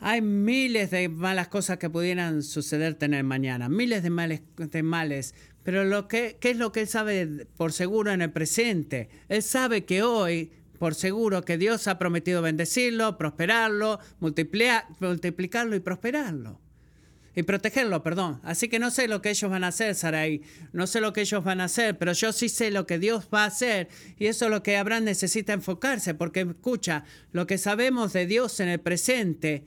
Hay 0.00 0.20
miles 0.20 0.90
de 0.90 1.08
malas 1.08 1.48
cosas 1.48 1.78
que 1.78 1.88
pudieran 1.88 2.42
suceder 2.42 2.96
tener 2.96 3.24
mañana, 3.24 3.70
miles 3.70 4.02
de 4.02 4.10
males, 4.10 4.42
de 4.58 4.82
males. 4.82 5.34
Pero 5.62 5.84
lo 5.84 6.06
que, 6.06 6.36
¿qué 6.40 6.50
es 6.50 6.58
lo 6.58 6.72
que 6.72 6.82
él 6.82 6.88
sabe 6.88 7.46
por 7.56 7.72
seguro 7.72 8.12
en 8.12 8.20
el 8.20 8.30
presente? 8.30 9.08
Él 9.30 9.42
sabe 9.42 9.86
que 9.86 10.02
hoy, 10.02 10.52
por 10.78 10.94
seguro, 10.94 11.40
que 11.40 11.56
Dios 11.56 11.88
ha 11.88 11.98
prometido 11.98 12.42
bendecirlo, 12.42 13.16
prosperarlo, 13.16 13.98
multiplicarlo 14.20 15.74
y 15.74 15.80
prosperarlo 15.80 16.60
y 17.38 17.44
protegerlo, 17.44 18.02
perdón. 18.02 18.40
Así 18.42 18.68
que 18.68 18.80
no 18.80 18.90
sé 18.90 19.06
lo 19.06 19.22
que 19.22 19.30
ellos 19.30 19.48
van 19.48 19.62
a 19.62 19.68
hacer, 19.68 19.94
Sarai. 19.94 20.42
No 20.72 20.88
sé 20.88 21.00
lo 21.00 21.12
que 21.12 21.20
ellos 21.20 21.44
van 21.44 21.60
a 21.60 21.66
hacer, 21.66 21.96
pero 21.96 22.12
yo 22.12 22.32
sí 22.32 22.48
sé 22.48 22.72
lo 22.72 22.84
que 22.84 22.98
Dios 22.98 23.28
va 23.32 23.44
a 23.44 23.46
hacer. 23.46 23.88
Y 24.18 24.26
eso 24.26 24.46
es 24.46 24.50
lo 24.50 24.64
que 24.64 24.76
Abraham 24.76 25.04
necesita 25.04 25.52
enfocarse, 25.52 26.14
porque 26.14 26.40
escucha, 26.40 27.04
lo 27.30 27.46
que 27.46 27.56
sabemos 27.56 28.12
de 28.12 28.26
Dios 28.26 28.58
en 28.58 28.66
el 28.66 28.80
presente 28.80 29.62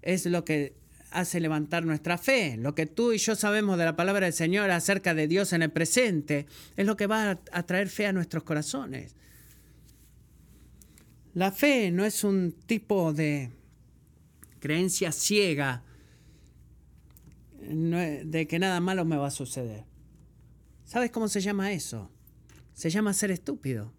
es 0.00 0.24
lo 0.24 0.42
que 0.46 0.74
hace 1.10 1.38
levantar 1.38 1.84
nuestra 1.84 2.16
fe. 2.16 2.56
Lo 2.56 2.74
que 2.74 2.86
tú 2.86 3.12
y 3.12 3.18
yo 3.18 3.36
sabemos 3.36 3.76
de 3.76 3.84
la 3.84 3.94
palabra 3.94 4.24
del 4.24 4.32
Señor 4.32 4.70
acerca 4.70 5.12
de 5.12 5.28
Dios 5.28 5.52
en 5.52 5.60
el 5.60 5.70
presente 5.70 6.46
es 6.78 6.86
lo 6.86 6.96
que 6.96 7.08
va 7.08 7.38
a 7.52 7.62
traer 7.64 7.90
fe 7.90 8.06
a 8.06 8.14
nuestros 8.14 8.42
corazones. 8.42 9.16
La 11.34 11.52
fe 11.52 11.90
no 11.90 12.06
es 12.06 12.24
un 12.24 12.52
tipo 12.64 13.12
de 13.12 13.50
creencia 14.60 15.12
ciega 15.12 15.82
de 17.68 18.46
que 18.48 18.58
nada 18.58 18.80
malo 18.80 19.04
me 19.04 19.16
va 19.16 19.28
a 19.28 19.30
suceder. 19.30 19.84
¿Sabes 20.84 21.10
cómo 21.10 21.28
se 21.28 21.40
llama 21.40 21.72
eso? 21.72 22.10
Se 22.74 22.90
llama 22.90 23.14
ser 23.14 23.30
estúpido. 23.30 23.92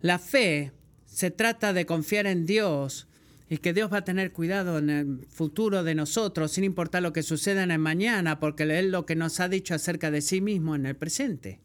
La 0.00 0.18
fe 0.18 0.72
se 1.06 1.30
trata 1.30 1.72
de 1.72 1.86
confiar 1.86 2.26
en 2.26 2.46
Dios 2.46 3.08
y 3.48 3.58
que 3.58 3.72
Dios 3.72 3.92
va 3.92 3.98
a 3.98 4.04
tener 4.04 4.32
cuidado 4.32 4.78
en 4.78 4.90
el 4.90 5.26
futuro 5.28 5.84
de 5.84 5.94
nosotros, 5.94 6.52
sin 6.52 6.64
importar 6.64 7.02
lo 7.02 7.12
que 7.12 7.22
suceda 7.22 7.62
en 7.62 7.70
el 7.70 7.78
mañana, 7.78 8.40
porque 8.40 8.62
Él 8.62 8.90
lo 8.90 9.04
que 9.04 9.14
nos 9.14 9.40
ha 9.40 9.48
dicho 9.48 9.74
acerca 9.74 10.10
de 10.10 10.22
sí 10.22 10.40
mismo 10.40 10.74
en 10.74 10.86
el 10.86 10.96
presente. 10.96 11.60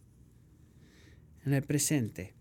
En 1.45 1.53
el 1.53 1.63
presente. 1.63 2.36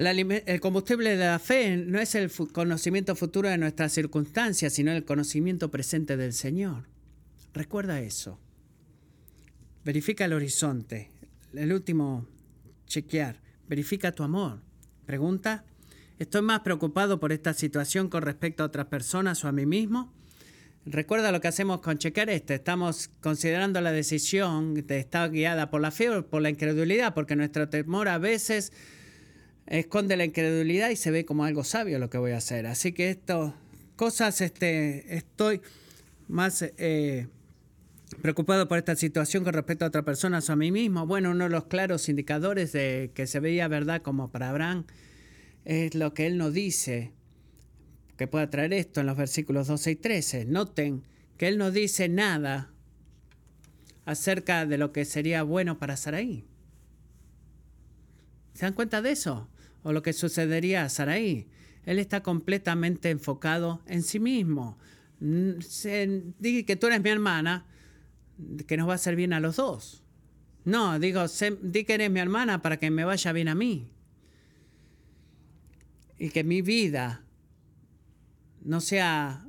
El, 0.00 0.60
combustible 0.60 1.14
de 1.14 1.26
la 1.26 1.38
fe 1.38 1.76
no 1.76 2.00
es 2.00 2.14
el 2.14 2.32
conocimiento 2.54 3.14
futuro 3.14 3.50
de 3.50 3.58
nuestras 3.58 3.92
circunstancias, 3.92 4.72
sino 4.72 4.92
el 4.92 5.04
conocimiento 5.04 5.70
presente 5.70 6.16
del 6.16 6.32
Señor. 6.32 6.86
Recuerda 7.52 8.00
eso. 8.00 8.40
Verifica 9.84 10.24
el 10.24 10.32
horizonte. 10.32 11.10
El 11.52 11.74
último, 11.74 12.26
chequear. 12.86 13.42
Verifica 13.68 14.12
tu 14.12 14.22
amor. 14.22 14.62
Pregunta, 15.04 15.66
¿estoy 16.18 16.40
más 16.40 16.60
preocupado 16.60 17.20
por 17.20 17.30
esta 17.30 17.52
situación 17.52 18.08
con 18.08 18.22
respecto 18.22 18.62
a 18.62 18.66
otras 18.66 18.86
personas 18.86 19.44
o 19.44 19.48
a 19.48 19.52
mí 19.52 19.66
mismo? 19.66 20.14
Recuerda 20.86 21.30
lo 21.30 21.42
que 21.42 21.48
hacemos 21.48 21.82
con 21.82 21.98
chequear 21.98 22.30
este. 22.30 22.54
Estamos 22.54 23.10
considerando 23.20 23.82
la 23.82 23.92
decisión 23.92 24.72
de 24.72 24.98
estar 24.98 25.30
guiada 25.30 25.68
por 25.68 25.82
la 25.82 25.90
fe 25.90 26.08
o 26.08 26.26
por 26.26 26.40
la 26.40 26.48
incredulidad, 26.48 27.12
porque 27.12 27.36
nuestro 27.36 27.68
temor 27.68 28.08
a 28.08 28.16
veces 28.16 28.72
esconde 29.70 30.16
la 30.16 30.24
incredulidad 30.24 30.90
y 30.90 30.96
se 30.96 31.10
ve 31.10 31.24
como 31.24 31.44
algo 31.44 31.64
sabio 31.64 31.98
lo 31.98 32.10
que 32.10 32.18
voy 32.18 32.32
a 32.32 32.38
hacer. 32.38 32.66
Así 32.66 32.92
que 32.92 33.10
esto, 33.10 33.54
cosas, 33.96 34.40
este, 34.40 35.16
estoy 35.16 35.62
más 36.26 36.62
eh, 36.76 37.28
preocupado 38.20 38.66
por 38.68 38.78
esta 38.78 38.96
situación 38.96 39.44
con 39.44 39.54
respecto 39.54 39.84
a 39.84 39.88
otra 39.88 40.04
persona 40.04 40.40
o 40.46 40.52
a 40.52 40.56
mí 40.56 40.72
mismo. 40.72 41.06
Bueno, 41.06 41.30
uno 41.30 41.44
de 41.44 41.50
los 41.50 41.66
claros 41.66 42.08
indicadores 42.08 42.72
de 42.72 43.12
que 43.14 43.26
se 43.28 43.38
veía 43.38 43.68
verdad 43.68 44.02
como 44.02 44.30
para 44.30 44.50
Abraham 44.50 44.84
es 45.64 45.94
lo 45.94 46.14
que 46.14 46.26
él 46.26 46.36
nos 46.36 46.52
dice 46.52 47.12
que 48.16 48.26
puede 48.26 48.48
traer 48.48 48.72
esto 48.72 49.00
en 49.00 49.06
los 49.06 49.16
versículos 49.16 49.68
12 49.68 49.92
y 49.92 49.96
13. 49.96 50.44
Noten 50.46 51.04
que 51.38 51.46
él 51.46 51.58
no 51.58 51.70
dice 51.70 52.08
nada 52.08 52.70
acerca 54.04 54.66
de 54.66 54.78
lo 54.78 54.92
que 54.92 55.04
sería 55.04 55.44
bueno 55.44 55.78
para 55.78 55.96
Saraí. 55.96 56.44
¿Se 58.52 58.66
dan 58.66 58.74
cuenta 58.74 59.00
de 59.00 59.12
eso? 59.12 59.48
O 59.82 59.92
lo 59.92 60.02
que 60.02 60.12
sucedería 60.12 60.84
a 60.84 60.88
Saraí. 60.88 61.46
Él 61.84 61.98
está 61.98 62.22
completamente 62.22 63.10
enfocado 63.10 63.82
en 63.86 64.02
sí 64.02 64.20
mismo. 64.20 64.78
Dije 65.18 66.64
que 66.64 66.76
tú 66.76 66.86
eres 66.86 67.02
mi 67.02 67.10
hermana, 67.10 67.66
que 68.66 68.76
nos 68.76 68.88
va 68.88 68.92
a 68.92 68.96
hacer 68.96 69.16
bien 69.16 69.32
a 69.32 69.40
los 69.40 69.56
dos. 69.56 70.02
No, 70.64 70.98
digo, 70.98 71.24
di 71.62 71.84
que 71.84 71.94
eres 71.94 72.10
mi 72.10 72.20
hermana 72.20 72.60
para 72.62 72.76
que 72.78 72.90
me 72.90 73.04
vaya 73.04 73.32
bien 73.32 73.48
a 73.48 73.54
mí. 73.54 73.90
Y 76.18 76.30
que 76.30 76.44
mi 76.44 76.60
vida 76.60 77.24
no 78.62 78.80
sea 78.80 79.46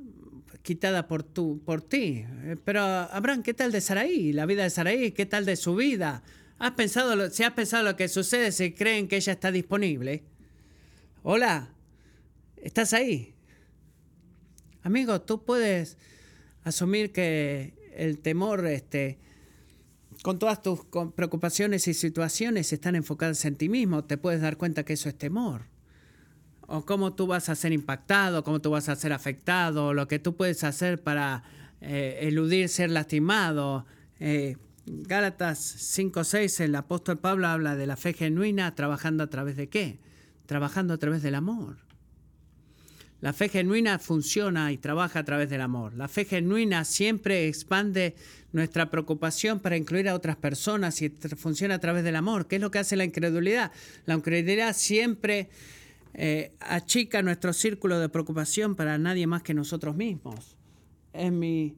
quitada 0.62 1.06
por, 1.06 1.22
tu, 1.22 1.62
por 1.64 1.82
ti. 1.82 2.24
Pero, 2.64 2.82
Abraham, 2.82 3.42
¿qué 3.42 3.52
tal 3.52 3.72
de 3.72 3.80
Saraí? 3.80 4.32
La 4.32 4.46
vida 4.46 4.62
de 4.62 4.70
Saraí, 4.70 5.12
¿qué 5.12 5.26
tal 5.26 5.44
de 5.44 5.56
su 5.56 5.74
vida? 5.74 6.22
¿Has 6.62 6.74
pensado 6.74 7.28
si 7.30 7.42
has 7.42 7.54
pensado 7.54 7.82
lo 7.82 7.96
que 7.96 8.06
sucede 8.06 8.52
si 8.52 8.72
creen 8.72 9.08
que 9.08 9.16
ella 9.16 9.32
está 9.32 9.50
disponible? 9.50 10.22
Hola, 11.24 11.70
¿estás 12.56 12.92
ahí? 12.92 13.34
Amigo, 14.84 15.22
tú 15.22 15.44
puedes 15.44 15.98
asumir 16.62 17.10
que 17.10 17.74
el 17.96 18.20
temor, 18.20 18.64
este, 18.66 19.18
con 20.22 20.38
todas 20.38 20.62
tus 20.62 20.82
preocupaciones 21.16 21.88
y 21.88 21.94
situaciones 21.94 22.72
están 22.72 22.94
enfocadas 22.94 23.44
en 23.44 23.56
ti 23.56 23.68
mismo. 23.68 24.04
Te 24.04 24.16
puedes 24.16 24.40
dar 24.40 24.56
cuenta 24.56 24.84
que 24.84 24.92
eso 24.92 25.08
es 25.08 25.18
temor. 25.18 25.62
O 26.68 26.86
cómo 26.86 27.12
tú 27.12 27.26
vas 27.26 27.48
a 27.48 27.56
ser 27.56 27.72
impactado, 27.72 28.44
cómo 28.44 28.60
tú 28.60 28.70
vas 28.70 28.88
a 28.88 28.94
ser 28.94 29.12
afectado, 29.12 29.94
lo 29.94 30.06
que 30.06 30.20
tú 30.20 30.36
puedes 30.36 30.62
hacer 30.62 31.02
para 31.02 31.42
eh, 31.80 32.20
eludir 32.22 32.68
ser 32.68 32.90
lastimado. 32.90 33.84
Eh, 34.20 34.58
Gálatas 34.84 35.96
5.6, 35.96 36.60
el 36.60 36.74
apóstol 36.74 37.18
Pablo 37.18 37.46
habla 37.46 37.76
de 37.76 37.86
la 37.86 37.96
fe 37.96 38.14
genuina 38.14 38.74
trabajando 38.74 39.22
a 39.22 39.28
través 39.28 39.56
de 39.56 39.68
qué? 39.68 40.00
Trabajando 40.46 40.94
a 40.94 40.98
través 40.98 41.22
del 41.22 41.36
amor. 41.36 41.76
La 43.20 43.32
fe 43.32 43.48
genuina 43.48 44.00
funciona 44.00 44.72
y 44.72 44.78
trabaja 44.78 45.20
a 45.20 45.24
través 45.24 45.48
del 45.48 45.60
amor. 45.60 45.94
La 45.94 46.08
fe 46.08 46.24
genuina 46.24 46.84
siempre 46.84 47.46
expande 47.46 48.16
nuestra 48.50 48.90
preocupación 48.90 49.60
para 49.60 49.76
incluir 49.76 50.08
a 50.08 50.16
otras 50.16 50.34
personas 50.34 51.00
y 51.00 51.10
funciona 51.10 51.76
a 51.76 51.78
través 51.78 52.02
del 52.02 52.16
amor. 52.16 52.48
¿Qué 52.48 52.56
es 52.56 52.62
lo 52.62 52.72
que 52.72 52.80
hace 52.80 52.96
la 52.96 53.04
incredulidad? 53.04 53.70
La 54.06 54.14
incredulidad 54.14 54.74
siempre 54.74 55.48
eh, 56.14 56.56
achica 56.58 57.22
nuestro 57.22 57.52
círculo 57.52 58.00
de 58.00 58.08
preocupación 58.08 58.74
para 58.74 58.98
nadie 58.98 59.28
más 59.28 59.44
que 59.44 59.54
nosotros 59.54 59.94
mismos. 59.94 60.56
Es 61.12 61.30
mi 61.30 61.76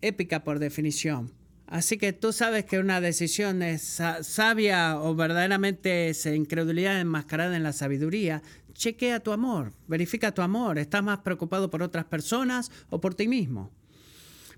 épica 0.00 0.42
por 0.42 0.58
definición. 0.58 1.39
Así 1.70 1.98
que 1.98 2.12
tú 2.12 2.32
sabes 2.32 2.64
que 2.64 2.80
una 2.80 3.00
decisión 3.00 3.62
es 3.62 4.02
sabia 4.22 5.00
o 5.00 5.14
verdaderamente 5.14 6.08
es 6.08 6.26
incredulidad 6.26 7.00
enmascarada 7.00 7.56
en 7.56 7.62
la 7.62 7.72
sabiduría. 7.72 8.42
Chequea 8.72 9.20
tu 9.20 9.30
amor, 9.30 9.72
verifica 9.86 10.34
tu 10.34 10.42
amor. 10.42 10.78
¿Estás 10.78 11.04
más 11.04 11.20
preocupado 11.20 11.70
por 11.70 11.84
otras 11.84 12.06
personas 12.06 12.72
o 12.90 13.00
por 13.00 13.14
ti 13.14 13.28
mismo? 13.28 13.70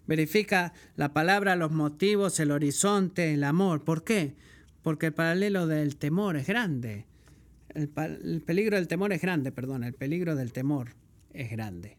Verifica 0.07 0.73
la 0.97 1.13
palabra, 1.13 1.55
los 1.55 1.71
motivos, 1.71 2.41
el 2.41 2.51
horizonte, 2.51 3.35
el 3.35 3.45
amor. 3.45 3.85
¿Por 3.85 4.05
qué? 4.05 4.35
Porque 4.81 5.07
el 5.07 5.13
paralelo 5.13 5.67
del 5.67 5.97
temor 5.97 6.39
es 6.39 6.47
grande. 6.47 7.05
El, 7.75 7.91
el 8.25 8.41
peligro 8.41 8.77
del 8.77 8.89
temor 8.89 9.13
es 9.13 9.21
grande, 9.21 9.53
perdón, 9.53 9.85
el 9.85 9.93
peligro 9.93 10.35
del 10.35 10.55
temor 10.55 10.95
es 11.35 11.51
grande. 11.51 11.99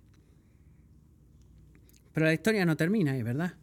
Pero 2.13 2.25
la 2.25 2.33
historia 2.33 2.65
no 2.65 2.75
termina 2.75 3.11
ahí, 3.11 3.21
¿verdad? 3.21 3.53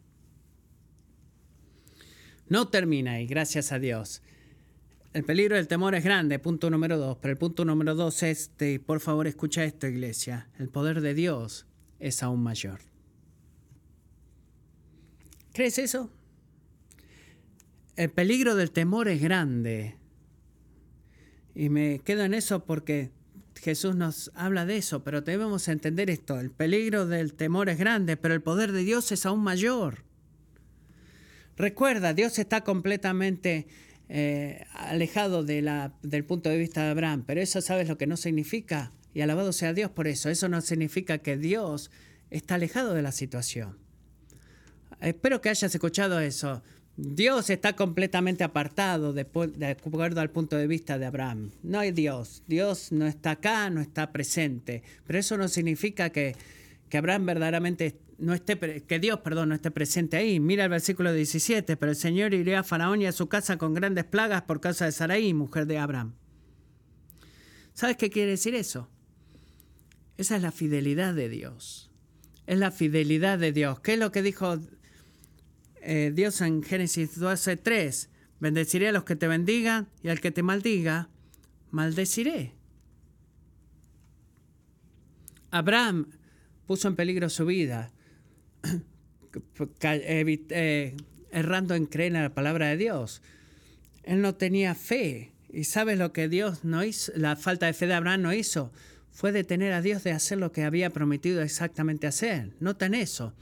No 2.51 2.67
termina 2.67 3.13
ahí, 3.13 3.27
gracias 3.27 3.71
a 3.71 3.79
Dios. 3.79 4.21
El 5.13 5.23
peligro 5.23 5.55
del 5.55 5.69
temor 5.69 5.95
es 5.95 6.03
grande, 6.03 6.37
punto 6.37 6.69
número 6.69 6.97
dos. 6.97 7.17
Pero 7.21 7.31
el 7.31 7.37
punto 7.37 7.63
número 7.63 7.95
dos 7.95 8.23
es, 8.23 8.51
por 8.85 8.99
favor, 8.99 9.25
escucha 9.25 9.63
esto, 9.63 9.87
iglesia. 9.87 10.49
El 10.59 10.67
poder 10.67 10.99
de 10.99 11.13
Dios 11.13 11.65
es 12.01 12.21
aún 12.21 12.43
mayor. 12.43 12.81
¿Crees 15.53 15.77
eso? 15.77 16.09
El 17.95 18.09
peligro 18.09 18.55
del 18.55 18.71
temor 18.71 19.07
es 19.07 19.21
grande. 19.21 19.95
Y 21.55 21.69
me 21.69 21.99
quedo 21.99 22.25
en 22.25 22.33
eso 22.33 22.65
porque 22.65 23.11
Jesús 23.55 23.95
nos 23.95 24.29
habla 24.35 24.65
de 24.65 24.75
eso, 24.75 25.05
pero 25.05 25.21
debemos 25.21 25.69
entender 25.69 26.09
esto. 26.09 26.37
El 26.37 26.51
peligro 26.51 27.05
del 27.05 27.33
temor 27.33 27.69
es 27.69 27.77
grande, 27.77 28.17
pero 28.17 28.33
el 28.33 28.41
poder 28.41 28.73
de 28.73 28.83
Dios 28.83 29.09
es 29.13 29.25
aún 29.25 29.41
mayor. 29.41 30.10
Recuerda, 31.57 32.13
Dios 32.13 32.39
está 32.39 32.61
completamente 32.61 33.67
eh, 34.09 34.65
alejado 34.73 35.43
de 35.43 35.89
del 36.01 36.25
punto 36.25 36.49
de 36.49 36.57
vista 36.57 36.83
de 36.83 36.91
Abraham, 36.91 37.23
pero 37.25 37.41
eso 37.41 37.61
sabes 37.61 37.87
lo 37.87 37.97
que 37.97 38.07
no 38.07 38.17
significa, 38.17 38.91
y 39.13 39.21
alabado 39.21 39.53
sea 39.53 39.73
Dios 39.73 39.91
por 39.91 40.07
eso, 40.07 40.29
eso 40.29 40.49
no 40.49 40.61
significa 40.61 41.19
que 41.19 41.37
Dios 41.37 41.91
está 42.29 42.55
alejado 42.55 42.93
de 42.93 43.01
la 43.01 43.11
situación. 43.11 43.77
Espero 45.01 45.41
que 45.41 45.49
hayas 45.49 45.73
escuchado 45.73 46.19
eso. 46.19 46.61
Dios 46.95 47.49
está 47.49 47.75
completamente 47.75 48.43
apartado 48.43 49.13
de, 49.13 49.21
acuerdo 49.21 50.21
al 50.21 50.29
punto 50.29 50.57
de 50.57 50.67
vista 50.67 50.99
de 50.99 51.05
Abraham. 51.05 51.51
No 51.63 51.79
hay 51.79 51.91
Dios. 51.91 52.43
Dios 52.47 52.91
no 52.91 53.07
está 53.07 53.31
acá, 53.31 53.69
no 53.69 53.81
está 53.81 54.11
presente. 54.11 54.83
Pero 55.07 55.17
eso 55.17 55.37
no 55.37 55.47
significa 55.47 56.11
que, 56.11 56.35
que 56.89 56.97
Abraham 56.97 57.25
verdaderamente 57.25 57.97
no 58.21 58.33
esté, 58.33 58.83
que 58.83 58.99
Dios, 58.99 59.19
perdón, 59.19 59.49
no 59.49 59.55
esté 59.55 59.71
presente 59.71 60.17
ahí. 60.17 60.39
Mira 60.39 60.63
el 60.63 60.69
versículo 60.69 61.11
17, 61.11 61.75
pero 61.75 61.91
el 61.91 61.97
Señor 61.97 62.33
iría 62.33 62.59
a 62.59 62.63
Faraón 62.63 63.01
y 63.01 63.07
a 63.07 63.11
su 63.11 63.27
casa 63.27 63.57
con 63.57 63.73
grandes 63.73 64.05
plagas 64.05 64.43
por 64.43 64.61
causa 64.61 64.85
de 64.85 64.91
Sarai, 64.91 65.33
mujer 65.33 65.65
de 65.65 65.77
Abraham. 65.77 66.13
¿Sabes 67.73 67.97
qué 67.97 68.09
quiere 68.09 68.31
decir 68.31 68.55
eso? 68.55 68.89
Esa 70.17 70.35
es 70.35 70.41
la 70.41 70.51
fidelidad 70.51 71.13
de 71.13 71.29
Dios. 71.29 71.91
Es 72.47 72.59
la 72.59 72.71
fidelidad 72.71 73.39
de 73.39 73.51
Dios. 73.51 73.79
¿Qué 73.79 73.93
es 73.93 73.99
lo 73.99 74.11
que 74.11 74.21
dijo 74.21 74.57
eh, 75.81 76.11
Dios 76.13 76.41
en 76.41 76.61
Génesis 76.61 77.19
12:3, 77.19 78.09
bendeciré 78.39 78.89
a 78.89 78.91
los 78.91 79.03
que 79.03 79.15
te 79.15 79.27
bendigan 79.27 79.89
y 80.03 80.09
al 80.09 80.21
que 80.21 80.31
te 80.31 80.43
maldiga, 80.43 81.09
maldeciré. 81.71 82.53
Abraham 85.49 86.11
puso 86.67 86.87
en 86.87 86.95
peligro 86.95 87.29
su 87.29 87.45
vida, 87.45 87.91
eh, 89.81 90.95
errando 91.31 91.75
en 91.75 91.85
creer 91.85 92.15
en 92.15 92.23
la 92.23 92.33
palabra 92.33 92.67
de 92.67 92.77
Dios. 92.77 93.21
Él 94.03 94.21
no 94.21 94.35
tenía 94.35 94.75
fe. 94.75 95.31
¿Y 95.53 95.65
sabes 95.65 95.97
lo 95.97 96.13
que 96.13 96.29
Dios 96.29 96.63
no 96.63 96.83
hizo? 96.83 97.11
La 97.15 97.35
falta 97.35 97.65
de 97.65 97.73
fe 97.73 97.87
de 97.87 97.93
Abraham 97.93 98.21
no 98.21 98.33
hizo. 98.33 98.71
Fue 99.11 99.31
detener 99.31 99.73
a 99.73 99.81
Dios 99.81 100.03
de 100.03 100.11
hacer 100.11 100.37
lo 100.37 100.51
que 100.51 100.63
había 100.63 100.89
prometido 100.89 101.41
exactamente 101.41 102.07
hacer. 102.07 102.51
Noten 102.59 102.93
eso. 102.93 103.33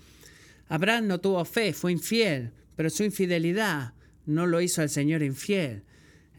Abraham 0.68 1.08
no 1.08 1.20
tuvo 1.20 1.46
fe, 1.46 1.74
fue 1.74 1.92
infiel, 1.92 2.52
pero 2.76 2.90
su 2.90 3.04
infidelidad 3.04 3.94
no 4.26 4.48
lo 4.48 4.62
hizo 4.62 4.82
al 4.82 4.90
Señor 4.90 5.24
infiel. 5.24 5.84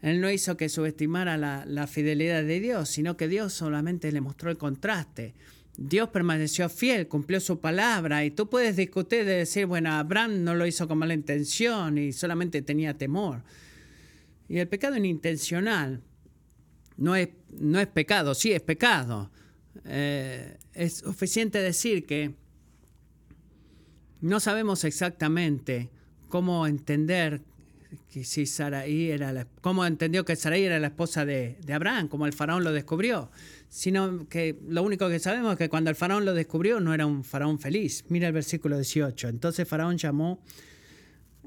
Él 0.01 0.19
no 0.19 0.31
hizo 0.31 0.57
que 0.57 0.69
subestimara 0.69 1.37
la, 1.37 1.87
fidelidad 1.87 2.43
de 2.43 2.59
Dios, 2.59 2.89
sino 2.89 3.17
que 3.17 3.27
Dios 3.27 3.53
solamente 3.53 4.11
le 4.11 4.21
mostró 4.21 4.49
el 4.49 4.57
contraste. 4.57 5.33
Dios 5.77 6.09
permaneció 6.09 6.69
fiel, 6.69 7.07
cumplió 7.07 7.39
su 7.39 7.59
palabra 7.59 8.23
y 8.25 8.31
tú 8.31 8.49
puedes 8.49 8.75
discutir 8.75 9.25
de 9.25 9.37
decir, 9.37 9.65
bueno, 9.65 9.91
Abraham 9.91 10.43
no 10.43 10.53
lo 10.55 10.67
hizo 10.67 10.87
con 10.87 10.97
mala 10.97 11.13
intención 11.13 11.97
y 11.97 12.11
solamente 12.11 12.61
tenía 12.61 12.97
temor. 12.97 13.43
Y 14.47 14.59
el 14.59 14.67
pecado 14.67 14.97
inintencional 14.97 16.01
no 16.97 17.15
es, 17.15 17.29
no 17.51 17.79
es 17.79 17.87
pecado, 17.87 18.35
sí 18.35 18.51
es 18.51 18.61
pecado. 18.61 19.31
Eh, 19.85 20.57
es 20.73 20.97
suficiente 20.97 21.59
decir 21.59 22.05
que 22.05 22.35
no 24.19 24.39
sabemos 24.39 24.83
exactamente 24.83 25.89
cómo 26.29 26.67
entender 26.67 27.41
que 28.11 28.23
si 28.23 28.45
Saraí 28.45 29.09
era 29.09 29.33
la, 29.33 29.47
cómo 29.61 29.85
entendió 29.85 30.25
que 30.25 30.37
era 30.43 30.79
la 30.79 30.87
esposa 30.87 31.25
de, 31.25 31.57
Abraham, 31.73 32.07
como 32.07 32.25
el 32.25 32.33
faraón 32.33 32.63
lo 32.63 32.71
descubrió, 32.71 33.31
sino 33.71 34.27
que 34.27 34.59
lo 34.67 34.83
único 34.83 35.07
que 35.07 35.17
sabemos 35.17 35.53
es 35.53 35.57
que 35.57 35.69
cuando 35.69 35.89
el 35.89 35.95
faraón 35.95 36.25
lo 36.25 36.33
descubrió 36.33 36.79
no 36.79 36.93
era 36.93 37.05
un 37.05 37.23
faraón 37.23 37.57
feliz. 37.57 38.03
Mira 38.09 38.27
el 38.27 38.33
versículo 38.33 38.75
18. 38.75 39.29
Entonces 39.29 39.67
faraón 39.67 39.97
llamó 39.97 40.43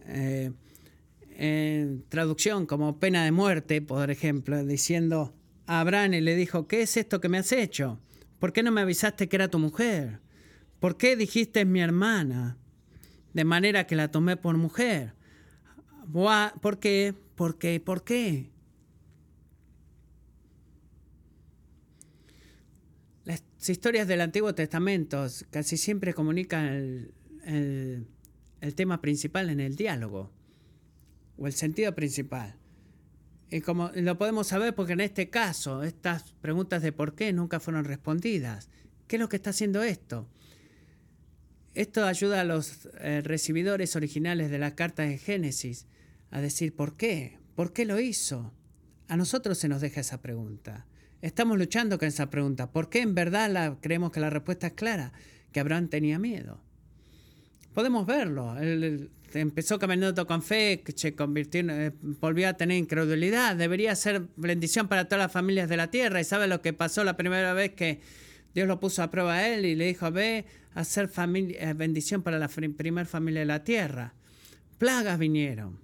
eh, 0.06 0.50
en 1.36 2.04
traducción 2.08 2.64
como 2.64 2.98
pena 2.98 3.24
de 3.24 3.30
muerte, 3.30 3.82
por 3.82 4.10
ejemplo, 4.10 4.64
diciendo 4.64 5.34
a 5.66 5.80
Abraham 5.80 6.14
y 6.14 6.20
le 6.22 6.34
dijo, 6.34 6.66
¿qué 6.66 6.82
es 6.82 6.96
esto 6.96 7.20
que 7.20 7.28
me 7.28 7.38
has 7.38 7.52
hecho? 7.52 8.00
¿Por 8.38 8.52
qué 8.52 8.62
no 8.62 8.72
me 8.72 8.80
avisaste 8.80 9.28
que 9.28 9.36
era 9.36 9.48
tu 9.48 9.58
mujer? 9.58 10.20
¿Por 10.80 10.96
qué 10.96 11.16
dijiste 11.16 11.60
es 11.60 11.66
mi 11.66 11.80
hermana? 11.80 12.56
de 13.34 13.44
manera 13.44 13.86
que 13.86 13.96
la 13.96 14.10
tomé 14.10 14.38
por 14.38 14.56
mujer. 14.56 15.12
¿Por 16.10 16.78
qué? 16.78 17.14
¿Por 17.34 17.58
qué? 17.58 17.80
¿Por 17.80 18.04
qué? 18.04 18.50
Las 23.64 23.70
historias 23.70 24.06
del 24.06 24.20
Antiguo 24.20 24.54
Testamento 24.54 25.26
casi 25.48 25.78
siempre 25.78 26.12
comunican 26.12 26.66
el, 27.46 28.06
tema 28.74 29.00
principal 29.00 29.48
en 29.48 29.58
el 29.58 29.74
diálogo, 29.74 30.30
o 31.38 31.46
el 31.46 31.54
sentido 31.54 31.94
principal. 31.94 32.56
Y 33.50 33.62
como 33.62 33.90
lo 33.94 34.18
podemos 34.18 34.48
saber 34.48 34.74
porque 34.74 34.92
en 34.92 35.00
este 35.00 35.30
caso 35.30 35.82
estas 35.82 36.34
preguntas 36.42 36.82
de 36.82 36.92
por 36.92 37.14
qué 37.14 37.32
nunca 37.32 37.58
fueron 37.58 37.86
respondidas. 37.86 38.68
¿Qué 39.06 39.16
es 39.16 39.20
lo 39.20 39.30
que 39.30 39.36
está 39.36 39.48
haciendo 39.48 39.82
esto? 39.82 40.28
Esto 41.72 42.04
ayuda 42.04 42.42
a 42.42 42.44
los 42.44 42.90
eh, 43.00 43.22
recibidores 43.24 43.96
originales 43.96 44.50
de 44.50 44.58
la 44.58 44.74
carta 44.74 45.04
de 45.04 45.16
Génesis 45.16 45.86
a 46.30 46.42
decir 46.42 46.76
por 46.76 46.98
qué, 46.98 47.38
por 47.54 47.72
qué 47.72 47.86
lo 47.86 47.98
hizo. 47.98 48.52
A 49.08 49.16
nosotros 49.16 49.56
se 49.56 49.70
nos 49.70 49.80
deja 49.80 50.02
esa 50.02 50.20
pregunta. 50.20 50.86
Estamos 51.24 51.56
luchando 51.56 51.98
con 51.98 52.06
esa 52.06 52.28
pregunta. 52.28 52.70
¿Por 52.70 52.90
qué 52.90 53.00
en 53.00 53.14
verdad 53.14 53.78
creemos 53.80 54.12
que 54.12 54.20
la 54.20 54.28
respuesta 54.28 54.66
es 54.66 54.72
clara? 54.74 55.10
Que 55.52 55.60
Abraham 55.60 55.88
tenía 55.88 56.18
miedo. 56.18 56.60
Podemos 57.72 58.04
verlo. 58.04 58.58
Él 58.58 59.08
empezó 59.32 59.78
caminando 59.78 60.26
con 60.26 60.42
fe, 60.42 60.84
se 60.94 61.14
convirtió, 61.14 61.62
eh, 61.70 61.92
volvió 62.20 62.50
a 62.50 62.52
tener 62.52 62.76
incredulidad. 62.76 63.56
Debería 63.56 63.96
ser 63.96 64.28
bendición 64.36 64.86
para 64.86 65.06
todas 65.06 65.24
las 65.24 65.32
familias 65.32 65.70
de 65.70 65.78
la 65.78 65.90
tierra. 65.90 66.20
¿Y 66.20 66.24
sabe 66.24 66.46
lo 66.46 66.60
que 66.60 66.74
pasó 66.74 67.04
la 67.04 67.16
primera 67.16 67.54
vez 67.54 67.72
que 67.72 68.02
Dios 68.54 68.68
lo 68.68 68.78
puso 68.78 69.02
a 69.02 69.10
prueba 69.10 69.36
a 69.36 69.48
él 69.48 69.64
y 69.64 69.76
le 69.76 69.86
dijo, 69.86 70.12
ve 70.12 70.44
a 70.74 70.84
ser 70.84 71.08
familia, 71.08 71.70
eh, 71.70 71.72
bendición 71.72 72.22
para 72.22 72.38
la 72.38 72.48
primera 72.48 73.06
familia 73.06 73.40
de 73.40 73.46
la 73.46 73.64
tierra. 73.64 74.12
Plagas 74.76 75.18
vinieron. 75.18 75.80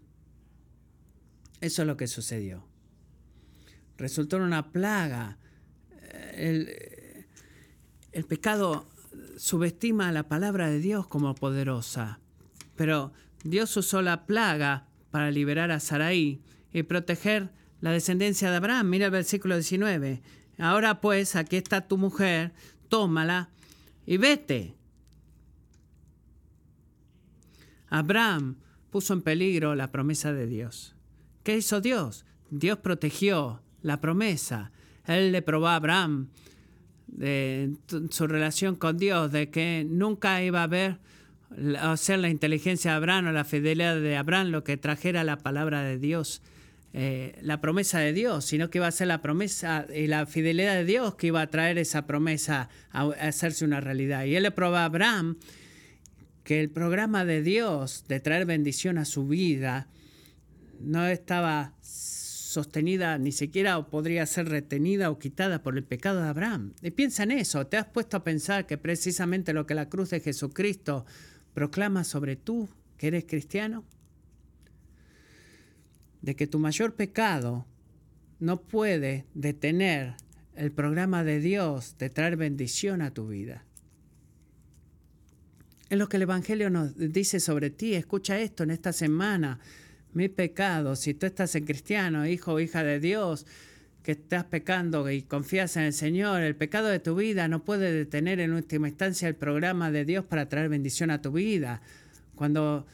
Eso 1.63 1.81
es 1.81 1.89
lo 1.89 1.97
que 1.97 2.09
sucedió. 2.09 2.70
Resultó 4.01 4.37
en 4.37 4.45
una 4.45 4.73
plaga. 4.73 5.37
Eh, 6.01 7.27
el, 8.13 8.25
pecado 8.25 8.89
subestima 9.37 10.11
la 10.11 10.27
palabra 10.27 10.71
de 10.71 10.79
Dios 10.79 11.07
como 11.07 11.35
poderosa, 11.35 12.19
pero 12.77 13.13
Dios 13.45 13.77
usó 13.77 14.01
la 14.01 14.25
plaga 14.25 14.87
para 15.11 15.31
liberar 15.31 15.71
a 15.71 15.81
Sarai 15.81 16.41
y 16.73 16.83
proteger 16.85 17.51
la 17.83 17.93
descendencia 17.93 18.51
de 18.51 18.57
Abraham. 18.57 18.89
Mira 18.89 19.05
el 19.05 19.13
versículo 19.13 19.57
19. 19.57 20.23
Ahora 20.57 21.03
pues, 21.03 21.37
aquí 21.37 21.57
está 21.57 21.87
tu 21.87 21.99
mujer, 21.99 22.55
tómala 22.89 23.51
y 24.07 24.17
vete. 24.17 24.77
Abraham 27.91 28.57
puso 28.89 29.13
en 29.13 29.21
peligro 29.21 29.75
la 29.75 29.93
promesa 29.93 30.33
de 30.33 30.47
Dios. 30.47 30.97
¿Qué 31.43 31.59
hizo 31.59 31.83
Dios? 31.83 32.25
Dios 32.51 32.79
protegió 32.79 33.61
la 33.83 34.01
promesa. 34.01 34.73
Él 35.07 35.33
le 35.33 35.43
probó 35.43 35.69
a 35.69 35.77
Abraham 35.77 36.29
de 37.07 37.73
su 38.11 38.27
relación 38.27 38.77
con 38.77 38.97
Dios, 38.97 39.33
de 39.33 39.51
que 39.51 39.87
nunca 39.89 40.43
iba 40.43 40.61
a 40.61 40.65
haber 40.65 40.99
o 41.85 41.97
ser 41.97 42.21
la 42.21 42.29
inteligencia 42.29 42.93
de 42.93 42.97
Abraham 42.99 43.27
o 43.27 43.33
la 43.33 43.45
fidelidad 43.45 44.01
de 44.01 44.17
Abraham 44.17 44.49
lo 44.49 44.63
que 44.63 44.77
trajera 44.77 45.25
la 45.25 45.37
palabra 45.37 45.83
de 45.83 45.99
Dios 45.99 46.43
eh, 46.93 47.39
la 47.43 47.61
promesa 47.61 48.01
de 48.01 48.13
Dios, 48.13 48.45
sino 48.45 48.69
que 48.69 48.79
iba 48.79 48.89
a 48.89 48.91
ser 48.91 49.07
la 49.07 49.23
promesa 49.23 49.87
y 49.95 50.09
la 50.09 50.27
fidelidad 50.27 50.75
de 50.75 50.85
Dios 50.85 51.15
que 51.15 51.29
iba 51.29 51.41
a 51.41 51.47
traer 51.47 51.79
esa 51.79 52.05
promesa 52.05 52.69
a, 52.91 53.05
hacerse 53.21 53.65
una 53.65 53.81
realidad. 53.81 54.25
Y 54.25 54.35
él 54.35 54.43
le 54.43 54.51
probó 54.51 54.77
a 54.77 54.87
Abraham 54.87 55.37
que 56.43 56.61
el 56.61 56.69
programa 56.69 57.25
de 57.25 57.43
Dios 57.43 58.05
de 58.09 58.19
traer 58.19 58.45
bendición 58.45 58.99
a 58.99 59.05
su 59.05 59.29
vida 59.29 59.87
no 60.81 61.07
estaba 61.07 61.75
sostenida 62.51 63.17
ni 63.19 63.33
siquiera 63.33 63.81
podría 63.87 64.27
ser 64.27 64.49
retenida 64.49 65.11
o 65.11 65.19
quitada 65.19 65.63
por 65.63 65.77
el 65.77 65.85
pecado 65.85 66.21
de 66.21 66.29
Abraham. 66.29 66.75
Y 66.83 66.91
piensa 66.91 67.23
en 67.23 67.31
eso, 67.31 67.67
¿te 67.67 67.77
has 67.77 67.87
puesto 67.87 68.17
a 68.17 68.25
pensar 68.25 68.67
que 68.67 68.77
precisamente 68.77 69.53
lo 69.53 69.67
que 69.67 69.75
la 69.75 69.89
cruz 69.89 70.11
de 70.11 70.21
Jesucristo 70.21 71.07
proclama 71.55 72.05
sobre 72.05 72.37
tú, 72.37 72.69
que 72.97 73.09
eres 73.09 73.25
cristiano? 73.25 73.85
de 76.23 76.37
que 76.37 76.47
tu 76.47 76.59
mayor 76.59 76.95
pecado 76.95 77.67
no 78.39 78.63
puede 78.63 79.27
detener 79.35 80.17
el 80.55 80.73
programa 80.73 81.25
de 81.25 81.41
Dios 81.41 81.97
de 81.99 82.11
traer 82.11 82.37
bendición 82.37 83.03
a 83.03 83.13
tu 83.13 83.29
vida. 83.29 83.65
Es 85.89 85.99
lo 85.99 86.09
que 86.09 86.19
el 86.19 86.23
Evangelio 86.23 86.71
nos 86.71 86.97
dice 86.97 87.41
sobre 87.41 87.71
ti. 87.71 87.95
Escucha 87.95 88.39
esto 88.39 88.63
en 88.63 88.71
esta 88.71 88.93
semana. 88.93 89.59
Mi 90.13 90.29
pecado, 90.29 90.97
si 90.97 91.15
tú 91.15 91.27
estás 91.27 91.55
en 91.55 91.65
cristiano, 91.65 92.27
hijo 92.27 92.55
o 92.55 92.61
hija 92.61 92.83
de 92.83 93.01
Dios, 93.01 93.47
que 94.03 94.13
estás 94.13 94.45
pecando 94.45 95.11
y 95.11 95.23
confías 95.23 95.77
en 95.77 95.85
el 95.85 95.93
Señor, 95.93 96.41
el 96.41 96.57
pecado 96.57 96.89
de 96.89 97.01
tu 97.01 97.15
vida 97.17 97.49
no 97.49 97.65
puede 97.65 97.93
detener 97.93 98.41
en 98.41 98.53
última 98.53 98.89
instancia 98.89 99.29
el 99.29 99.37
programa 99.37 99.91
de 99.91 100.05
Dios 100.05 100.25
para 100.25 100.49
traer 100.49 100.69
bendición 100.69 101.11
a 101.11 101.21
tu 101.21 101.33
vida. 101.33 101.83
Cuando 102.35 102.87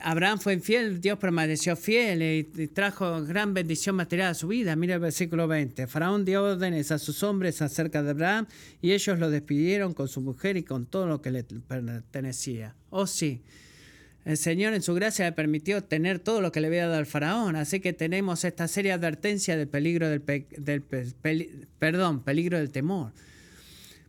Abraham 0.00 0.38
fue 0.38 0.54
infiel, 0.54 1.00
Dios 1.00 1.18
permaneció 1.18 1.76
fiel 1.76 2.22
y 2.22 2.66
trajo 2.68 3.22
gran 3.24 3.52
bendición 3.52 3.94
material 3.94 4.30
a 4.30 4.34
su 4.34 4.48
vida. 4.48 4.74
Mira 4.74 4.94
el 4.94 5.00
versículo 5.00 5.46
20. 5.46 5.86
Faraón 5.86 6.24
dio 6.24 6.42
órdenes 6.42 6.90
a 6.90 6.98
sus 6.98 7.22
hombres 7.22 7.60
acerca 7.60 8.02
de 8.02 8.10
Abraham 8.10 8.46
y 8.80 8.92
ellos 8.92 9.18
lo 9.18 9.30
despidieron 9.30 9.92
con 9.92 10.08
su 10.08 10.22
mujer 10.22 10.56
y 10.56 10.62
con 10.62 10.86
todo 10.86 11.06
lo 11.06 11.20
que 11.20 11.30
le 11.30 11.44
pertenecía. 11.44 12.74
Oh 12.88 13.06
sí, 13.06 13.42
el 14.24 14.36
Señor 14.36 14.74
en 14.74 14.82
su 14.82 14.94
gracia 14.94 15.24
le 15.24 15.32
permitió 15.32 15.82
tener 15.82 16.18
todo 16.18 16.40
lo 16.40 16.52
que 16.52 16.60
le 16.60 16.66
había 16.66 16.86
dado 16.86 16.98
al 16.98 17.06
faraón. 17.06 17.56
Así 17.56 17.80
que 17.80 17.92
tenemos 17.92 18.44
esta 18.44 18.68
seria 18.68 18.94
advertencia 18.94 19.56
del 19.56 19.68
peligro 19.68 20.08
del, 20.08 20.20
perdón, 21.78 22.22
peligro 22.22 22.58
del 22.58 22.70
temor. 22.70 23.12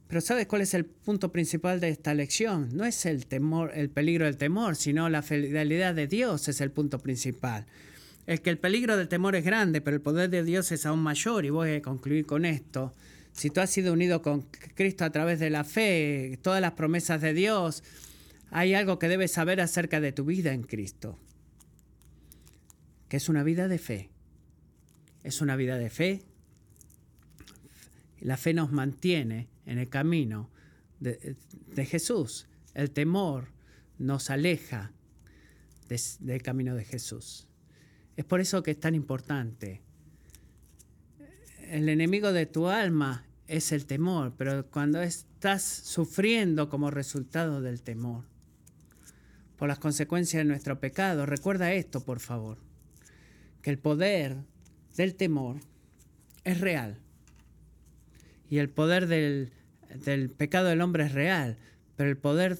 Pero 0.07 0.19
¿sabes 0.19 0.45
cuál 0.45 0.61
es 0.61 0.73
el 0.73 0.83
punto 0.83 1.31
principal 1.31 1.79
de 1.79 1.87
esta 1.87 2.13
lección? 2.13 2.75
No 2.75 2.83
es 2.83 3.05
el 3.05 3.27
temor, 3.27 3.71
el 3.73 3.89
peligro 3.89 4.25
del 4.25 4.35
temor, 4.35 4.75
sino 4.75 5.07
la 5.07 5.21
fidelidad 5.21 5.95
de 5.95 6.07
Dios 6.07 6.49
es 6.49 6.59
el 6.59 6.71
punto 6.71 6.99
principal. 6.99 7.65
Es 8.27 8.41
que 8.41 8.49
el 8.49 8.57
peligro 8.57 8.97
del 8.97 9.07
temor 9.07 9.35
es 9.35 9.45
grande, 9.45 9.79
pero 9.79 9.95
el 9.95 10.01
poder 10.01 10.29
de 10.29 10.43
Dios 10.43 10.73
es 10.73 10.85
aún 10.85 10.99
mayor. 10.99 11.45
Y 11.45 11.49
voy 11.49 11.75
a 11.75 11.81
concluir 11.81 12.25
con 12.25 12.43
esto. 12.43 12.93
Si 13.31 13.49
tú 13.49 13.61
has 13.61 13.69
sido 13.69 13.93
unido 13.93 14.21
con 14.21 14.41
Cristo 14.75 15.05
a 15.05 15.09
través 15.11 15.39
de 15.39 15.49
la 15.49 15.63
fe, 15.63 16.37
todas 16.41 16.59
las 16.59 16.73
promesas 16.73 17.21
de 17.21 17.33
Dios, 17.33 17.81
hay 18.51 18.73
algo 18.73 18.99
que 18.99 19.07
debes 19.07 19.31
saber 19.31 19.61
acerca 19.61 20.01
de 20.01 20.11
tu 20.11 20.25
vida 20.25 20.53
en 20.53 20.63
Cristo. 20.63 21.17
Que 23.07 23.17
es 23.17 23.29
una 23.29 23.43
vida 23.43 23.69
de 23.69 23.79
fe. 23.79 24.09
Es 25.23 25.41
una 25.41 25.55
vida 25.55 25.77
de 25.77 25.89
fe. 25.89 26.21
La 28.19 28.35
fe 28.35 28.53
nos 28.53 28.71
mantiene 28.71 29.47
en 29.65 29.77
el 29.77 29.87
camino 29.87 30.49
de, 30.99 31.37
Jesús. 31.85 32.47
El 32.73 32.91
temor 32.91 33.47
nos 33.97 34.29
aleja 34.29 34.91
del 36.19 36.41
camino 36.41 36.75
de 36.75 36.83
Jesús. 36.83 37.47
Es 38.17 38.25
por 38.25 38.41
eso 38.41 38.63
que 38.63 38.71
es 38.71 38.79
tan 38.79 38.95
importante. 38.95 39.81
El 41.69 41.87
enemigo 41.87 42.33
de 42.33 42.45
tu 42.45 42.67
alma 42.67 43.25
es 43.47 43.71
el 43.71 43.85
temor, 43.85 44.33
pero 44.37 44.69
cuando 44.69 45.01
estás 45.01 45.63
sufriendo 45.63 46.69
como 46.69 46.91
resultado 46.91 47.61
del 47.61 47.81
temor, 47.81 48.30
por 49.61 49.67
las 49.67 49.77
consecuencias 49.77 50.39
de 50.39 50.45
nuestro 50.45 50.79
pecado, 50.79 51.27
recuerda 51.27 51.71
esto, 51.71 52.03
por 52.03 52.19
favor, 52.19 52.57
que 53.61 53.69
el 53.69 53.77
poder 53.77 54.37
del 54.97 55.13
temor 55.13 55.57
es 56.43 56.59
real 56.59 56.97
y 58.49 58.57
el 58.57 58.71
poder 58.71 59.05
del 59.05 59.51
del 60.03 60.31
pecado 60.31 60.69
del 60.69 60.81
hombre 60.81 61.03
es 61.03 61.11
real, 61.11 61.59
pero 61.95 62.09
el 62.09 62.17
poder 62.17 62.57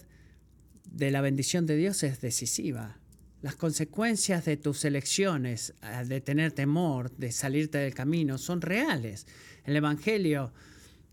de 0.92 1.10
la 1.10 1.22
bendición 1.22 1.66
de 1.66 1.76
Dios 1.76 2.04
es 2.04 2.22
decisiva. 2.22 3.00
Las 3.42 3.56
consecuencias 3.56 4.46
de 4.46 4.58
tus 4.58 4.86
elecciones, 4.86 5.74
eh, 5.82 6.06
de 6.06 6.22
tener 6.22 6.52
temor, 6.52 7.10
de 7.18 7.32
salirte 7.32 7.80
del 7.80 7.96
camino, 7.96 8.38
son 8.38 8.62
reales. 8.62 9.26
El 9.66 9.76
Evangelio 9.76 10.54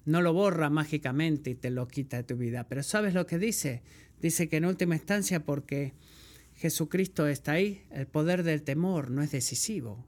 no 0.05 0.20
lo 0.20 0.34
borra 0.34 0.68
mágicamente 0.68 1.49
y 1.49 1.55
te 1.55 1.70
lo 1.70 1.89
quita 1.89 2.18
de 2.18 2.24
tu 2.24 2.36
vida. 2.36 2.68
Pero 2.68 2.82
¿sabes 2.82 3.14
lo 3.14 3.26
que 3.26 3.39
dice? 3.39 3.82
Dice 4.20 4.48
que 4.48 4.56
en 4.56 4.64
última 4.64 4.96
instancia, 4.96 5.44
porque 5.44 5.92
Jesucristo 6.56 7.26
está 7.28 7.52
ahí, 7.52 7.84
el 7.90 8.06
poder 8.06 8.42
del 8.42 8.62
temor 8.62 9.10
no 9.10 9.22
es 9.22 9.30
decisivo. 9.30 10.04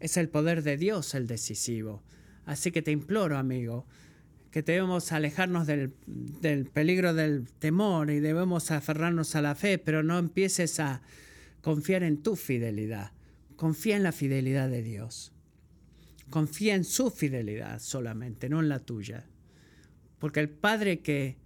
Es 0.00 0.16
el 0.16 0.28
poder 0.28 0.62
de 0.62 0.76
Dios 0.76 1.14
el 1.14 1.26
decisivo. 1.26 2.02
Así 2.46 2.72
que 2.72 2.82
te 2.82 2.92
imploro, 2.92 3.36
amigo, 3.36 3.86
que 4.50 4.62
debemos 4.62 5.12
alejarnos 5.12 5.66
del, 5.66 5.90
peligro 6.72 7.12
del 7.12 7.50
temor 7.58 8.10
y 8.10 8.20
debemos 8.20 8.70
aferrarnos 8.70 9.34
a 9.34 9.42
la 9.42 9.54
fe, 9.54 9.78
pero 9.78 10.02
no 10.02 10.18
empieces 10.18 10.78
a 10.80 11.02
confiar 11.60 12.04
en 12.04 12.22
tu 12.22 12.36
fidelidad. 12.36 13.12
Confía 13.56 13.96
en 13.96 14.02
la 14.02 14.12
fidelidad 14.12 14.68
de 14.68 14.82
Dios. 14.82 15.32
Confía 16.30 16.74
en 16.74 16.84
su 16.84 17.10
fidelidad 17.10 17.80
solamente, 17.80 18.48
no 18.48 18.60
en 18.60 18.68
la 18.68 18.78
tuya. 18.78 19.26
Porque 20.18 20.40
el 20.40 20.48
Padre 20.48 21.00
que 21.00 21.36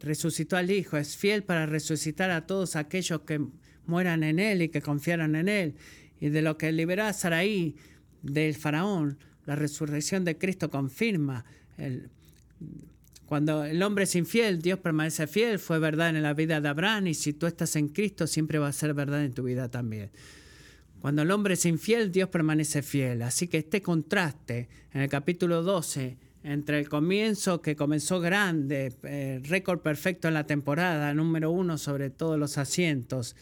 resucitó 0.00 0.56
al 0.56 0.70
Hijo 0.70 0.96
es 0.96 1.16
fiel 1.16 1.42
para 1.42 1.66
resucitar 1.66 2.30
a 2.30 2.46
todos 2.46 2.76
aquellos 2.76 3.22
que 3.22 3.40
mueran 3.86 4.22
en 4.22 4.38
Él 4.38 4.62
y 4.62 4.68
que 4.68 4.80
confiaran 4.82 5.34
en 5.34 5.48
Él. 5.48 5.74
Y 6.20 6.28
de 6.28 6.42
lo 6.42 6.56
que 6.56 6.72
liberó 6.72 7.04
a 7.04 7.12
Saraí 7.12 7.76
del 8.22 8.54
faraón, 8.54 9.18
la 9.44 9.56
resurrección 9.56 10.24
de 10.24 10.38
Cristo 10.38 10.70
confirma 10.70 11.44
el, 11.76 12.10
cuando 13.32 13.64
el 13.64 13.82
hombre 13.82 14.04
es 14.04 14.14
infiel, 14.14 14.60
Dios 14.60 14.78
permanece 14.78 15.26
fiel, 15.26 15.58
fue 15.58 15.78
verdad 15.78 16.10
en 16.10 16.22
la 16.22 16.34
vida 16.34 16.60
de 16.60 16.68
Abraham 16.68 17.06
y 17.06 17.14
si 17.14 17.32
tú 17.32 17.46
estás 17.46 17.76
en 17.76 17.88
Cristo 17.88 18.26
siempre 18.26 18.58
va 18.58 18.68
a 18.68 18.72
ser 18.74 18.92
verdad 18.92 19.24
en 19.24 19.32
tu 19.32 19.42
vida 19.44 19.70
también. 19.70 20.10
Cuando 21.00 21.22
el 21.22 21.30
hombre 21.30 21.54
es 21.54 21.64
infiel, 21.64 22.12
Dios 22.12 22.28
permanece 22.28 22.82
fiel. 22.82 23.22
Así 23.22 23.48
que 23.48 23.56
este 23.56 23.80
contraste 23.80 24.68
en 24.92 25.00
el 25.00 25.08
capítulo 25.08 25.62
12 25.62 26.18
entre 26.44 26.78
el 26.78 26.88
comienzo 26.88 27.62
que 27.62 27.76
comenzó 27.76 28.20
grande, 28.20 28.92
eh, 29.04 29.40
récord 29.44 29.80
perfecto 29.80 30.28
en 30.28 30.34
la 30.34 30.46
temporada, 30.46 31.14
número 31.14 31.50
uno 31.50 31.78
sobre 31.78 32.10
todos 32.10 32.38
los 32.38 32.58
asientos, 32.58 33.36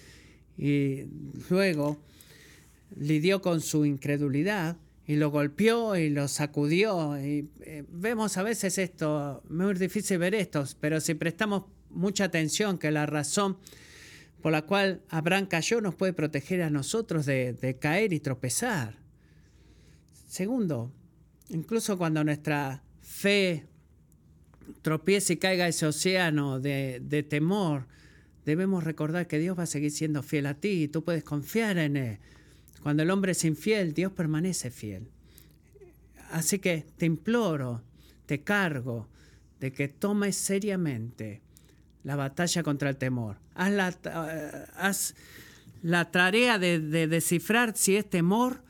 y 0.59 1.05
luego 1.49 1.99
lidió 2.97 3.41
con 3.41 3.61
su 3.61 3.85
incredulidad, 3.85 4.77
y 5.07 5.17
lo 5.17 5.31
golpeó 5.31 5.97
y 5.97 6.09
lo 6.09 6.29
sacudió. 6.29 7.19
Y, 7.19 7.51
eh, 7.63 7.85
vemos 7.91 8.37
a 8.37 8.45
veces 8.45 8.79
esto, 8.79 9.43
muy 9.49 9.75
difícil 9.75 10.19
ver 10.19 10.37
esto, 10.37 10.65
pero 10.81 11.01
si 11.01 11.15
prestamos 11.15 11.65
mucha 11.89 12.25
atención 12.25 12.79
que 12.79 12.93
la 12.93 13.07
razón 13.07 13.59
por 14.41 14.53
la 14.53 14.63
cual 14.63 15.03
Abraham 15.09 15.47
cayó 15.47 15.81
nos 15.81 15.95
puede 15.95 16.13
proteger 16.13 16.63
a 16.63 16.71
nosotros 16.71 17.27
de, 17.27 17.77
caer 17.81 18.13
y 18.13 18.21
tropezar. 18.21 18.99
Segundo, 20.29 20.93
incluso 21.49 21.99
cuando 21.99 22.23
nuestra 22.25 22.83
fe 23.21 23.67
tropiece 24.83 25.35
y 25.35 25.37
caiga 25.37 25.69
ese 25.69 25.87
océano 25.87 26.61
de, 26.61 27.01
de 27.03 27.23
temor, 27.23 27.87
debemos 28.47 28.85
recordar 28.85 29.27
que 29.27 29.39
Dios 29.39 29.59
va 29.59 29.65
a 29.65 29.67
seguir 29.67 29.91
siendo 29.91 30.23
fiel 30.23 30.47
a 30.47 30.55
ti 30.55 30.85
y 30.85 30.89
tú 30.89 31.05
puedes 31.05 31.25
confiar 31.25 31.79
en 31.79 31.97
Él. 31.97 32.19
Cuando 32.83 33.03
el 33.03 33.11
hombre 33.11 33.33
es 33.33 33.45
infiel, 33.45 33.93
Dios 33.93 34.13
permanece 34.13 34.71
fiel. 34.71 35.09
Así 36.31 36.59
que 36.59 36.87
te 36.97 37.07
imploro, 37.07 37.83
te 38.27 38.43
cargo 38.43 39.09
de 39.61 39.73
que 39.73 39.89
tomes 39.89 40.37
seriamente 40.37 41.43
la 42.05 42.17
batalla 42.17 42.63
contra 42.63 42.89
el 42.89 42.97
temor. 42.97 43.37
Haz 43.55 43.73
la, 43.73 43.89
eh, 43.91 44.93
la 45.83 46.11
tarea 46.11 46.59
de, 46.59 46.79
descifrar 47.09 47.77
si 47.77 47.97
es 47.97 48.09
temor 48.09 48.63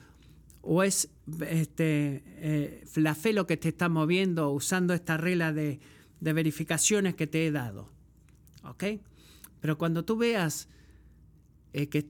o 0.63 0.83
es 0.83 1.09
este, 1.49 2.23
eh, 2.27 2.85
la 2.97 3.15
fe 3.15 3.33
lo 3.33 3.47
que 3.47 3.57
te 3.57 3.69
está 3.69 3.89
moviendo 3.89 4.51
usando 4.51 4.95
esta 4.95 5.17
regla 5.17 5.53
de, 5.53 5.81
de 6.21 6.33
verificaciones 6.33 7.15
que 7.15 7.27
te 7.27 7.47
he 7.47 7.51
dado. 7.51 7.91
¿Ok? 8.65 8.85
Pero 9.61 9.79
cuando 9.79 10.05
tú 10.05 10.17
veas 10.17 10.69
eh, 11.73 11.89
que, 11.89 12.07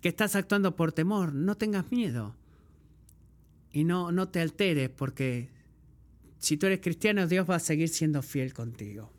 que, 0.00 0.08
estás 0.08 0.36
actuando 0.36 0.76
por 0.76 0.92
temor, 0.92 1.34
no 1.34 1.56
tengas 1.56 1.90
miedo. 1.90 2.34
Y 3.72 3.84
no, 3.84 4.12
no 4.12 4.28
te 4.28 4.40
alteres 4.40 4.88
porque 4.88 5.50
si 6.38 6.56
tú 6.56 6.66
eres 6.66 6.80
cristiano, 6.80 7.26
Dios 7.26 7.48
va 7.48 7.56
a 7.56 7.60
seguir 7.60 7.88
siendo 7.88 8.22
fiel 8.22 8.52
contigo. 8.52 9.10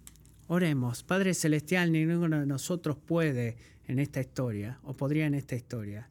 Oremos, 0.48 1.04
Padre 1.04 1.34
Celestial, 1.34 1.92
ninguno 1.92 2.40
de 2.40 2.46
nosotros 2.46 2.98
puede 2.98 3.58
en 3.88 4.00
esta 4.00 4.22
historia, 4.22 4.80
o 4.84 4.94
podría 4.94 5.26
en 5.26 5.34
esta 5.34 5.56
historia. 5.56 6.10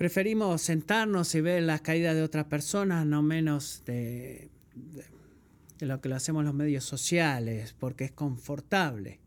Preferimos 0.00 0.62
sentarnos 0.62 1.34
y 1.34 1.42
ver 1.42 1.62
las 1.62 1.82
caídas 1.82 2.14
de 2.14 2.22
otras 2.22 2.46
personas, 2.46 3.04
no 3.04 3.20
menos 3.20 3.82
de, 3.84 4.48
lo 5.78 6.00
que 6.00 6.08
lo 6.08 6.16
hacemos 6.16 6.42
los 6.42 6.54
medios 6.54 6.84
sociales, 6.84 7.76
porque 7.78 8.04
es 8.04 8.10
confortable. 8.10 9.20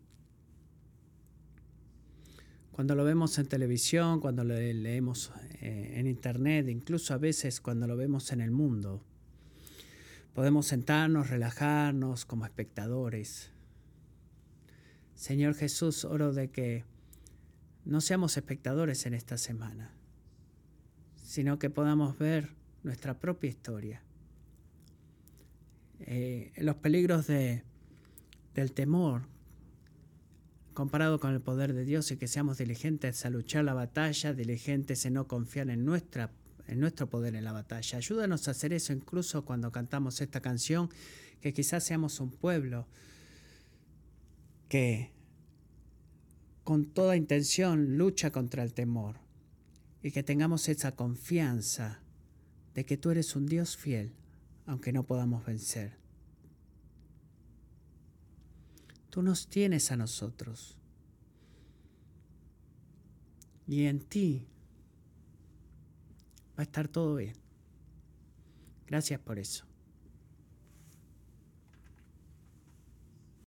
Cuando 2.71 2.95
lo 2.95 3.03
vemos 3.03 3.37
en 3.37 3.45
televisión, 3.45 4.19
cuando 4.19 4.43
lo 4.43 4.55
leemos 4.55 5.31
eh, 5.61 5.93
en 5.97 6.07
internet, 6.07 6.67
incluso 6.67 7.13
a 7.13 7.19
veces 7.19 7.61
cuando 7.61 7.85
lo 7.85 7.95
vemos 7.95 8.31
en 8.31 8.41
el 8.41 8.49
mundo, 8.49 9.03
podemos 10.33 10.65
sentarnos, 10.65 11.29
relajarnos 11.29 12.25
como 12.25 12.47
espectadores. 12.47 13.51
Señor 15.13 15.53
Jesús, 15.53 16.03
oro 16.03 16.33
de 16.33 16.49
que 16.49 16.83
no 17.85 18.01
seamos 18.01 18.37
espectadores 18.37 19.05
en 19.05 19.13
esta 19.13 19.37
semana, 19.37 19.91
sino 21.33 21.57
que 21.57 21.71
podamos 21.71 22.19
ver 22.19 22.51
nuestra 22.83 23.19
propia 23.19 23.49
historia. 23.49 24.03
Eh, 26.01 26.51
los 26.57 26.75
peligros 26.75 27.25
de, 27.25 27.63
del 28.53 28.71
temor 28.71 29.23
comparado 30.75 31.19
con 31.19 31.33
el 31.33 31.41
poder 31.41 31.73
de 31.73 31.85
Dios 31.85 32.11
y 32.11 32.17
que 32.17 32.27
seamos 32.27 32.59
diligentes 32.59 33.25
a 33.25 33.31
luchar 33.31 33.63
la 33.63 33.73
batalla, 33.73 34.35
diligentes 34.35 35.07
en 35.07 35.15
no 35.15 35.27
confiar 35.27 35.71
en, 35.71 35.83
nuestra, 35.85 36.29
en 36.67 36.79
nuestro 36.79 37.09
poder 37.09 37.33
en 37.33 37.45
la 37.45 37.51
batalla. 37.51 37.97
Ayúdanos 37.97 38.47
a 38.47 38.51
hacer 38.51 38.71
eso 38.71 38.93
incluso 38.93 39.43
cuando 39.43 39.71
cantamos 39.71 40.21
esta 40.21 40.39
canción, 40.39 40.91
que 41.41 41.51
quizás 41.51 41.83
seamos 41.83 42.19
un 42.19 42.29
pueblo 42.29 42.85
que 44.69 45.09
con 46.63 46.85
toda 46.85 47.15
intención 47.15 47.97
lucha 47.97 48.29
contra 48.29 48.61
el 48.61 48.75
temor 48.75 49.22
y 50.03 50.11
que 50.11 50.21
tengamos 50.21 50.67
esa 50.67 50.95
confianza 50.95 52.01
de 52.75 52.85
que 52.85 52.97
tú 52.97 53.09
eres 53.09 53.35
un 53.37 53.45
Dios 53.45 53.77
fiel, 53.77 54.13
aunque 54.65 54.91
no 54.91 55.03
podamos 55.03 55.45
vencer. 55.45 55.97
Tú 59.09 59.21
nos 59.21 59.47
tienes 59.47 59.91
a 59.91 59.95
nosotros. 59.95 60.77
Y 63.65 63.85
en 63.85 64.01
ti 64.01 64.45
va 66.57 66.61
a 66.61 66.63
estar 66.63 66.89
todo 66.89 67.15
bien. 67.15 67.35
Gracias 68.87 69.21
por 69.21 69.39
eso. 69.39 69.65